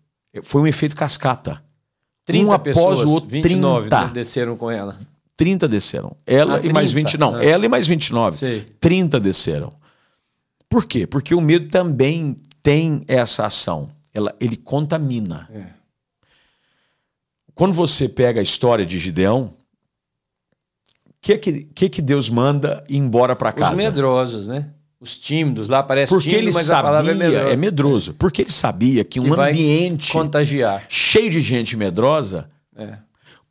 Foi 0.44 0.62
um 0.62 0.68
efeito 0.68 0.98
cascata. 0.98 1.64
30 2.26 2.56
um 2.56 2.60
pessoas, 2.60 2.86
após 3.00 3.10
o 3.10 3.14
outro, 3.14 3.30
29 3.30 3.90
30. 3.90 4.08
desceram 4.08 4.58
com 4.58 4.70
ela. 4.70 4.98
30 5.38 5.68
desceram. 5.68 6.16
Ela 6.26 6.58
ah, 6.58 6.62
e 6.62 6.74
mais 6.74 6.92
20, 6.92 7.18
não, 7.18 7.36
ah. 7.36 7.46
ela 7.46 7.66
e 7.66 7.70
mais 7.70 7.88
29. 7.88 8.38
Sei. 8.38 8.66
30 8.82 9.20
desceram. 9.20 9.72
Por 10.70 10.86
quê? 10.86 11.06
Porque 11.08 11.34
o 11.34 11.42
medo 11.42 11.70
também 11.70 12.38
tem 12.62 13.04
essa 13.08 13.46
ação. 13.46 13.90
Ela, 14.14 14.34
ele 14.40 14.56
contamina. 14.56 15.48
É. 15.54 15.68
Quando 17.54 17.74
você 17.74 18.10
pega 18.10 18.40
a 18.40 18.44
história 18.44 18.86
de 18.86 19.00
Gideão, 19.00 19.54
o 21.06 21.14
que, 21.22 21.38
que, 21.38 21.90
que 21.90 22.02
Deus 22.02 22.30
manda 22.30 22.84
ir 22.90 22.98
embora 22.98 23.36
para 23.36 23.52
casa? 23.52 23.72
Os 23.72 23.78
medrosos, 23.78 24.48
né? 24.48 24.70
Os 25.00 25.18
tímidos, 25.18 25.70
lá 25.70 25.84
parece 25.84 26.12
Porque 26.12 26.30
tímido, 26.30 26.48
ele 26.48 26.54
mas 26.54 26.66
sabia, 26.66 26.80
a 26.80 26.84
palavra 26.84 27.12
é 27.12 27.16
medroso. 27.16 27.48
É 27.48 27.56
medroso. 27.56 28.14
Porque 28.16 28.42
ele 28.42 28.52
sabia 28.52 29.04
que, 29.04 29.20
que 29.20 29.30
um 29.30 29.34
ambiente 29.34 30.12
contagiar. 30.12 30.86
cheio 30.90 31.30
de 31.30 31.42
gente 31.42 31.78
medrosa 31.78 32.50
é. 32.76 32.98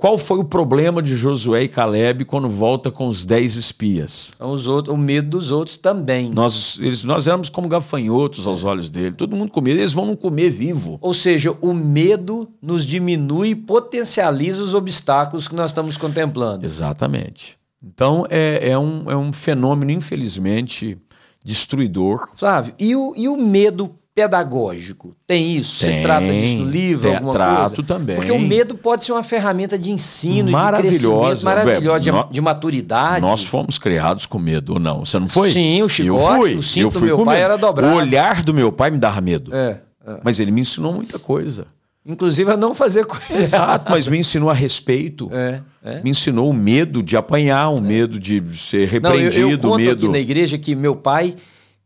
Qual 0.05 0.19
foi 0.19 0.39
o 0.39 0.45
problema 0.45 1.01
de 1.01 1.17
Josué 1.17 1.63
e 1.63 1.69
Caleb 1.69 2.27
quando 2.27 2.47
volta 2.47 2.91
com 2.91 3.09
os 3.09 3.25
dez 3.25 3.57
espias? 3.57 4.35
Os 4.39 4.67
outros, 4.67 4.95
o 4.95 4.99
medo 4.99 5.31
dos 5.31 5.51
outros 5.51 5.79
também. 5.79 6.31
Nós, 6.31 6.79
eles, 6.79 7.03
nós 7.05 7.27
éramos 7.27 7.49
como 7.49 7.67
gafanhotos 7.69 8.47
aos 8.47 8.65
olhos 8.65 8.91
dele. 8.91 9.13
Todo 9.13 9.35
mundo 9.35 9.51
com 9.51 9.63
medo, 9.63 9.81
eles 9.81 9.95
vão 9.95 10.05
não 10.05 10.15
comer 10.15 10.51
vivo. 10.51 10.99
Ou 11.01 11.15
seja, 11.15 11.57
o 11.59 11.73
medo 11.73 12.51
nos 12.61 12.85
diminui 12.85 13.49
e 13.49 13.57
potencializa 13.57 14.63
os 14.63 14.75
obstáculos 14.75 15.49
que 15.49 15.55
nós 15.55 15.71
estamos 15.71 15.97
contemplando. 15.97 16.67
Exatamente. 16.67 17.57
Então 17.83 18.27
é, 18.29 18.73
é, 18.73 18.79
um, 18.79 19.11
é 19.11 19.17
um 19.17 19.33
fenômeno, 19.33 19.91
infelizmente, 19.91 20.99
destruidor. 21.43 22.19
Flávio, 22.37 22.75
e 22.79 22.95
o, 22.95 23.15
e 23.17 23.27
o 23.27 23.39
medo 23.39 23.97
pedagógico. 24.15 25.17
Tem 25.27 25.57
isso? 25.57 25.85
Tem, 25.85 25.97
Você 25.97 26.03
trata 26.03 26.27
disso 26.27 26.57
no 26.57 26.65
livro? 26.67 27.03
Tem, 27.03 27.17
alguma 27.17 27.33
trato 27.33 27.77
coisa? 27.77 27.83
também. 27.83 28.17
Porque 28.17 28.31
o 28.31 28.39
medo 28.39 28.77
pode 28.77 29.05
ser 29.05 29.13
uma 29.13 29.25
ferramenta 29.25 29.77
de 29.77 29.91
ensino, 29.91 30.53
maravilhosa, 30.53 31.37
de 31.37 31.45
maravilhosa, 31.45 32.01
de, 32.01 32.33
de, 32.33 32.41
maturidade. 32.41 33.21
Nós 33.21 33.45
fomos 33.45 33.77
criados 33.77 34.25
com 34.25 34.39
medo, 34.39 34.75
ou 34.75 34.79
não? 34.79 35.05
Você 35.05 35.19
não 35.19 35.27
foi? 35.27 35.51
Sim, 35.51 35.83
o 35.83 35.89
chicote, 35.89 36.23
eu 36.23 36.37
fui, 36.37 36.55
o 36.55 36.63
cinto 36.63 36.87
eu 36.87 36.91
fui 36.93 37.01
do 37.01 37.07
meu 37.07 37.25
pai 37.25 37.37
medo. 37.37 37.45
era 37.45 37.59
dobrado. 37.59 37.93
O 37.93 37.97
olhar 37.97 38.43
do 38.43 38.55
meu 38.55 38.71
pai 38.71 38.91
me 38.93 38.99
dava 38.99 39.21
medo. 39.21 39.53
É, 39.53 39.81
é. 40.07 40.21
Mas 40.23 40.39
ele 40.39 40.53
me 40.53 40.61
ensinou 40.61 40.93
muita 40.93 41.19
coisa. 41.19 41.67
Inclusive 42.07 42.53
a 42.53 42.57
não 42.57 42.75
fazer 42.75 43.07
coisa 43.07 43.43
Exato, 43.43 43.91
mas 43.91 44.07
me 44.07 44.19
ensinou 44.19 44.51
a 44.51 44.53
respeito. 44.53 45.31
É, 45.33 45.61
é. 45.83 46.03
Me 46.03 46.11
ensinou 46.11 46.51
o 46.51 46.53
medo 46.53 47.03
de 47.03 47.17
apanhar, 47.17 47.71
o 47.71 47.81
medo 47.81 48.19
de 48.21 48.43
ser 48.57 48.87
repreendido. 48.87 49.41
Não, 49.41 49.49
eu, 49.49 49.57
eu 49.57 49.59
conto 49.59 49.77
medo... 49.79 49.93
aqui 49.93 50.09
na 50.09 50.19
igreja 50.19 50.59
que 50.59 50.77
meu 50.77 50.95
pai 50.95 51.35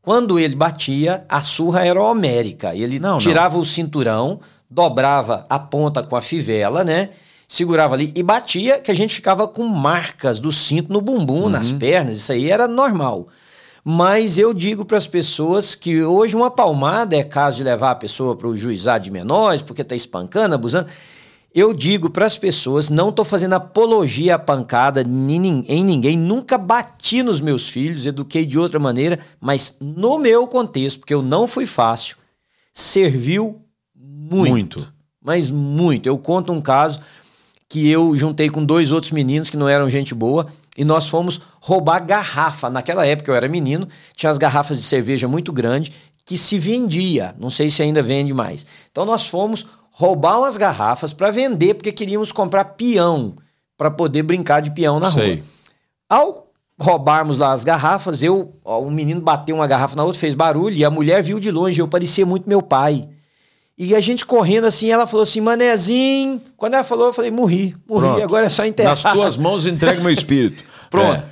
quando 0.09 0.39
ele 0.39 0.57
batia, 0.57 1.27
a 1.29 1.43
surra 1.43 1.85
era 1.85 2.03
homérica. 2.03 2.75
Ele 2.75 2.99
não, 2.99 3.19
tirava 3.19 3.57
não. 3.57 3.61
o 3.61 3.65
cinturão, 3.67 4.41
dobrava 4.71 5.45
a 5.51 5.59
ponta 5.59 6.03
com 6.03 6.17
a 6.17 6.23
fivela, 6.23 6.83
né? 6.83 7.11
Segurava 7.47 7.95
ali 7.95 8.11
e 8.17 8.23
batia, 8.23 8.79
que 8.79 8.91
a 8.91 8.95
gente 8.95 9.15
ficava 9.15 9.47
com 9.47 9.65
marcas 9.65 10.41
do 10.41 10.51
cinto 10.51 10.91
no 10.91 11.03
bumbum, 11.03 11.43
uhum. 11.43 11.49
nas 11.51 11.71
pernas, 11.71 12.17
isso 12.17 12.33
aí 12.33 12.51
era 12.51 12.67
normal. 12.67 13.29
Mas 13.85 14.39
eu 14.39 14.55
digo 14.55 14.83
para 14.83 14.97
as 14.97 15.07
pessoas 15.07 15.75
que 15.75 16.03
hoje 16.03 16.35
uma 16.35 16.51
palmada 16.51 17.15
é 17.15 17.23
caso 17.23 17.59
de 17.59 17.65
levar 17.65 17.91
a 17.91 17.95
pessoa 17.95 18.35
para 18.35 18.49
o 18.49 18.57
juizado 18.57 19.05
de 19.05 19.11
menores, 19.11 19.61
porque 19.61 19.83
está 19.83 19.95
espancando, 19.95 20.55
abusando. 20.55 20.89
Eu 21.55 21.73
digo 21.73 22.11
para 22.11 22.27
as 22.27 22.37
pessoas, 22.37 22.91
não 22.91 23.09
estou 23.09 23.25
fazendo 23.25 23.55
apologia 23.55 24.35
à 24.35 24.39
pancada 24.39 25.01
em 25.03 25.85
ninguém, 25.85 26.17
nunca 26.17 26.59
bati 26.59 27.23
nos 27.23 27.41
meus 27.41 27.69
filhos, 27.69 28.05
eduquei 28.05 28.45
de 28.45 28.59
outra 28.59 28.79
maneira, 28.79 29.19
mas 29.41 29.77
no 29.81 30.19
meu 30.19 30.47
contexto, 30.47 31.01
porque 31.01 31.15
eu 31.15 31.23
não 31.23 31.47
fui 31.49 31.65
fácil, 31.65 32.17
serviu 32.73 33.63
Muito. 33.95 34.51
Muito. 34.51 34.93
Mas 35.23 35.51
muito. 35.51 36.07
Eu 36.07 36.19
conto 36.19 36.53
um 36.53 36.61
caso 36.61 37.01
que 37.69 37.89
eu 37.91 38.17
juntei 38.17 38.49
com 38.49 38.65
dois 38.65 38.93
outros 38.93 39.13
meninos 39.13 39.51
que 39.51 39.57
não 39.57 39.69
eram 39.69 39.91
gente 39.91 40.15
boa 40.15 40.47
e 40.77 40.85
nós 40.85 41.09
fomos 41.09 41.41
roubar 41.61 42.01
garrafa. 42.01 42.71
Naquela 42.71 43.07
época 43.07 43.31
eu 43.31 43.35
era 43.35 43.49
menino, 43.49 43.89
tinha 44.15 44.31
as 44.31 44.39
garrafas 44.39 44.79
de 44.79 44.85
cerveja 44.85 45.27
muito 45.27 45.53
grande 45.53 45.93
que 46.25 46.39
se 46.39 46.59
vendia. 46.59 47.35
Não 47.39 47.51
sei 47.51 47.71
se 47.71 47.83
ainda 47.83 48.03
vende 48.03 48.33
mais. 48.33 48.65
Então 48.91 49.05
nós 49.05 49.27
fomos 49.27 49.67
roubar 49.99 50.39
umas 50.39 50.57
garrafas 50.57 51.13
para 51.13 51.29
vender 51.33 51.75
porque 51.75 51.91
queríamos 51.91 52.31
comprar 52.31 52.65
peão 52.65 53.35
para 53.77 53.91
poder 53.91 54.23
brincar 54.23 54.63
de 54.63 54.71
peão 54.71 55.01
na 55.01 55.11
sei. 55.11 55.35
rua. 55.35 55.45
Ao 56.09 56.53
roubarmos 56.79 57.37
lá 57.37 57.53
as 57.53 57.65
garrafas, 57.65 58.23
eu, 58.23 58.55
ó, 58.65 58.81
um 58.81 58.93
menino 58.93 59.21
bateu 59.21 59.57
uma 59.57 59.67
garrafa 59.67 59.97
na 59.97 60.05
outra, 60.05 60.21
fez 60.21 60.37
barulho 60.37 60.77
e 60.77 60.85
a 60.85 60.91
mulher 60.91 61.21
viu 61.21 61.41
de 61.41 61.51
longe, 61.51 61.81
eu 61.81 61.89
parecia 61.89 62.25
muito 62.25 62.49
meu 62.49 62.63
pai. 62.63 63.09
E 63.77 63.93
a 63.93 64.01
gente 64.01 64.25
correndo 64.25 64.69
assim, 64.69 64.89
ela 64.89 65.05
falou 65.05 65.25
assim, 65.25 65.41
manezinho. 65.41 66.41
Quando 66.57 66.75
ela 66.75 66.85
falou, 66.85 67.09
eu 67.09 67.13
falei, 67.13 67.33
morri, 67.33 67.75
morri, 67.89 68.07
Pronto. 68.07 68.23
agora 68.23 68.47
é 68.47 68.49
só 68.49 68.65
enterrar. 68.65 68.91
Nas 68.91 69.03
tuas 69.03 69.37
mãos 69.37 69.67
entregue 69.67 70.01
meu 70.01 70.13
espírito. 70.13 70.63
Pronto. 70.89 71.17
É. 71.17 71.25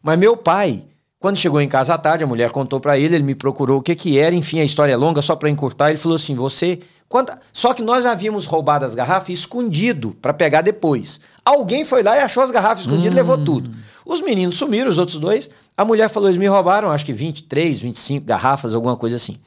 Mas 0.00 0.16
meu 0.16 0.36
pai, 0.36 0.84
quando 1.18 1.36
chegou 1.36 1.60
em 1.60 1.68
casa 1.68 1.94
à 1.94 1.98
tarde, 1.98 2.22
a 2.22 2.28
mulher 2.28 2.52
contou 2.52 2.78
para 2.78 2.96
ele, 2.96 3.16
ele 3.16 3.24
me 3.24 3.34
procurou 3.34 3.80
o 3.80 3.82
que 3.82 3.96
que 3.96 4.20
era, 4.20 4.36
enfim, 4.36 4.60
a 4.60 4.64
história 4.64 4.92
é 4.92 4.96
longa, 4.96 5.20
só 5.20 5.34
para 5.34 5.50
encurtar, 5.50 5.90
ele 5.90 5.98
falou 5.98 6.14
assim, 6.14 6.36
você... 6.36 6.78
Quando... 7.08 7.32
Só 7.52 7.72
que 7.72 7.82
nós 7.82 8.06
havíamos 8.06 8.46
roubado 8.46 8.84
as 8.84 8.94
garrafas 8.94 9.30
escondido 9.30 10.16
para 10.20 10.34
pegar 10.34 10.62
depois. 10.62 11.20
Alguém 11.44 11.84
foi 11.84 12.02
lá 12.02 12.16
e 12.16 12.20
achou 12.20 12.42
as 12.42 12.50
garrafas 12.50 12.80
escondidas 12.80 13.12
hum. 13.12 13.16
e 13.16 13.20
levou 13.20 13.38
tudo. 13.44 13.70
Os 14.04 14.20
meninos 14.20 14.56
sumiram, 14.56 14.90
os 14.90 14.98
outros 14.98 15.18
dois. 15.18 15.48
A 15.76 15.84
mulher 15.84 16.08
falou, 16.08 16.28
eles 16.28 16.38
me 16.38 16.46
roubaram, 16.46 16.90
acho 16.90 17.06
que 17.06 17.12
23, 17.12 17.80
25 17.80 18.26
garrafas, 18.26 18.74
alguma 18.74 18.96
coisa 18.96 19.16
assim. 19.16 19.38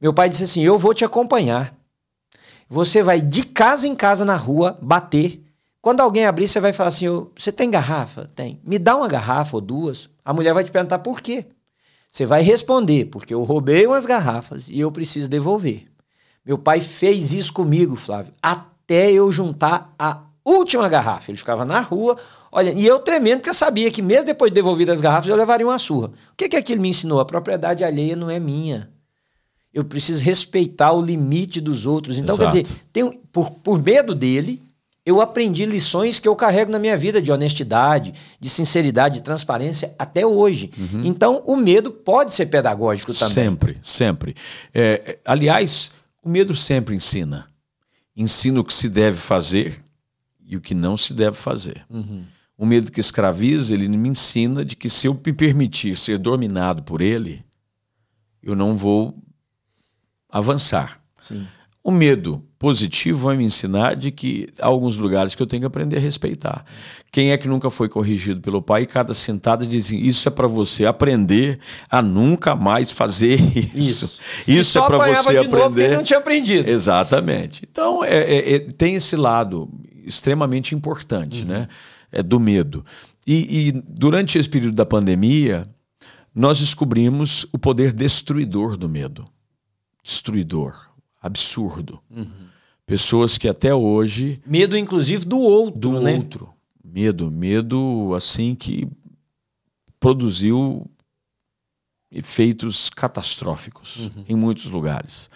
Meu 0.00 0.14
pai 0.14 0.30
disse 0.30 0.44
assim: 0.44 0.62
Eu 0.62 0.78
vou 0.78 0.94
te 0.94 1.04
acompanhar. 1.04 1.74
Você 2.68 3.02
vai 3.02 3.20
de 3.20 3.42
casa 3.44 3.86
em 3.86 3.94
casa 3.94 4.24
na 4.24 4.36
rua 4.36 4.78
bater. 4.80 5.42
Quando 5.82 6.00
alguém 6.00 6.24
abrir, 6.24 6.48
você 6.48 6.60
vai 6.60 6.72
falar 6.72 6.88
assim: 6.88 7.06
Você 7.36 7.52
tem 7.52 7.70
garrafa? 7.70 8.26
Tem. 8.34 8.58
Me 8.64 8.78
dá 8.78 8.96
uma 8.96 9.08
garrafa 9.08 9.56
ou 9.56 9.60
duas. 9.60 10.08
A 10.24 10.32
mulher 10.32 10.54
vai 10.54 10.64
te 10.64 10.70
perguntar 10.70 11.00
por 11.00 11.20
quê. 11.20 11.44
Você 12.10 12.24
vai 12.24 12.42
responder: 12.42 13.06
Porque 13.06 13.34
eu 13.34 13.42
roubei 13.44 13.86
umas 13.86 14.06
garrafas 14.06 14.70
e 14.70 14.80
eu 14.80 14.90
preciso 14.90 15.28
devolver. 15.28 15.84
Meu 16.44 16.58
pai 16.58 16.80
fez 16.80 17.32
isso 17.32 17.52
comigo, 17.52 17.96
Flávio, 17.96 18.32
até 18.42 19.10
eu 19.12 19.30
juntar 19.30 19.94
a 19.98 20.22
última 20.44 20.88
garrafa. 20.88 21.30
Ele 21.30 21.38
ficava 21.38 21.64
na 21.64 21.80
rua, 21.80 22.16
olha, 22.50 22.72
e 22.72 22.86
eu 22.86 22.98
tremendo, 22.98 23.38
porque 23.38 23.50
eu 23.50 23.54
sabia 23.54 23.90
que 23.90 24.02
mesmo 24.02 24.26
depois 24.26 24.50
de 24.50 24.54
devolver 24.54 24.90
as 24.90 25.00
garrafas, 25.00 25.28
eu 25.28 25.36
levaria 25.36 25.66
uma 25.66 25.78
surra. 25.78 26.08
O 26.08 26.36
que, 26.36 26.48
que 26.48 26.56
aquilo 26.56 26.82
me 26.82 26.88
ensinou? 26.88 27.20
A 27.20 27.24
propriedade 27.24 27.84
alheia 27.84 28.16
não 28.16 28.30
é 28.30 28.40
minha 28.40 28.90
eu 29.72 29.84
preciso 29.84 30.24
respeitar 30.24 30.92
o 30.92 31.00
limite 31.00 31.60
dos 31.60 31.86
outros. 31.86 32.18
Então, 32.18 32.34
Exato. 32.34 32.52
quer 32.52 32.62
dizer, 32.62 32.76
tem, 32.92 33.20
por, 33.32 33.50
por 33.50 33.80
medo 33.80 34.14
dele, 34.14 34.60
eu 35.06 35.20
aprendi 35.20 35.64
lições 35.64 36.18
que 36.18 36.28
eu 36.28 36.34
carrego 36.34 36.72
na 36.72 36.78
minha 36.78 36.96
vida 36.96 37.22
de 37.22 37.30
honestidade, 37.30 38.12
de 38.38 38.48
sinceridade, 38.48 39.16
de 39.16 39.22
transparência 39.22 39.94
até 39.98 40.26
hoje. 40.26 40.70
Uhum. 40.76 41.02
Então, 41.04 41.42
o 41.46 41.56
medo 41.56 41.90
pode 41.90 42.34
ser 42.34 42.46
pedagógico 42.46 43.14
também. 43.14 43.34
Sempre, 43.34 43.78
sempre. 43.80 44.36
É, 44.74 44.80
é, 45.06 45.18
aliás, 45.24 45.90
o 46.22 46.28
medo 46.28 46.54
sempre 46.54 46.94
ensina. 46.94 47.48
Ensina 48.16 48.60
o 48.60 48.64
que 48.64 48.74
se 48.74 48.88
deve 48.88 49.16
fazer 49.16 49.82
e 50.44 50.56
o 50.56 50.60
que 50.60 50.74
não 50.74 50.96
se 50.96 51.14
deve 51.14 51.36
fazer. 51.36 51.84
Uhum. 51.88 52.24
O 52.56 52.66
medo 52.66 52.92
que 52.92 53.00
escraviza, 53.00 53.72
ele 53.72 53.88
me 53.88 54.08
ensina 54.08 54.64
de 54.64 54.76
que 54.76 54.90
se 54.90 55.06
eu 55.06 55.14
me 55.14 55.32
permitir 55.32 55.96
ser 55.96 56.18
dominado 56.18 56.82
por 56.82 57.00
ele, 57.00 57.44
eu 58.42 58.54
não 58.54 58.76
vou 58.76 59.16
avançar. 60.28 61.02
Sim. 61.22 61.46
O 61.82 61.90
medo 61.90 62.44
positivo 62.58 63.20
vai 63.20 63.38
me 63.38 63.44
ensinar 63.44 63.96
de 63.96 64.10
que 64.10 64.50
há 64.60 64.66
alguns 64.66 64.98
lugares 64.98 65.34
que 65.34 65.42
eu 65.42 65.46
tenho 65.46 65.62
que 65.62 65.66
aprender 65.66 65.96
a 65.96 66.00
respeitar. 66.00 66.62
Quem 67.10 67.32
é 67.32 67.38
que 67.38 67.48
nunca 67.48 67.70
foi 67.70 67.88
corrigido 67.88 68.42
pelo 68.42 68.60
pai 68.60 68.82
e 68.82 68.86
cada 68.86 69.14
sentada 69.14 69.66
diz 69.66 69.86
assim, 69.86 69.98
isso 69.98 70.28
é 70.28 70.30
para 70.30 70.46
você 70.46 70.84
aprender 70.84 71.58
a 71.90 72.02
nunca 72.02 72.54
mais 72.54 72.92
fazer 72.92 73.40
isso. 73.74 73.74
Isso, 73.76 74.20
isso 74.46 74.78
é 74.78 74.86
para 74.86 74.98
você 74.98 75.38
aprender. 75.38 75.56
Novo 75.56 75.96
não 75.96 76.02
tinha 76.02 76.18
aprendido. 76.18 76.68
Exatamente. 76.68 77.66
Então 77.70 78.04
é, 78.04 78.18
é, 78.18 78.54
é, 78.56 78.58
tem 78.58 78.94
esse 78.94 79.16
lado 79.16 79.70
extremamente 80.04 80.74
importante, 80.74 81.42
uhum. 81.42 81.48
né? 81.48 81.68
É 82.12 82.22
do 82.22 82.38
medo. 82.38 82.84
E, 83.26 83.68
e 83.68 83.72
durante 83.72 84.36
esse 84.36 84.48
período 84.48 84.74
da 84.74 84.84
pandemia, 84.84 85.66
nós 86.34 86.58
descobrimos 86.58 87.46
o 87.52 87.58
poder 87.58 87.94
destruidor 87.94 88.76
do 88.76 88.88
medo 88.88 89.26
destruidor, 90.02 90.89
absurdo. 91.20 92.00
Uhum. 92.10 92.48
Pessoas 92.86 93.38
que 93.38 93.48
até 93.48 93.74
hoje. 93.74 94.40
Medo, 94.44 94.76
inclusive, 94.76 95.24
do 95.24 95.38
outro. 95.38 95.80
Do 95.80 96.00
né? 96.00 96.14
outro. 96.14 96.52
Medo, 96.82 97.30
medo 97.30 98.14
assim 98.16 98.54
que 98.54 98.88
produziu 100.00 100.90
efeitos 102.10 102.90
catastróficos 102.90 104.06
uhum. 104.06 104.24
em 104.28 104.34
muitos 104.34 104.64
lugares 104.66 105.30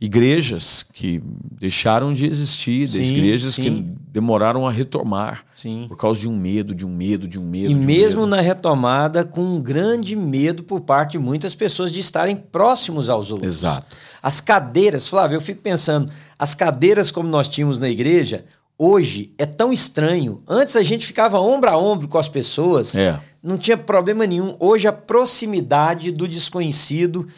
igrejas 0.00 0.86
que 0.94 1.22
deixaram 1.60 2.14
de 2.14 2.24
existir, 2.24 2.88
sim, 2.88 3.02
igrejas 3.02 3.54
sim. 3.54 3.62
que 3.62 3.70
demoraram 4.10 4.66
a 4.66 4.70
retomar 4.70 5.44
sim. 5.54 5.84
por 5.88 5.96
causa 5.98 6.20
de 6.20 6.28
um 6.28 6.34
medo, 6.34 6.74
de 6.74 6.86
um 6.86 6.88
medo, 6.88 7.28
de 7.28 7.38
um 7.38 7.44
medo. 7.44 7.70
E 7.70 7.74
um 7.74 7.78
mesmo 7.78 8.20
medo. 8.22 8.30
na 8.30 8.40
retomada, 8.40 9.24
com 9.24 9.42
um 9.42 9.60
grande 9.60 10.16
medo 10.16 10.62
por 10.62 10.80
parte 10.80 11.12
de 11.12 11.18
muitas 11.18 11.54
pessoas 11.54 11.92
de 11.92 12.00
estarem 12.00 12.34
próximos 12.34 13.10
aos 13.10 13.30
outros. 13.30 13.56
Exato. 13.56 13.94
As 14.22 14.40
cadeiras, 14.40 15.06
Flávio, 15.06 15.36
eu 15.36 15.40
fico 15.40 15.60
pensando, 15.60 16.10
as 16.38 16.54
cadeiras 16.54 17.10
como 17.10 17.28
nós 17.28 17.46
tínhamos 17.46 17.78
na 17.78 17.88
igreja, 17.88 18.46
hoje 18.78 19.34
é 19.36 19.44
tão 19.44 19.70
estranho. 19.70 20.42
Antes 20.48 20.76
a 20.76 20.82
gente 20.82 21.06
ficava 21.06 21.38
ombro 21.38 21.68
a 21.68 21.76
ombro 21.76 22.08
com 22.08 22.16
as 22.16 22.28
pessoas, 22.28 22.96
é. 22.96 23.20
não 23.42 23.58
tinha 23.58 23.76
problema 23.76 24.26
nenhum. 24.26 24.56
Hoje 24.58 24.88
a 24.88 24.92
proximidade 24.92 26.10
do 26.10 26.26
desconhecido 26.26 27.28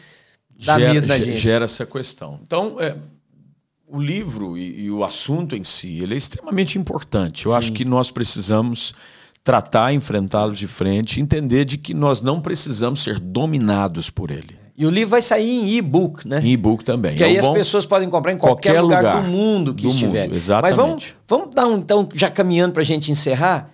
Dá 0.63 0.79
gera, 0.79 0.93
medo 0.93 1.07
da 1.07 1.19
gente. 1.19 1.37
Gera 1.37 1.65
essa 1.65 1.85
questão. 1.85 2.39
Então, 2.41 2.77
é, 2.79 2.95
o 3.87 3.99
livro 3.99 4.57
e, 4.57 4.85
e, 4.85 4.91
o 4.91 5.03
assunto 5.03 5.55
em 5.55 5.63
si, 5.63 5.99
ele 5.99 6.13
é 6.13 6.17
extremamente 6.17 6.77
importante. 6.79 7.45
Eu 7.45 7.51
Sim. 7.51 7.57
acho 7.57 7.71
que 7.73 7.85
nós 7.85 8.09
precisamos 8.09 8.93
tratar, 9.43 9.93
enfrentá-los 9.93 10.57
de 10.57 10.67
frente, 10.67 11.19
entender 11.19 11.65
de 11.65 11.77
que 11.77 11.93
nós 11.93 12.21
não 12.21 12.39
precisamos 12.39 13.03
ser 13.03 13.19
dominados 13.19 14.09
por 14.09 14.31
ele. 14.31 14.57
E 14.75 14.87
o 14.87 14.89
livro 14.89 15.09
vai 15.09 15.21
sair 15.21 15.47
em 15.47 15.75
e-book, 15.75 16.27
né? 16.27 16.41
Em 16.43 16.53
e-book 16.53 16.83
também. 16.83 17.15
Que 17.15 17.23
é 17.23 17.27
aí 17.27 17.37
as 17.37 17.47
pessoas 17.49 17.85
podem 17.85 18.09
comprar 18.09 18.31
em 18.31 18.37
qualquer, 18.37 18.73
qualquer 18.73 18.81
lugar, 18.81 19.03
lugar, 19.03 19.21
do 19.21 19.27
mundo 19.29 19.75
que 19.75 19.83
do 19.83 19.89
estiver. 19.89 20.23
Mundo, 20.23 20.35
exatamente. 20.35 20.75
Mas 20.75 20.87
vamos, 20.87 21.13
vamos 21.27 21.53
dar 21.53 21.67
um, 21.67 21.77
então, 21.77 22.09
já 22.15 22.31
caminhando 22.31 22.73
para 22.73 22.81
a 22.81 22.85
gente 22.85 23.11
encerrar, 23.11 23.69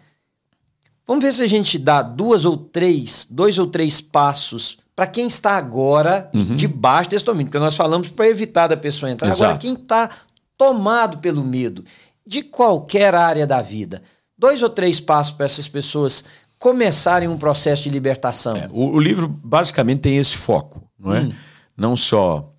vamos 1.07 1.23
ver 1.23 1.33
se 1.33 1.41
a 1.41 1.47
gente 1.47 1.77
dá 1.77 2.01
duas 2.01 2.43
ou 2.43 2.57
três, 2.57 3.25
dois 3.29 3.57
ou 3.57 3.67
três 3.67 4.01
passos 4.01 4.78
para 4.99 5.07
quem 5.07 5.27
está 5.27 5.51
agora 5.51 6.29
uhum. 6.33 6.57
debaixo 6.57 7.09
desse 7.09 7.23
domínio. 7.23 7.45
Porque 7.49 7.63
nós 7.63 7.77
falamos 7.77 8.09
para 8.09 8.27
evitar 8.27 8.67
da 8.67 8.75
pessoa 8.75 9.09
entrar. 9.09 9.29
Exato. 9.29 9.43
Agora, 9.45 9.57
quem 9.57 9.71
está 9.71 10.09
tomado 10.57 11.19
pelo 11.19 11.41
medo 11.41 11.85
de 12.27 12.41
qualquer 12.41 13.15
área 13.15 13.47
da 13.47 13.61
vida. 13.61 14.03
Dois 14.37 14.61
ou 14.61 14.69
três 14.69 14.99
passos 14.99 15.31
para 15.31 15.45
essas 15.45 15.69
pessoas 15.69 16.25
começarem 16.57 17.29
um 17.29 17.37
processo 17.37 17.83
de 17.83 17.89
libertação. 17.91 18.57
É, 18.57 18.67
o, 18.73 18.89
o, 18.89 18.99
livro 18.99 19.25
basicamente 19.25 20.01
tem 20.01 20.17
esse 20.17 20.35
foco, 20.35 20.83
não 20.99 21.15
é? 21.15 21.21
Hum. 21.21 21.31
Não 21.77 21.95
só 21.95 22.51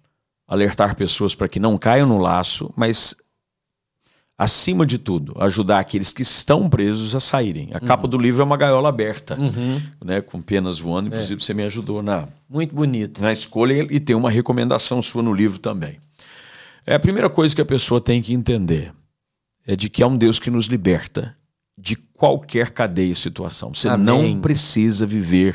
alertar 0.49 0.97
pessoas 0.97 1.34
para 1.34 1.47
que 1.47 1.61
não 1.61 1.76
caiam 1.76 2.09
no 2.09 2.16
laço, 2.16 2.72
mas 2.74 3.14
acima 4.41 4.86
de 4.86 4.97
tudo, 4.97 5.36
ajudar 5.38 5.80
aqueles 5.80 6.14
que 6.14 6.22
estão 6.22 6.66
presos 6.66 7.14
a 7.14 7.20
saírem. 7.20 7.68
A 7.74 7.74
uhum. 7.74 7.86
capa 7.86 8.09
do 8.09 8.16
livro 8.16 8.41
é 8.41 8.45
uma 8.45 8.57
gaiola 8.57 8.88
aberta, 8.88 9.38
uhum. 9.38 9.82
né, 10.03 10.22
com 10.22 10.41
penas 10.41 10.78
voando. 10.78 11.09
Inclusive, 11.09 11.43
é. 11.43 11.45
você 11.45 11.53
me 11.53 11.62
ajudou 11.64 12.03
na, 12.03 12.26
Muito 12.49 12.74
bonito. 12.74 13.20
na 13.20 13.34
escolha 13.34 13.86
e 13.91 14.01
tem 14.01 14.16
uma 14.16 14.30
recomendação 14.30 15.03
sua 15.03 15.22
no 15.22 15.34
livro 15.34 15.59
também. 15.59 15.99
É 16.86 16.95
a 16.95 16.99
primeira 16.99 17.28
coisa 17.28 17.55
que 17.55 17.61
a 17.61 17.66
pessoa 17.66 18.01
tem 18.01 18.22
que 18.22 18.32
entender 18.32 18.95
é 19.66 19.76
de 19.76 19.91
que 19.91 20.03
há 20.03 20.07
um 20.07 20.16
Deus 20.16 20.38
que 20.38 20.51
nos 20.51 20.64
liberta 20.64 21.36
de 21.76 21.95
qualquer 21.95 22.70
cadeia 22.70 23.12
e 23.12 23.14
situação. 23.14 23.74
Você 23.74 23.91
Amém. 23.91 24.07
não 24.07 24.41
precisa 24.41 25.07
viver 25.07 25.55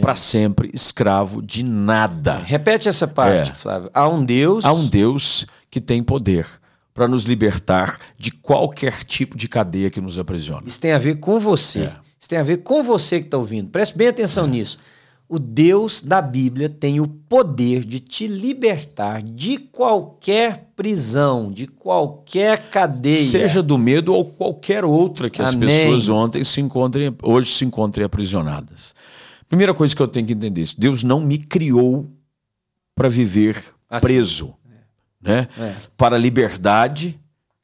para 0.00 0.16
sempre 0.16 0.70
escravo 0.72 1.42
de 1.42 1.62
nada. 1.62 2.38
Repete 2.38 2.88
essa 2.88 3.06
parte, 3.06 3.50
é. 3.50 3.54
Flávio. 3.54 3.90
Há 3.92 4.08
um 4.08 4.24
Deus. 4.24 4.64
Há 4.64 4.72
um 4.72 4.86
Deus 4.86 5.46
que 5.70 5.82
tem 5.82 6.02
poder 6.02 6.61
para 6.94 7.08
nos 7.08 7.24
libertar 7.24 7.98
de 8.18 8.30
qualquer 8.30 9.04
tipo 9.04 9.36
de 9.36 9.48
cadeia 9.48 9.90
que 9.90 10.00
nos 10.00 10.18
aprisiona. 10.18 10.62
Isso 10.66 10.80
tem 10.80 10.92
a 10.92 10.98
ver 10.98 11.16
com 11.16 11.40
você. 11.40 11.80
É. 11.80 11.92
Isso 12.18 12.28
tem 12.28 12.38
a 12.38 12.42
ver 12.42 12.58
com 12.58 12.82
você 12.82 13.18
que 13.18 13.26
está 13.26 13.38
ouvindo. 13.38 13.70
Preste 13.70 13.96
bem 13.96 14.08
atenção 14.08 14.44
é. 14.44 14.48
nisso. 14.48 14.78
O 15.28 15.38
Deus 15.38 16.02
da 16.02 16.20
Bíblia 16.20 16.68
tem 16.68 17.00
o 17.00 17.08
poder 17.08 17.84
de 17.86 17.98
te 17.98 18.26
libertar 18.26 19.22
de 19.22 19.56
qualquer 19.56 20.72
prisão, 20.76 21.50
de 21.50 21.66
qualquer 21.66 22.68
cadeia. 22.68 23.24
Seja 23.24 23.62
do 23.62 23.78
medo 23.78 24.12
ou 24.12 24.26
qualquer 24.26 24.84
outra 24.84 25.30
que 25.30 25.40
Amém. 25.40 25.68
as 25.68 25.74
pessoas 25.74 26.08
ontem 26.10 26.44
se 26.44 26.60
encontrem, 26.60 27.16
hoje 27.22 27.50
se 27.50 27.64
encontrem 27.64 28.04
aprisionadas. 28.04 28.94
Primeira 29.48 29.72
coisa 29.72 29.96
que 29.96 30.02
eu 30.02 30.08
tenho 30.08 30.26
que 30.26 30.34
entender 30.34 30.62
é. 30.62 30.66
Deus 30.76 31.02
não 31.02 31.18
me 31.18 31.38
criou 31.38 32.06
para 32.94 33.08
viver 33.08 33.62
assim. 33.88 34.06
preso. 34.06 34.54
Né? 35.22 35.48
É. 35.58 35.74
Para 35.96 36.16
a 36.16 36.18
liberdade, 36.18 37.18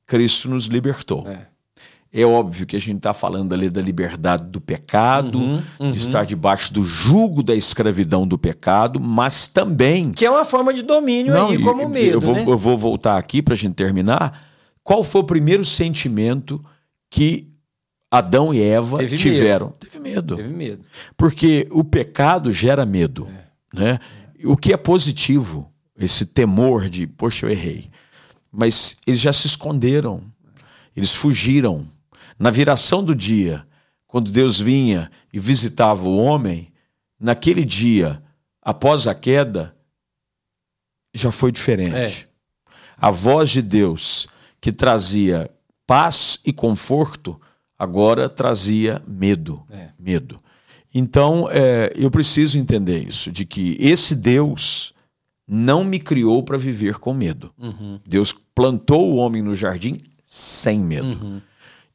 Cristo 0.06 0.48
nos 0.48 0.66
libertou. 0.66 1.26
É. 1.26 1.48
É 2.11 2.24
óbvio 2.24 2.66
que 2.66 2.74
a 2.74 2.80
gente 2.80 2.96
está 2.96 3.12
falando 3.12 3.52
ali 3.52 3.68
da 3.68 3.82
liberdade 3.82 4.44
do 4.44 4.62
pecado, 4.62 5.38
uhum, 5.38 5.62
uhum. 5.78 5.90
de 5.90 5.98
estar 5.98 6.24
debaixo 6.24 6.72
do 6.72 6.82
jugo 6.82 7.42
da 7.42 7.54
escravidão 7.54 8.26
do 8.26 8.38
pecado, 8.38 8.98
mas 8.98 9.46
também. 9.46 10.11
Que 10.12 10.24
é 10.24 10.30
uma 10.30 10.44
forma 10.46 10.72
de 10.72 10.82
domínio 10.82 11.34
Não, 11.34 11.50
aí, 11.50 11.62
como 11.62 11.86
medo. 11.86 12.12
Eu 12.12 12.20
vou, 12.20 12.34
né? 12.34 12.44
eu 12.46 12.56
vou 12.56 12.78
voltar 12.78 13.18
aqui 13.18 13.42
para 13.42 13.52
a 13.52 13.56
gente 13.56 13.74
terminar. 13.74 14.48
Qual 14.82 15.04
foi 15.04 15.20
o 15.20 15.24
primeiro 15.24 15.66
sentimento 15.66 16.64
que 17.11 17.52
Adão 18.11 18.54
e 18.54 18.62
Eva 18.62 18.96
Teve 18.98 19.18
tiveram? 19.18 19.66
Medo. 19.66 19.76
Teve 19.78 20.00
medo. 20.00 20.36
Teve 20.36 20.48
medo. 20.48 20.84
Porque 21.14 21.68
o 21.70 21.84
pecado 21.84 22.50
gera 22.50 22.86
medo. 22.86 23.28
É. 23.74 23.78
Né? 23.78 24.00
É. 24.42 24.46
O 24.46 24.56
que 24.56 24.72
é 24.72 24.78
positivo, 24.78 25.70
esse 25.99 26.24
temor 26.24 26.88
de, 26.88 27.07
poxa, 27.07 27.46
eu 27.46 27.51
errei. 27.51 27.90
Mas 28.51 28.96
eles 29.07 29.20
já 29.20 29.32
se 29.32 29.46
esconderam, 29.46 30.22
eles 30.96 31.14
fugiram 31.14 31.86
na 32.38 32.51
viração 32.51 33.03
do 33.03 33.14
dia, 33.14 33.66
quando 34.07 34.30
Deus 34.30 34.59
vinha 34.61 35.11
e 35.32 35.38
visitava 35.38 36.09
o 36.09 36.16
homem, 36.16 36.72
naquele 37.18 37.64
dia, 37.64 38.22
após 38.62 39.07
a 39.07 39.14
queda, 39.14 39.74
já 41.12 41.32
foi 41.32 41.51
diferente. 41.51 42.24
É. 42.24 42.28
A 42.96 43.11
voz 43.11 43.51
de 43.51 43.61
Deus, 43.61 44.28
que 44.61 44.72
trazia 44.72 45.51
paz 45.86 46.40
e 46.44 46.53
conforto, 46.53 47.40
agora 47.78 48.28
trazia 48.28 49.03
medo. 49.07 49.64
É. 49.70 49.90
Medo. 49.99 50.38
Então, 50.94 51.49
é, 51.51 51.92
eu 51.96 52.11
preciso 52.11 52.59
entender 52.59 52.99
isso, 52.99 53.30
de 53.30 53.44
que 53.44 53.76
esse 53.78 54.14
Deus 54.16 54.94
não 55.49 55.82
me 55.82 55.99
criou 55.99 56.42
para 56.42 56.59
viver 56.59 56.99
com 56.99 57.14
medo. 57.14 57.51
Uhum. 57.57 57.99
Deus 58.07 58.34
plantou 58.55 59.11
o 59.11 59.16
homem 59.16 59.40
no 59.40 59.55
jardim 59.55 59.99
sem 60.22 60.78
medo. 60.78 61.07
Uhum. 61.07 61.40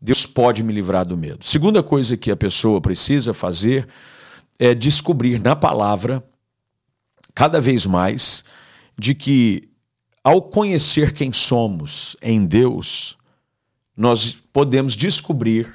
Deus 0.01 0.26
pode 0.26 0.64
me 0.64 0.74
livrar 0.74 1.06
do 1.06 1.16
medo. 1.16 1.45
Segunda 1.45 1.84
coisa 1.84 2.18
que 2.18 2.32
a 2.32 2.36
pessoa 2.36 2.82
precisa 2.82 3.34
fazer 3.34 3.88
é 4.58 4.74
descobrir 4.74 5.39
na 5.39 5.56
palavra, 5.56 6.24
cada 7.36 7.62
vez 7.62 7.86
mais, 7.86 8.43
de 8.97 9.14
que 9.14 9.70
ao 10.24 10.41
conhecer 10.41 11.14
quem 11.14 11.32
somos 11.32 12.18
em 12.22 12.45
Deus, 12.45 13.18
nós 13.95 14.36
podemos 14.51 14.95
descobrir 14.95 15.68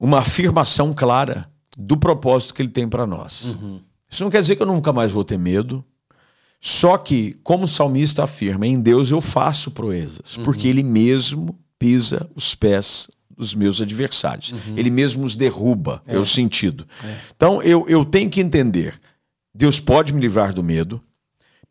uma 0.00 0.18
afirmação 0.18 0.92
clara 0.92 1.48
do 1.78 1.96
propósito 1.96 2.54
que 2.54 2.62
Ele 2.62 2.70
tem 2.70 2.88
para 2.88 3.06
nós. 3.06 3.54
Uhum. 3.54 3.80
Isso 4.10 4.24
não 4.24 4.30
quer 4.30 4.40
dizer 4.40 4.56
que 4.56 4.62
eu 4.62 4.66
nunca 4.66 4.92
mais 4.92 5.10
vou 5.10 5.24
ter 5.24 5.38
medo. 5.38 5.84
Só 6.68 6.98
que, 6.98 7.36
como 7.44 7.62
o 7.62 7.68
salmista 7.68 8.24
afirma, 8.24 8.66
em 8.66 8.80
Deus 8.80 9.12
eu 9.12 9.20
faço 9.20 9.70
proezas, 9.70 10.36
uhum. 10.36 10.42
porque 10.42 10.66
Ele 10.66 10.82
mesmo 10.82 11.56
pisa 11.78 12.28
os 12.34 12.56
pés 12.56 13.08
dos 13.36 13.54
meus 13.54 13.80
adversários. 13.80 14.50
Uhum. 14.50 14.76
Ele 14.76 14.90
mesmo 14.90 15.24
os 15.24 15.36
derruba, 15.36 16.02
é, 16.08 16.16
é 16.16 16.18
o 16.18 16.26
sentido. 16.26 16.84
É. 17.04 17.14
Então 17.36 17.62
eu, 17.62 17.86
eu 17.88 18.04
tenho 18.04 18.28
que 18.28 18.40
entender: 18.40 19.00
Deus 19.54 19.78
pode 19.78 20.12
me 20.12 20.20
livrar 20.20 20.52
do 20.52 20.60
medo. 20.60 21.00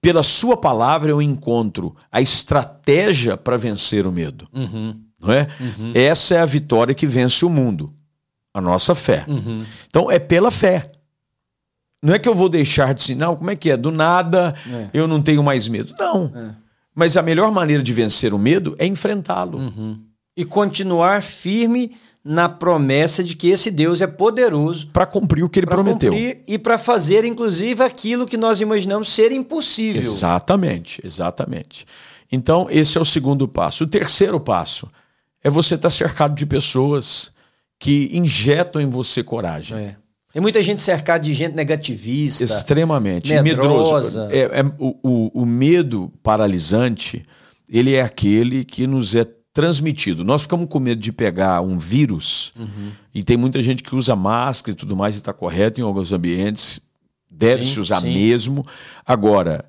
Pela 0.01 0.23
Sua 0.23 0.55
palavra 0.55 1.11
eu 1.11 1.21
encontro 1.21 1.93
a 2.09 2.21
estratégia 2.21 3.35
para 3.35 3.57
vencer 3.57 4.07
o 4.07 4.13
medo. 4.13 4.47
Uhum. 4.53 4.95
Não 5.19 5.29
é? 5.29 5.45
Uhum. 5.59 5.91
Essa 5.93 6.35
é 6.35 6.39
a 6.39 6.45
vitória 6.45 6.95
que 6.95 7.05
vence 7.05 7.43
o 7.43 7.49
mundo, 7.49 7.93
a 8.53 8.61
nossa 8.61 8.95
fé. 8.95 9.25
Uhum. 9.27 9.59
Então 9.89 10.09
é 10.09 10.19
pela 10.19 10.51
fé. 10.51 10.89
Não 12.05 12.13
é 12.13 12.19
que 12.19 12.29
eu 12.29 12.35
vou 12.35 12.47
deixar 12.47 12.93
de 12.93 13.01
ensinar, 13.01 13.35
como 13.35 13.49
é 13.49 13.55
que 13.55 13.71
é? 13.71 13.75
Do 13.75 13.91
nada 13.91 14.53
é. 14.69 14.89
eu 14.93 15.07
não 15.07 15.19
tenho 15.21 15.41
mais 15.41 15.67
medo. 15.67 15.95
Não. 15.97 16.31
É. 16.35 16.55
Mas 16.93 17.17
a 17.17 17.23
melhor 17.23 17.51
maneira 17.51 17.81
de 17.81 17.91
vencer 17.91 18.31
o 18.31 18.37
medo 18.37 18.75
é 18.77 18.85
enfrentá-lo. 18.85 19.57
Uhum. 19.57 19.99
E 20.37 20.45
continuar 20.45 21.23
firme 21.23 21.95
na 22.23 22.47
promessa 22.47 23.23
de 23.23 23.35
que 23.35 23.49
esse 23.49 23.71
Deus 23.71 24.01
é 24.01 24.07
poderoso 24.07 24.87
para 24.87 25.07
cumprir 25.07 25.43
o 25.43 25.49
que 25.49 25.59
ele 25.59 25.67
prometeu. 25.67 26.13
e 26.47 26.59
para 26.59 26.77
fazer, 26.77 27.25
inclusive, 27.25 27.83
aquilo 27.83 28.27
que 28.27 28.37
nós 28.37 28.61
imaginamos 28.61 29.09
ser 29.11 29.31
impossível. 29.31 30.01
Exatamente, 30.01 31.01
exatamente. 31.03 31.85
Então, 32.31 32.67
esse 32.69 32.97
é 32.97 33.01
o 33.01 33.05
segundo 33.05 33.47
passo. 33.47 33.83
O 33.83 33.87
terceiro 33.87 34.39
passo 34.39 34.87
é 35.43 35.49
você 35.49 35.73
estar 35.73 35.89
tá 35.89 35.95
cercado 35.95 36.35
de 36.35 36.45
pessoas 36.45 37.31
que 37.79 38.09
injetam 38.13 38.79
em 38.81 38.89
você 38.89 39.23
coragem. 39.23 39.77
É. 39.77 39.95
Tem 40.35 40.41
muita 40.41 40.61
gente 40.61 40.81
cercada 40.81 41.23
de 41.23 41.31
gente 41.31 41.55
negativista. 41.55 42.43
Extremamente. 42.43 43.31
Medrosa. 43.41 44.27
É, 44.29 44.59
é, 44.59 44.63
o, 44.77 44.97
o, 45.01 45.43
o 45.43 45.45
medo 45.45 46.11
paralisante, 46.21 47.23
ele 47.69 47.93
é 47.93 48.01
aquele 48.01 48.65
que 48.65 48.85
nos 48.85 49.15
é 49.15 49.25
transmitido. 49.53 50.25
Nós 50.25 50.41
ficamos 50.41 50.67
com 50.67 50.77
medo 50.77 50.99
de 50.99 51.13
pegar 51.13 51.61
um 51.61 51.77
vírus, 51.77 52.51
uhum. 52.59 52.91
e 53.13 53.23
tem 53.23 53.37
muita 53.37 53.63
gente 53.63 53.81
que 53.81 53.95
usa 53.95 54.13
máscara 54.13 54.73
e 54.73 54.75
tudo 54.75 54.93
mais, 54.93 55.15
e 55.15 55.19
está 55.19 55.31
correto 55.31 55.79
em 55.79 55.83
alguns 55.85 56.11
ambientes, 56.11 56.81
deve-se 57.31 57.79
usar 57.79 58.01
sim. 58.01 58.13
mesmo. 58.13 58.61
Agora, 59.05 59.63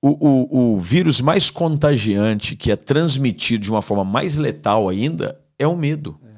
o, 0.00 0.08
o, 0.08 0.74
o, 0.76 0.80
vírus 0.80 1.20
mais 1.20 1.50
contagiante, 1.50 2.56
que 2.56 2.72
é 2.72 2.76
transmitido 2.76 3.64
de 3.64 3.70
uma 3.70 3.82
forma 3.82 4.04
mais 4.04 4.38
letal 4.38 4.88
ainda, 4.88 5.38
é 5.58 5.66
o 5.66 5.76
medo. 5.76 6.18
É. 6.24 6.28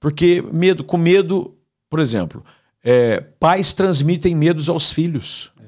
Porque 0.00 0.42
medo, 0.50 0.82
com 0.82 0.96
medo, 0.96 1.53
por 1.94 2.00
exemplo, 2.00 2.44
é, 2.82 3.20
pais 3.38 3.72
transmitem 3.72 4.34
medos 4.34 4.68
aos 4.68 4.90
filhos. 4.90 5.52
É. 5.60 5.64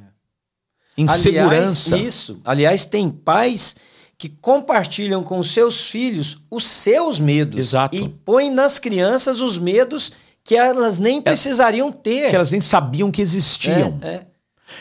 Insegurança. 1.01 1.95
Aliás, 1.95 2.15
isso. 2.15 2.41
Aliás, 2.45 2.85
tem 2.85 3.09
pais 3.09 3.77
que 4.19 4.29
compartilham 4.29 5.23
com 5.23 5.41
seus 5.45 5.87
filhos 5.87 6.39
os 6.51 6.65
seus 6.65 7.21
medos. 7.21 7.61
Exato. 7.61 7.95
E 7.95 8.09
põem 8.09 8.51
nas 8.51 8.81
crianças 8.81 9.41
os 9.41 9.57
medos 9.57 10.11
que 10.43 10.57
elas 10.57 10.99
nem 10.99 11.19
é. 11.19 11.21
precisariam 11.21 11.93
ter. 11.93 12.29
Que 12.29 12.35
elas 12.35 12.51
nem 12.51 12.61
sabiam 12.61 13.09
que 13.13 13.23
existiam. 13.23 14.01
É, 14.03 14.09
é. 14.09 14.27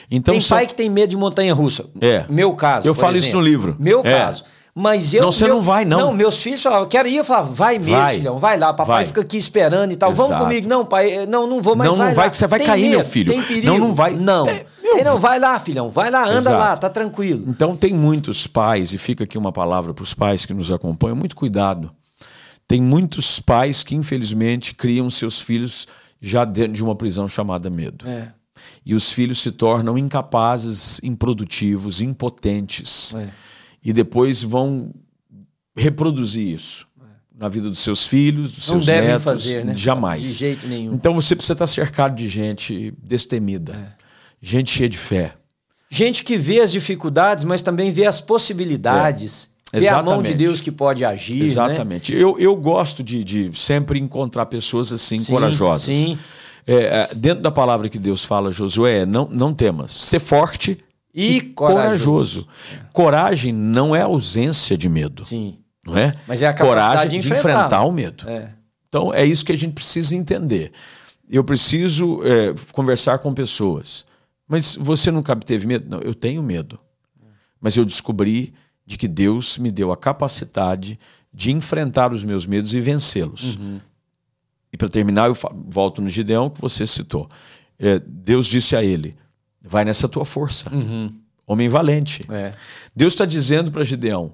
Então, 0.09 0.33
tem 0.33 0.47
pai 0.47 0.65
que 0.65 0.73
tem 0.73 0.89
medo 0.89 1.11
de 1.11 1.17
montanha 1.17 1.53
russa. 1.53 1.85
É. 2.01 2.25
Meu 2.27 2.55
caso. 2.55 2.87
Eu 2.87 2.95
falo 2.95 3.15
exemplo. 3.15 3.27
isso 3.27 3.37
no 3.37 3.43
livro. 3.43 3.75
Meu 3.77 3.99
é. 3.99 4.17
caso. 4.17 4.43
Mas 4.78 5.13
eu. 5.13 5.21
Não, 5.21 5.32
você 5.32 5.45
meu, 5.45 5.55
não 5.55 5.61
vai, 5.61 5.86
não. 5.86 5.97
Não, 5.97 6.11
meus 6.11 6.43
filhos 6.43 6.61
falavam, 6.61 6.86
quero 6.86 7.07
ir. 7.07 7.15
Eu 7.15 7.23
falava, 7.23 7.49
vai 7.49 7.80
mesmo, 7.80 7.95
vai. 7.95 8.15
filhão, 8.15 8.38
vai 8.38 8.57
lá. 8.57 8.73
Papai 8.73 8.95
vai. 8.97 9.05
fica 9.05 9.21
aqui 9.21 9.38
esperando 9.38 9.93
e 9.93 9.95
tal. 9.95 10.11
Exato. 10.11 10.28
Vamos 10.28 10.43
comigo. 10.43 10.67
Não, 10.67 10.86
pai, 10.86 11.26
não, 11.26 11.47
não 11.47 11.61
vou 11.61 11.78
mais. 11.78 11.89
Não, 11.89 11.95
vai 11.95 12.07
não 12.07 12.13
vai, 12.13 12.30
que 12.30 12.36
você 12.36 12.45
vai 12.45 12.59
tem 12.59 12.67
cair, 12.67 12.82
medo, 12.82 12.95
meu 12.97 13.05
filho. 13.05 13.32
Tem 13.32 13.41
perigo. 13.41 13.67
Não, 13.67 13.80
não 13.80 13.93
vai. 13.93 14.13
Não. 14.13 14.43
Tem, 14.43 14.65
não, 15.03 15.17
vai 15.17 15.39
lá, 15.39 15.57
filhão, 15.59 15.89
vai 15.89 16.11
lá, 16.11 16.26
anda 16.26 16.49
Exato. 16.49 16.57
lá, 16.57 16.78
tá 16.78 16.89
tranquilo. 16.89 17.45
Então 17.47 17.76
tem 17.76 17.93
muitos 17.93 18.47
pais, 18.47 18.93
e 18.93 18.97
fica 18.97 19.23
aqui 19.23 19.38
uma 19.38 19.51
palavra 19.51 19.93
para 19.93 20.03
os 20.03 20.13
pais 20.13 20.45
que 20.45 20.53
nos 20.53 20.71
acompanham, 20.71 21.15
muito 21.15 21.36
cuidado. 21.36 21.89
Tem 22.67 22.82
muitos 22.82 23.39
pais 23.39 23.84
que, 23.84 23.95
infelizmente, 23.95 24.73
criam 24.73 25.09
seus 25.09 25.39
filhos 25.39 25.88
já 26.19 26.43
dentro 26.43 26.73
de 26.73 26.84
uma 26.84 26.95
prisão 26.95 27.28
chamada 27.28 27.69
medo. 27.69 28.07
É. 28.07 28.32
E 28.86 28.93
os 28.93 29.11
filhos 29.11 29.39
se 29.39 29.51
tornam 29.51 29.97
incapazes, 29.97 30.99
improdutivos, 31.03 32.01
impotentes. 32.01 33.13
É. 33.15 33.30
E 33.86 33.93
depois 33.93 34.41
vão 34.41 34.91
reproduzir 35.75 36.55
isso 36.55 36.88
na 37.38 37.47
vida 37.49 37.69
dos 37.69 37.79
seus 37.79 38.07
filhos, 38.07 38.51
dos 38.51 38.67
Não 38.67 38.75
seus 38.75 38.86
devem 38.88 39.09
netos. 39.09 39.23
fazer, 39.23 39.63
né? 39.63 39.75
Jamais. 39.75 40.23
De 40.23 40.31
jeito 40.31 40.67
nenhum. 40.67 40.93
Então 40.93 41.13
você 41.13 41.36
precisa 41.36 41.53
estar 41.53 41.67
cercado 41.67 42.15
de 42.15 42.27
gente 42.27 42.93
destemida, 43.01 43.73
é. 43.73 44.03
gente 44.41 44.71
cheia 44.71 44.89
de 44.89 44.97
fé. 44.97 45.36
Gente 45.89 46.23
que 46.23 46.36
vê 46.36 46.61
as 46.61 46.71
dificuldades, 46.71 47.43
mas 47.43 47.61
também 47.61 47.91
vê 47.91 48.05
as 48.05 48.19
possibilidades. 48.19 49.49
É. 49.71 49.79
Vê 49.81 49.88
a 49.89 50.01
mão 50.01 50.23
de 50.23 50.33
Deus 50.33 50.61
que 50.61 50.71
pode 50.71 51.03
agir. 51.03 51.39
Né? 51.39 51.45
Exatamente. 51.45 52.13
Né? 52.13 52.21
Eu, 52.21 52.39
eu 52.39 52.55
gosto 52.55 53.03
de, 53.03 53.23
de 53.23 53.51
sempre 53.53 53.99
encontrar 53.99 54.45
pessoas 54.45 54.91
assim, 54.93 55.19
sim, 55.19 55.31
corajosas. 55.31 55.95
Sim. 55.95 56.17
É, 56.65 56.73
é, 56.73 57.09
dentro 57.13 57.43
da 57.43 57.51
palavra 57.51 57.89
que 57.89 57.99
Deus 57.99 58.23
fala, 58.23 58.51
Josué, 58.51 59.05
não, 59.05 59.27
não 59.29 59.53
temas. 59.53 59.91
Ser 59.91 60.19
forte 60.19 60.77
e, 61.16 61.38
e 61.38 61.41
corajoso. 61.41 62.45
corajoso. 62.45 62.47
Coragem 62.91 63.53
não 63.53 63.95
é 63.95 64.01
ausência 64.01 64.78
de 64.78 64.89
medo. 64.89 65.24
Sim 65.24 65.57
não 65.86 65.95
é? 65.95 66.16
Mas 66.28 66.41
é 66.41 66.47
a 66.47 66.53
capacidade 66.53 66.88
Coragem 66.88 67.09
de 67.09 67.28
enfrentar, 67.28 67.41
de 67.41 67.55
enfrentar 67.57 67.84
o 67.84 67.91
medo. 67.91 68.28
É. 68.28 68.51
Então 68.89 69.13
é 69.13 69.24
isso 69.24 69.45
que 69.45 69.51
a 69.51 69.57
gente 69.57 69.74
precisa 69.74 70.16
entender. 70.16 70.72
Eu 71.30 71.43
preciso 71.43 72.22
é, 72.24 72.55
conversar 72.72 73.20
com 73.20 73.34
pessoas. 73.34 74.05
Mas 74.47 74.76
você 74.76 75.11
nunca 75.11 75.36
teve 75.36 75.68
medo? 75.68 75.88
Não, 75.88 75.99
eu 75.99 76.16
tenho 76.16 76.41
medo. 76.41 76.80
Mas 77.61 77.76
eu 77.76 77.86
descobri 77.86 78.53
de 78.86 78.97
que 78.97 79.07
Deus 79.07 79.57
me 79.57 79.72
deu 79.72 79.91
a 79.91 79.97
capacidade 79.97 80.99
de 81.34 81.51
enfrentar 81.51 82.11
os 82.13 82.24
meus 82.24 82.45
medos 82.45 82.74
e 82.74 82.80
vencê-los. 82.80 83.55
Uhum. 83.55 83.80
E 84.72 84.78
para 84.78 84.88
terminar, 84.88 85.30
eu 85.30 85.38
volto 85.68 86.01
no 86.01 86.09
Gideão 86.09 86.49
que 86.49 86.61
você 86.61 86.86
citou. 86.86 87.30
É, 87.78 87.99
Deus 87.99 88.45
disse 88.47 88.76
a 88.76 88.84
ele: 88.84 89.16
vai 89.68 89.84
nessa 89.86 90.07
tua 90.07 90.26
força, 90.26 90.70
uhum. 90.74 91.11
homem 91.45 91.68
valente. 91.68 92.22
É. 92.30 92.51
Deus 92.95 93.13
está 93.13 93.26
dizendo 93.26 93.72
para 93.72 93.84
Gideão: 93.84 94.34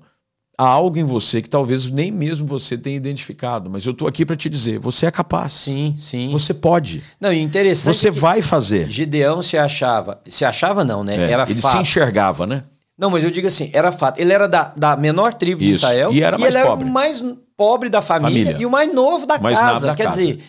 há 0.57 0.65
algo 0.65 0.97
em 0.97 1.03
você 1.03 1.41
que 1.41 1.49
talvez 1.49 1.89
nem 1.89 2.11
mesmo 2.11 2.45
você 2.45 2.77
tenha 2.77 2.95
identificado, 2.95 3.69
mas 3.69 3.85
eu 3.85 3.91
estou 3.91 4.07
aqui 4.07 4.25
para 4.25 4.35
te 4.35 4.49
dizer, 4.49 4.79
você 4.79 5.05
é 5.05 5.11
capaz. 5.11 5.53
Sim, 5.53 5.95
sim. 5.97 6.29
Você 6.31 6.53
pode. 6.53 7.01
Não, 7.19 7.31
e 7.31 7.39
interessante. 7.41 7.95
Você 7.95 8.11
vai 8.11 8.41
fazer. 8.41 8.89
Gideão 8.89 9.41
se 9.41 9.57
achava, 9.57 10.21
se 10.27 10.45
achava 10.45 10.83
não, 10.83 11.03
né? 11.03 11.15
É, 11.15 11.31
Era 11.31 11.45
ele 11.49 11.61
se 11.61 11.77
enxergava, 11.77 12.45
né? 12.45 12.63
Não, 12.97 13.09
mas 13.09 13.23
eu 13.23 13.31
digo 13.31 13.47
assim, 13.47 13.71
era 13.73 13.91
fato. 13.91 14.19
Ele 14.19 14.31
era 14.31 14.47
da, 14.47 14.71
da 14.77 14.95
menor 14.95 15.33
tribo 15.33 15.63
Isso. 15.63 15.69
de 15.71 15.75
Israel. 15.77 16.11
E 16.13 16.21
era 16.21 16.37
mais 16.37 16.53
ele 16.53 16.63
pobre. 16.63 16.83
era 16.83 16.89
o 16.91 16.93
mais 16.93 17.25
pobre 17.57 17.89
da 17.89 17.99
família, 17.99 18.45
Família. 18.45 18.61
e 18.61 18.65
o 18.65 18.69
mais 18.69 18.93
novo 18.93 19.25
da 19.25 19.39
Mais 19.39 19.57
casa. 19.57 19.87
da 19.87 19.95
Quer 19.95 20.03
casa. 20.05 20.21
É. 20.21 20.25
dizer, 20.25 20.43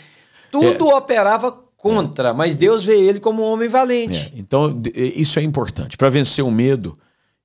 tudo 0.51 0.89
operava 0.89 1.51
contra, 1.83 2.33
mas 2.33 2.55
Deus 2.55 2.85
vê 2.85 2.99
ele 2.99 3.19
como 3.21 3.43
um 3.43 3.47
homem 3.53 3.69
valente. 3.69 4.33
É, 4.35 4.39
Então, 4.39 4.81
isso 4.95 5.39
é 5.39 5.43
importante. 5.43 5.97
Para 5.97 6.09
vencer 6.09 6.45
o 6.45 6.51
medo, 6.51 6.97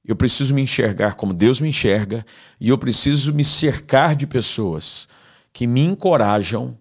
eu 0.05 0.15
preciso 0.15 0.53
me 0.53 0.61
enxergar 0.61 1.15
como 1.15 1.33
Deus 1.33 1.59
me 1.59 1.69
enxerga 1.69 2.25
e 2.59 2.69
eu 2.69 2.77
preciso 2.77 3.33
me 3.33 3.43
cercar 3.43 4.15
de 4.15 4.27
pessoas 4.27 5.07
que 5.51 5.65
me 5.67 5.81
encorajam, 5.81 6.77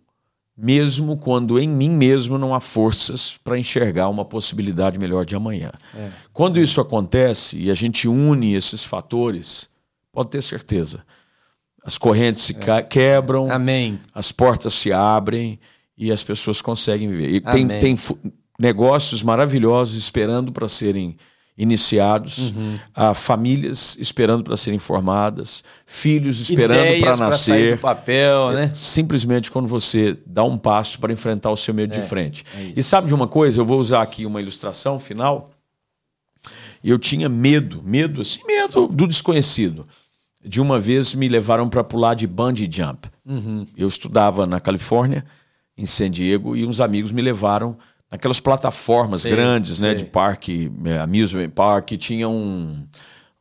mesmo 0.56 1.16
quando 1.16 1.58
em 1.58 1.68
mim 1.68 1.90
mesmo 1.90 2.38
não 2.38 2.54
há 2.54 2.60
forças 2.60 3.38
para 3.42 3.58
enxergar 3.58 4.08
uma 4.08 4.24
possibilidade 4.24 4.98
melhor 4.98 5.24
de 5.24 5.34
amanhã. 5.36 5.70
Quando 6.32 6.58
isso 6.60 6.80
acontece 6.80 7.58
e 7.58 7.70
a 7.70 7.74
gente 7.74 8.06
une 8.08 8.54
esses 8.54 8.84
fatores, 8.84 9.68
pode 10.12 10.28
ter 10.30 10.42
certeza, 10.42 11.04
as 11.84 11.98
correntes 11.98 12.42
se 12.42 12.54
ca- 12.54 12.82
quebram, 12.82 13.50
Amém. 13.50 13.98
as 14.14 14.32
portas 14.32 14.72
se 14.74 14.92
abrem 14.92 15.58
e 15.96 16.12
as 16.12 16.22
pessoas 16.22 16.60
conseguem 16.62 17.08
viver. 17.08 17.30
E 17.30 17.40
tem, 17.40 17.66
tem 17.66 17.98
negócios 18.58 19.22
maravilhosos 19.22 19.96
esperando 19.96 20.52
para 20.52 20.68
serem 20.68 21.16
iniciados, 21.58 22.50
Uhum. 22.54 22.78
há 22.94 23.14
famílias 23.14 23.96
esperando 23.98 24.44
para 24.44 24.58
serem 24.58 24.78
formadas, 24.78 25.64
filhos 25.86 26.38
esperando 26.50 27.00
para 27.00 27.16
pra 27.16 27.32
sair 27.32 27.60
nascer. 27.70 27.76
do 27.76 27.80
papel, 27.80 28.52
né? 28.52 28.70
Simplesmente 28.74 29.50
quando 29.50 29.66
você 29.66 30.18
dá 30.26 30.44
um 30.44 30.58
passo 30.58 30.98
para 31.00 31.14
enfrentar 31.14 31.50
o 31.50 31.56
seu 31.56 31.72
medo 31.72 31.94
É, 31.94 31.98
de 31.98 32.06
frente. 32.06 32.44
e 32.76 32.82
sabe 32.82 33.08
de 33.08 33.14
uma 33.14 33.26
coisa? 33.26 33.58
Eu 33.58 33.64
vou 33.64 33.80
usar 33.80 34.02
aqui 34.02 34.26
uma 34.26 34.38
ilustração 34.42 35.00
final. 35.00 35.50
Eu 36.84 36.98
tinha 36.98 37.28
medo, 37.28 37.82
medo, 37.82 38.20
assim, 38.20 38.40
medo 38.46 38.86
do 38.86 39.06
desconhecido. 39.06 39.86
De 40.44 40.60
uma 40.60 40.78
vez 40.78 41.14
me 41.14 41.26
levaram 41.26 41.68
para 41.68 41.82
pular 41.82 42.14
de 42.14 42.26
bungee 42.26 42.68
jump. 42.70 43.08
Uhum. 43.24 43.66
Eu 43.76 43.88
estudava 43.88 44.46
na 44.46 44.60
Califórnia, 44.60 45.24
em 45.76 45.86
San 45.86 46.10
Diego, 46.10 46.56
e 46.56 46.64
uns 46.66 46.80
amigos 46.80 47.12
me 47.12 47.20
levaram 47.22 47.76
naquelas 48.10 48.40
plataformas 48.40 49.22
Sei, 49.22 49.30
grandes, 49.30 49.78
né, 49.78 49.94
de 49.94 50.04
parque, 50.04 50.70
eh, 50.84 50.98
amusement 50.98 51.50
park, 51.50 51.92
tinha 51.98 52.28
um, 52.28 52.86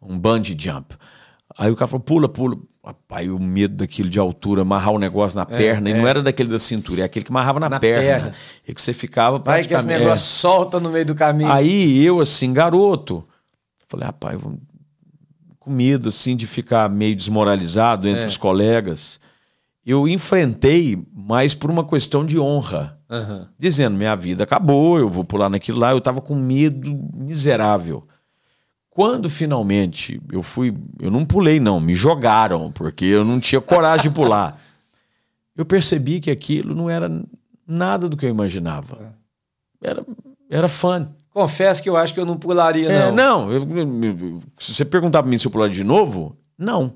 um 0.02 0.18
bungee 0.20 0.56
jump. 0.60 0.96
Aí 1.58 1.72
o 1.72 1.76
cara 1.76 1.88
falou: 1.88 2.04
pula, 2.04 2.28
pula. 2.30 2.58
Rapaz, 2.86 3.28
o 3.28 3.40
medo 3.40 3.78
daquilo 3.78 4.08
de 4.12 4.20
altura, 4.20 4.62
amarrar 4.62 4.94
o 4.94 5.00
negócio 5.00 5.36
na 5.40 5.44
perna, 5.46 5.90
e 5.90 5.94
não 5.96 6.08
era 6.08 6.22
daquele 6.22 6.50
da 6.50 6.60
cintura, 6.60 7.02
é 7.02 7.04
aquele 7.04 7.26
que 7.26 7.32
amarrava 7.32 7.60
na, 7.60 7.68
Na 7.68 7.80
perna. 7.80 8.02
perna. 8.04 8.34
E 8.68 8.76
que 8.76 8.80
você 8.82 8.94
ficava 8.94 9.40
Vai 9.40 9.64
que 9.66 9.74
esse 9.74 9.88
negócio 9.88 10.24
solta 10.28 10.80
no 10.80 10.92
meio 10.92 11.04
do 11.04 11.16
caminho. 11.16 11.50
é. 11.50 11.54
Aí 11.54 12.06
eu, 12.06 12.20
assim, 12.20 12.54
garoto, 12.54 13.26
falei, 13.88 14.06
rapaz, 14.06 14.40
com 15.60 15.72
medo, 15.72 16.10
assim, 16.10 16.36
de 16.36 16.46
ficar 16.46 16.88
meio 16.88 17.16
desmoralizado 17.16 18.08
entre 18.08 18.22
É. 18.22 18.28
os 18.28 18.38
colegas. 18.38 19.20
Eu 19.86 20.08
enfrentei, 20.08 20.98
mas 21.14 21.54
por 21.54 21.70
uma 21.70 21.86
questão 21.86 22.26
de 22.26 22.40
honra. 22.40 22.98
Aham. 23.10 23.48
Dizendo, 23.58 23.96
minha 23.96 24.16
vida 24.16 24.44
acabou, 24.44 24.98
eu 24.98 25.08
vou 25.10 25.24
pular 25.24 25.50
naquilo 25.50 25.80
lá. 25.80 25.92
Eu 25.92 26.02
tava 26.02 26.22
com 26.22 26.34
medo 26.36 26.98
miserável. 27.14 28.08
Quando 28.90 29.30
finalmente 29.30 30.20
eu 30.32 30.42
fui, 30.42 30.74
eu 31.00 31.12
não 31.12 31.26
pulei 31.26 31.60
não, 31.60 31.80
me 31.80 31.94
jogaram, 31.94 32.72
porque 32.72 33.06
eu 33.06 33.24
não 33.26 33.40
tinha 33.40 33.60
coragem 33.62 34.10
de 34.10 34.16
pular. 34.16 34.60
Eu 35.58 35.66
percebi 35.66 36.20
que 36.20 36.30
aquilo 36.30 36.76
não 36.76 36.90
era 36.90 37.10
nada 37.66 38.10
do 38.10 38.18
que 38.18 38.26
eu 38.26 38.30
imaginava. 38.30 39.16
Era, 39.82 40.06
era 40.50 40.68
fun. 40.68 41.06
Confesso 41.30 41.82
que 41.82 41.88
eu 41.90 41.96
acho 41.96 42.14
que 42.14 42.20
eu 42.20 42.26
não 42.26 42.36
pularia, 42.38 42.90
É, 42.92 43.06
não. 43.10 43.46
não, 43.48 43.52
eu- 43.54 43.62
eu- 43.64 44.42
se 44.60 44.74
você 44.74 44.84
perguntar 44.84 45.24
para 45.24 45.30
mim 45.32 45.38
se 45.38 45.48
eu 45.48 45.52
pular 45.52 45.70
de 45.70 45.82
novo, 45.82 46.36
não. 46.58 46.92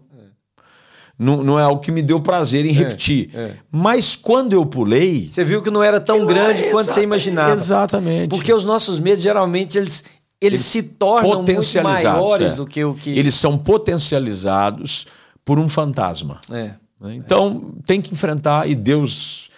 Não, 1.20 1.44
não 1.44 1.60
é 1.60 1.64
algo 1.64 1.82
que 1.82 1.92
me 1.92 2.02
deu 2.02 2.22
prazer 2.22 2.66
em 2.66 2.72
repetir. 2.72 3.30
é. 3.34 3.52
Mas 3.70 4.16
quando 4.16 4.54
eu 4.54 4.66
pulei. 4.66 5.30
Você 5.30 5.44
viu 5.44 5.62
que 5.62 5.70
não 5.70 5.84
era 5.84 6.00
tão 6.00 6.16
aquilo 6.16 6.30
grande 6.30 6.64
era 6.64 6.72
quanto 6.72 6.94
você 6.94 7.04
imaginava. 7.04 7.54
Exatamente. 7.54 8.30
Porque 8.30 8.54
os 8.54 8.64
nossos 8.64 9.02
medos, 9.02 9.22
geralmente, 9.22 9.78
eles, 9.78 10.06
eles, 10.40 10.62
Eles 10.62 10.62
se 10.62 10.82
tornam 10.84 11.44
muito 11.44 11.84
maiores 11.84 12.54
é. 12.54 12.56
do 12.56 12.66
que 12.66 12.82
o 12.86 12.94
que... 12.94 13.20
Eles 13.20 13.36
são 13.36 13.58
potencializados 13.58 15.06
por 15.44 15.60
um 15.60 15.68
fantasma. 15.68 16.40
É. 16.50 16.76
né? 17.02 17.16
Então, 17.16 17.74
tem 17.86 18.00
que 18.00 18.14
enfrentar 18.14 18.70
e 18.70 18.74
Deus, 18.74 19.50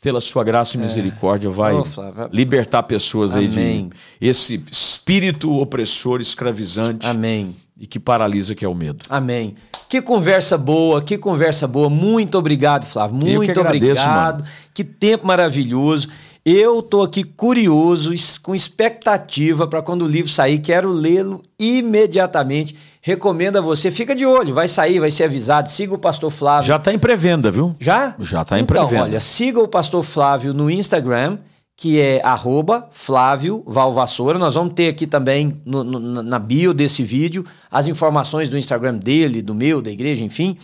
pela 0.00 0.22
sua 0.22 0.42
graça 0.42 0.78
e 0.78 0.80
misericórdia, 0.80 1.50
vai 1.50 1.74
Ô, 1.74 1.84
Flávio, 1.84 2.30
libertar 2.32 2.84
pessoas 2.84 3.36
aí 3.36 3.46
Amém. 3.46 3.90
de 4.20 4.26
esse 4.26 4.62
espírito 4.72 5.52
opressor, 5.58 6.22
escravizante 6.22 7.06
Amém. 7.06 7.54
e 7.78 7.86
que 7.86 8.00
paralisa, 8.00 8.54
que 8.54 8.64
é 8.64 8.68
o 8.68 8.74
medo. 8.74 9.04
Amém. 9.10 9.54
Que 9.90 10.00
conversa 10.00 10.56
boa, 10.56 11.02
que 11.02 11.18
conversa 11.18 11.66
boa. 11.66 11.90
Muito 11.90 12.38
obrigado, 12.38 12.86
Flávio. 12.86 13.16
Eu 13.16 13.20
que 13.20 13.34
Muito 13.34 13.60
agradeço, 13.60 14.02
obrigado. 14.04 14.38
mano. 14.38 14.48
Que 14.72 14.84
tempo 14.84 15.26
maravilhoso. 15.26 16.08
Eu 16.46 16.80
tô 16.80 17.02
aqui 17.02 17.24
curioso, 17.24 18.14
com 18.40 18.54
expectativa 18.54 19.66
para 19.66 19.82
quando 19.82 20.04
o 20.04 20.08
livro 20.08 20.30
sair, 20.30 20.60
quero 20.60 20.88
lê-lo 20.92 21.42
imediatamente. 21.58 22.76
Recomendo 23.02 23.56
a 23.56 23.60
você, 23.60 23.90
fica 23.90 24.14
de 24.14 24.24
olho, 24.24 24.54
vai 24.54 24.68
sair, 24.68 25.00
vai 25.00 25.10
ser 25.10 25.24
avisado. 25.24 25.68
Siga 25.68 25.92
o 25.92 25.98
pastor 25.98 26.30
Flávio. 26.30 26.68
Já 26.68 26.76
está 26.76 26.92
em 26.92 26.98
pré-venda, 26.98 27.50
viu? 27.50 27.74
Já? 27.80 28.14
Já 28.20 28.44
tá 28.44 28.60
em 28.60 28.62
então, 28.62 28.86
pré-venda. 28.86 29.02
olha, 29.02 29.20
siga 29.20 29.58
o 29.60 29.66
pastor 29.66 30.04
Flávio 30.04 30.54
no 30.54 30.70
Instagram, 30.70 31.36
que 31.82 31.98
é 31.98 32.20
arroba 32.22 32.90
Flávio 32.92 33.62
Valvassoura. 33.66 34.38
Nós 34.38 34.54
vamos 34.54 34.74
ter 34.74 34.88
aqui 34.88 35.06
também 35.06 35.62
no- 35.64 35.82
no- 35.82 36.22
na 36.22 36.38
bio 36.38 36.74
desse 36.74 37.02
vídeo 37.02 37.42
as 37.70 37.88
informações 37.88 38.50
do 38.50 38.58
Instagram 38.58 38.96
dele, 38.96 39.40
do 39.40 39.54
meu, 39.54 39.80
da 39.80 39.90
igreja, 39.90 40.22
enfim. 40.22 40.58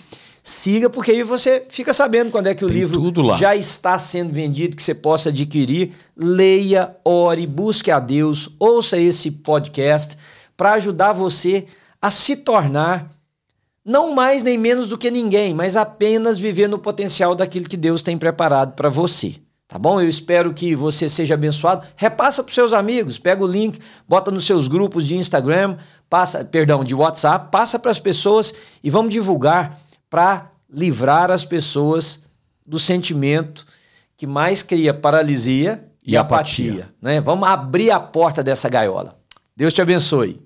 Siga, 0.45 0.91
porque 0.91 1.13
aí 1.13 1.23
você 1.23 1.65
fica 1.71 1.95
sabendo 1.95 2.31
quando 2.31 2.49
é 2.49 2.55
que 2.55 2.67
o 2.67 2.69
Tem 2.69 2.77
livro 2.77 3.01
já 3.39 3.57
está 3.57 3.99
sendo 3.99 4.31
vendido, 4.31 4.77
que 4.77 4.83
você 4.83 4.95
possa 4.95 5.31
adquirir. 5.31 5.93
Leia, 6.15 6.95
ore, 7.03 7.47
busque 7.47 7.91
a 7.91 7.99
Deus, 7.99 8.51
ouça 8.61 8.99
esse 8.99 9.31
podcast 9.31 10.19
para 10.55 10.75
ajudar 10.75 11.15
você 11.15 11.65
a 12.01 12.11
se 12.11 12.37
tornar 12.37 13.11
não 13.83 14.15
mais 14.15 14.43
nem 14.43 14.59
menos 14.59 14.87
do 14.91 14.99
que 14.99 15.11
ninguém, 15.11 15.55
mas 15.55 15.77
apenas 15.77 16.39
viver 16.39 16.69
no 16.69 16.79
potencial 16.79 17.35
daquilo 17.35 17.67
que 17.71 17.77
Deus 17.77 18.03
tem 18.03 18.19
preparado 18.19 18.75
para 18.75 18.91
você. 18.91 19.37
Tá 19.69 19.79
bom? 19.79 20.01
Eu 20.01 20.09
espero 20.09 20.55
que 20.55 20.77
você 20.77 21.09
seja 21.09 21.35
abençoado. 21.35 21.85
Repassa 21.97 22.43
para 22.43 22.55
seus 22.55 22.73
amigos, 22.73 23.19
pega 23.19 23.43
o 23.43 23.47
link, 23.47 23.81
bota 24.09 24.31
nos 24.31 24.45
seus 24.47 24.69
grupos 24.69 25.05
de 25.07 25.17
Instagram, 25.17 25.77
passa, 26.09 26.45
perdão, 26.45 26.85
de 26.85 26.95
WhatsApp, 26.95 27.49
passa 27.51 27.77
para 27.79 27.91
as 27.91 27.99
pessoas 27.99 28.55
e 28.83 28.91
vamos 28.91 29.13
divulgar 29.13 29.77
para 30.09 30.53
livrar 30.71 31.33
as 31.33 31.45
pessoas 31.45 32.21
do 32.65 32.79
sentimento 32.79 33.67
que 34.17 34.27
mais 34.27 34.63
cria 34.63 34.95
paralisia 34.95 35.85
e, 36.05 36.13
E 36.13 36.17
apatia, 36.17 36.71
apatia. 36.73 36.95
né? 37.03 37.21
Vamos 37.21 37.49
abrir 37.49 37.91
a 37.91 37.99
porta 37.99 38.43
dessa 38.45 38.69
gaiola. 38.69 39.19
Deus 39.57 39.73
te 39.73 39.83
abençoe. 39.83 40.46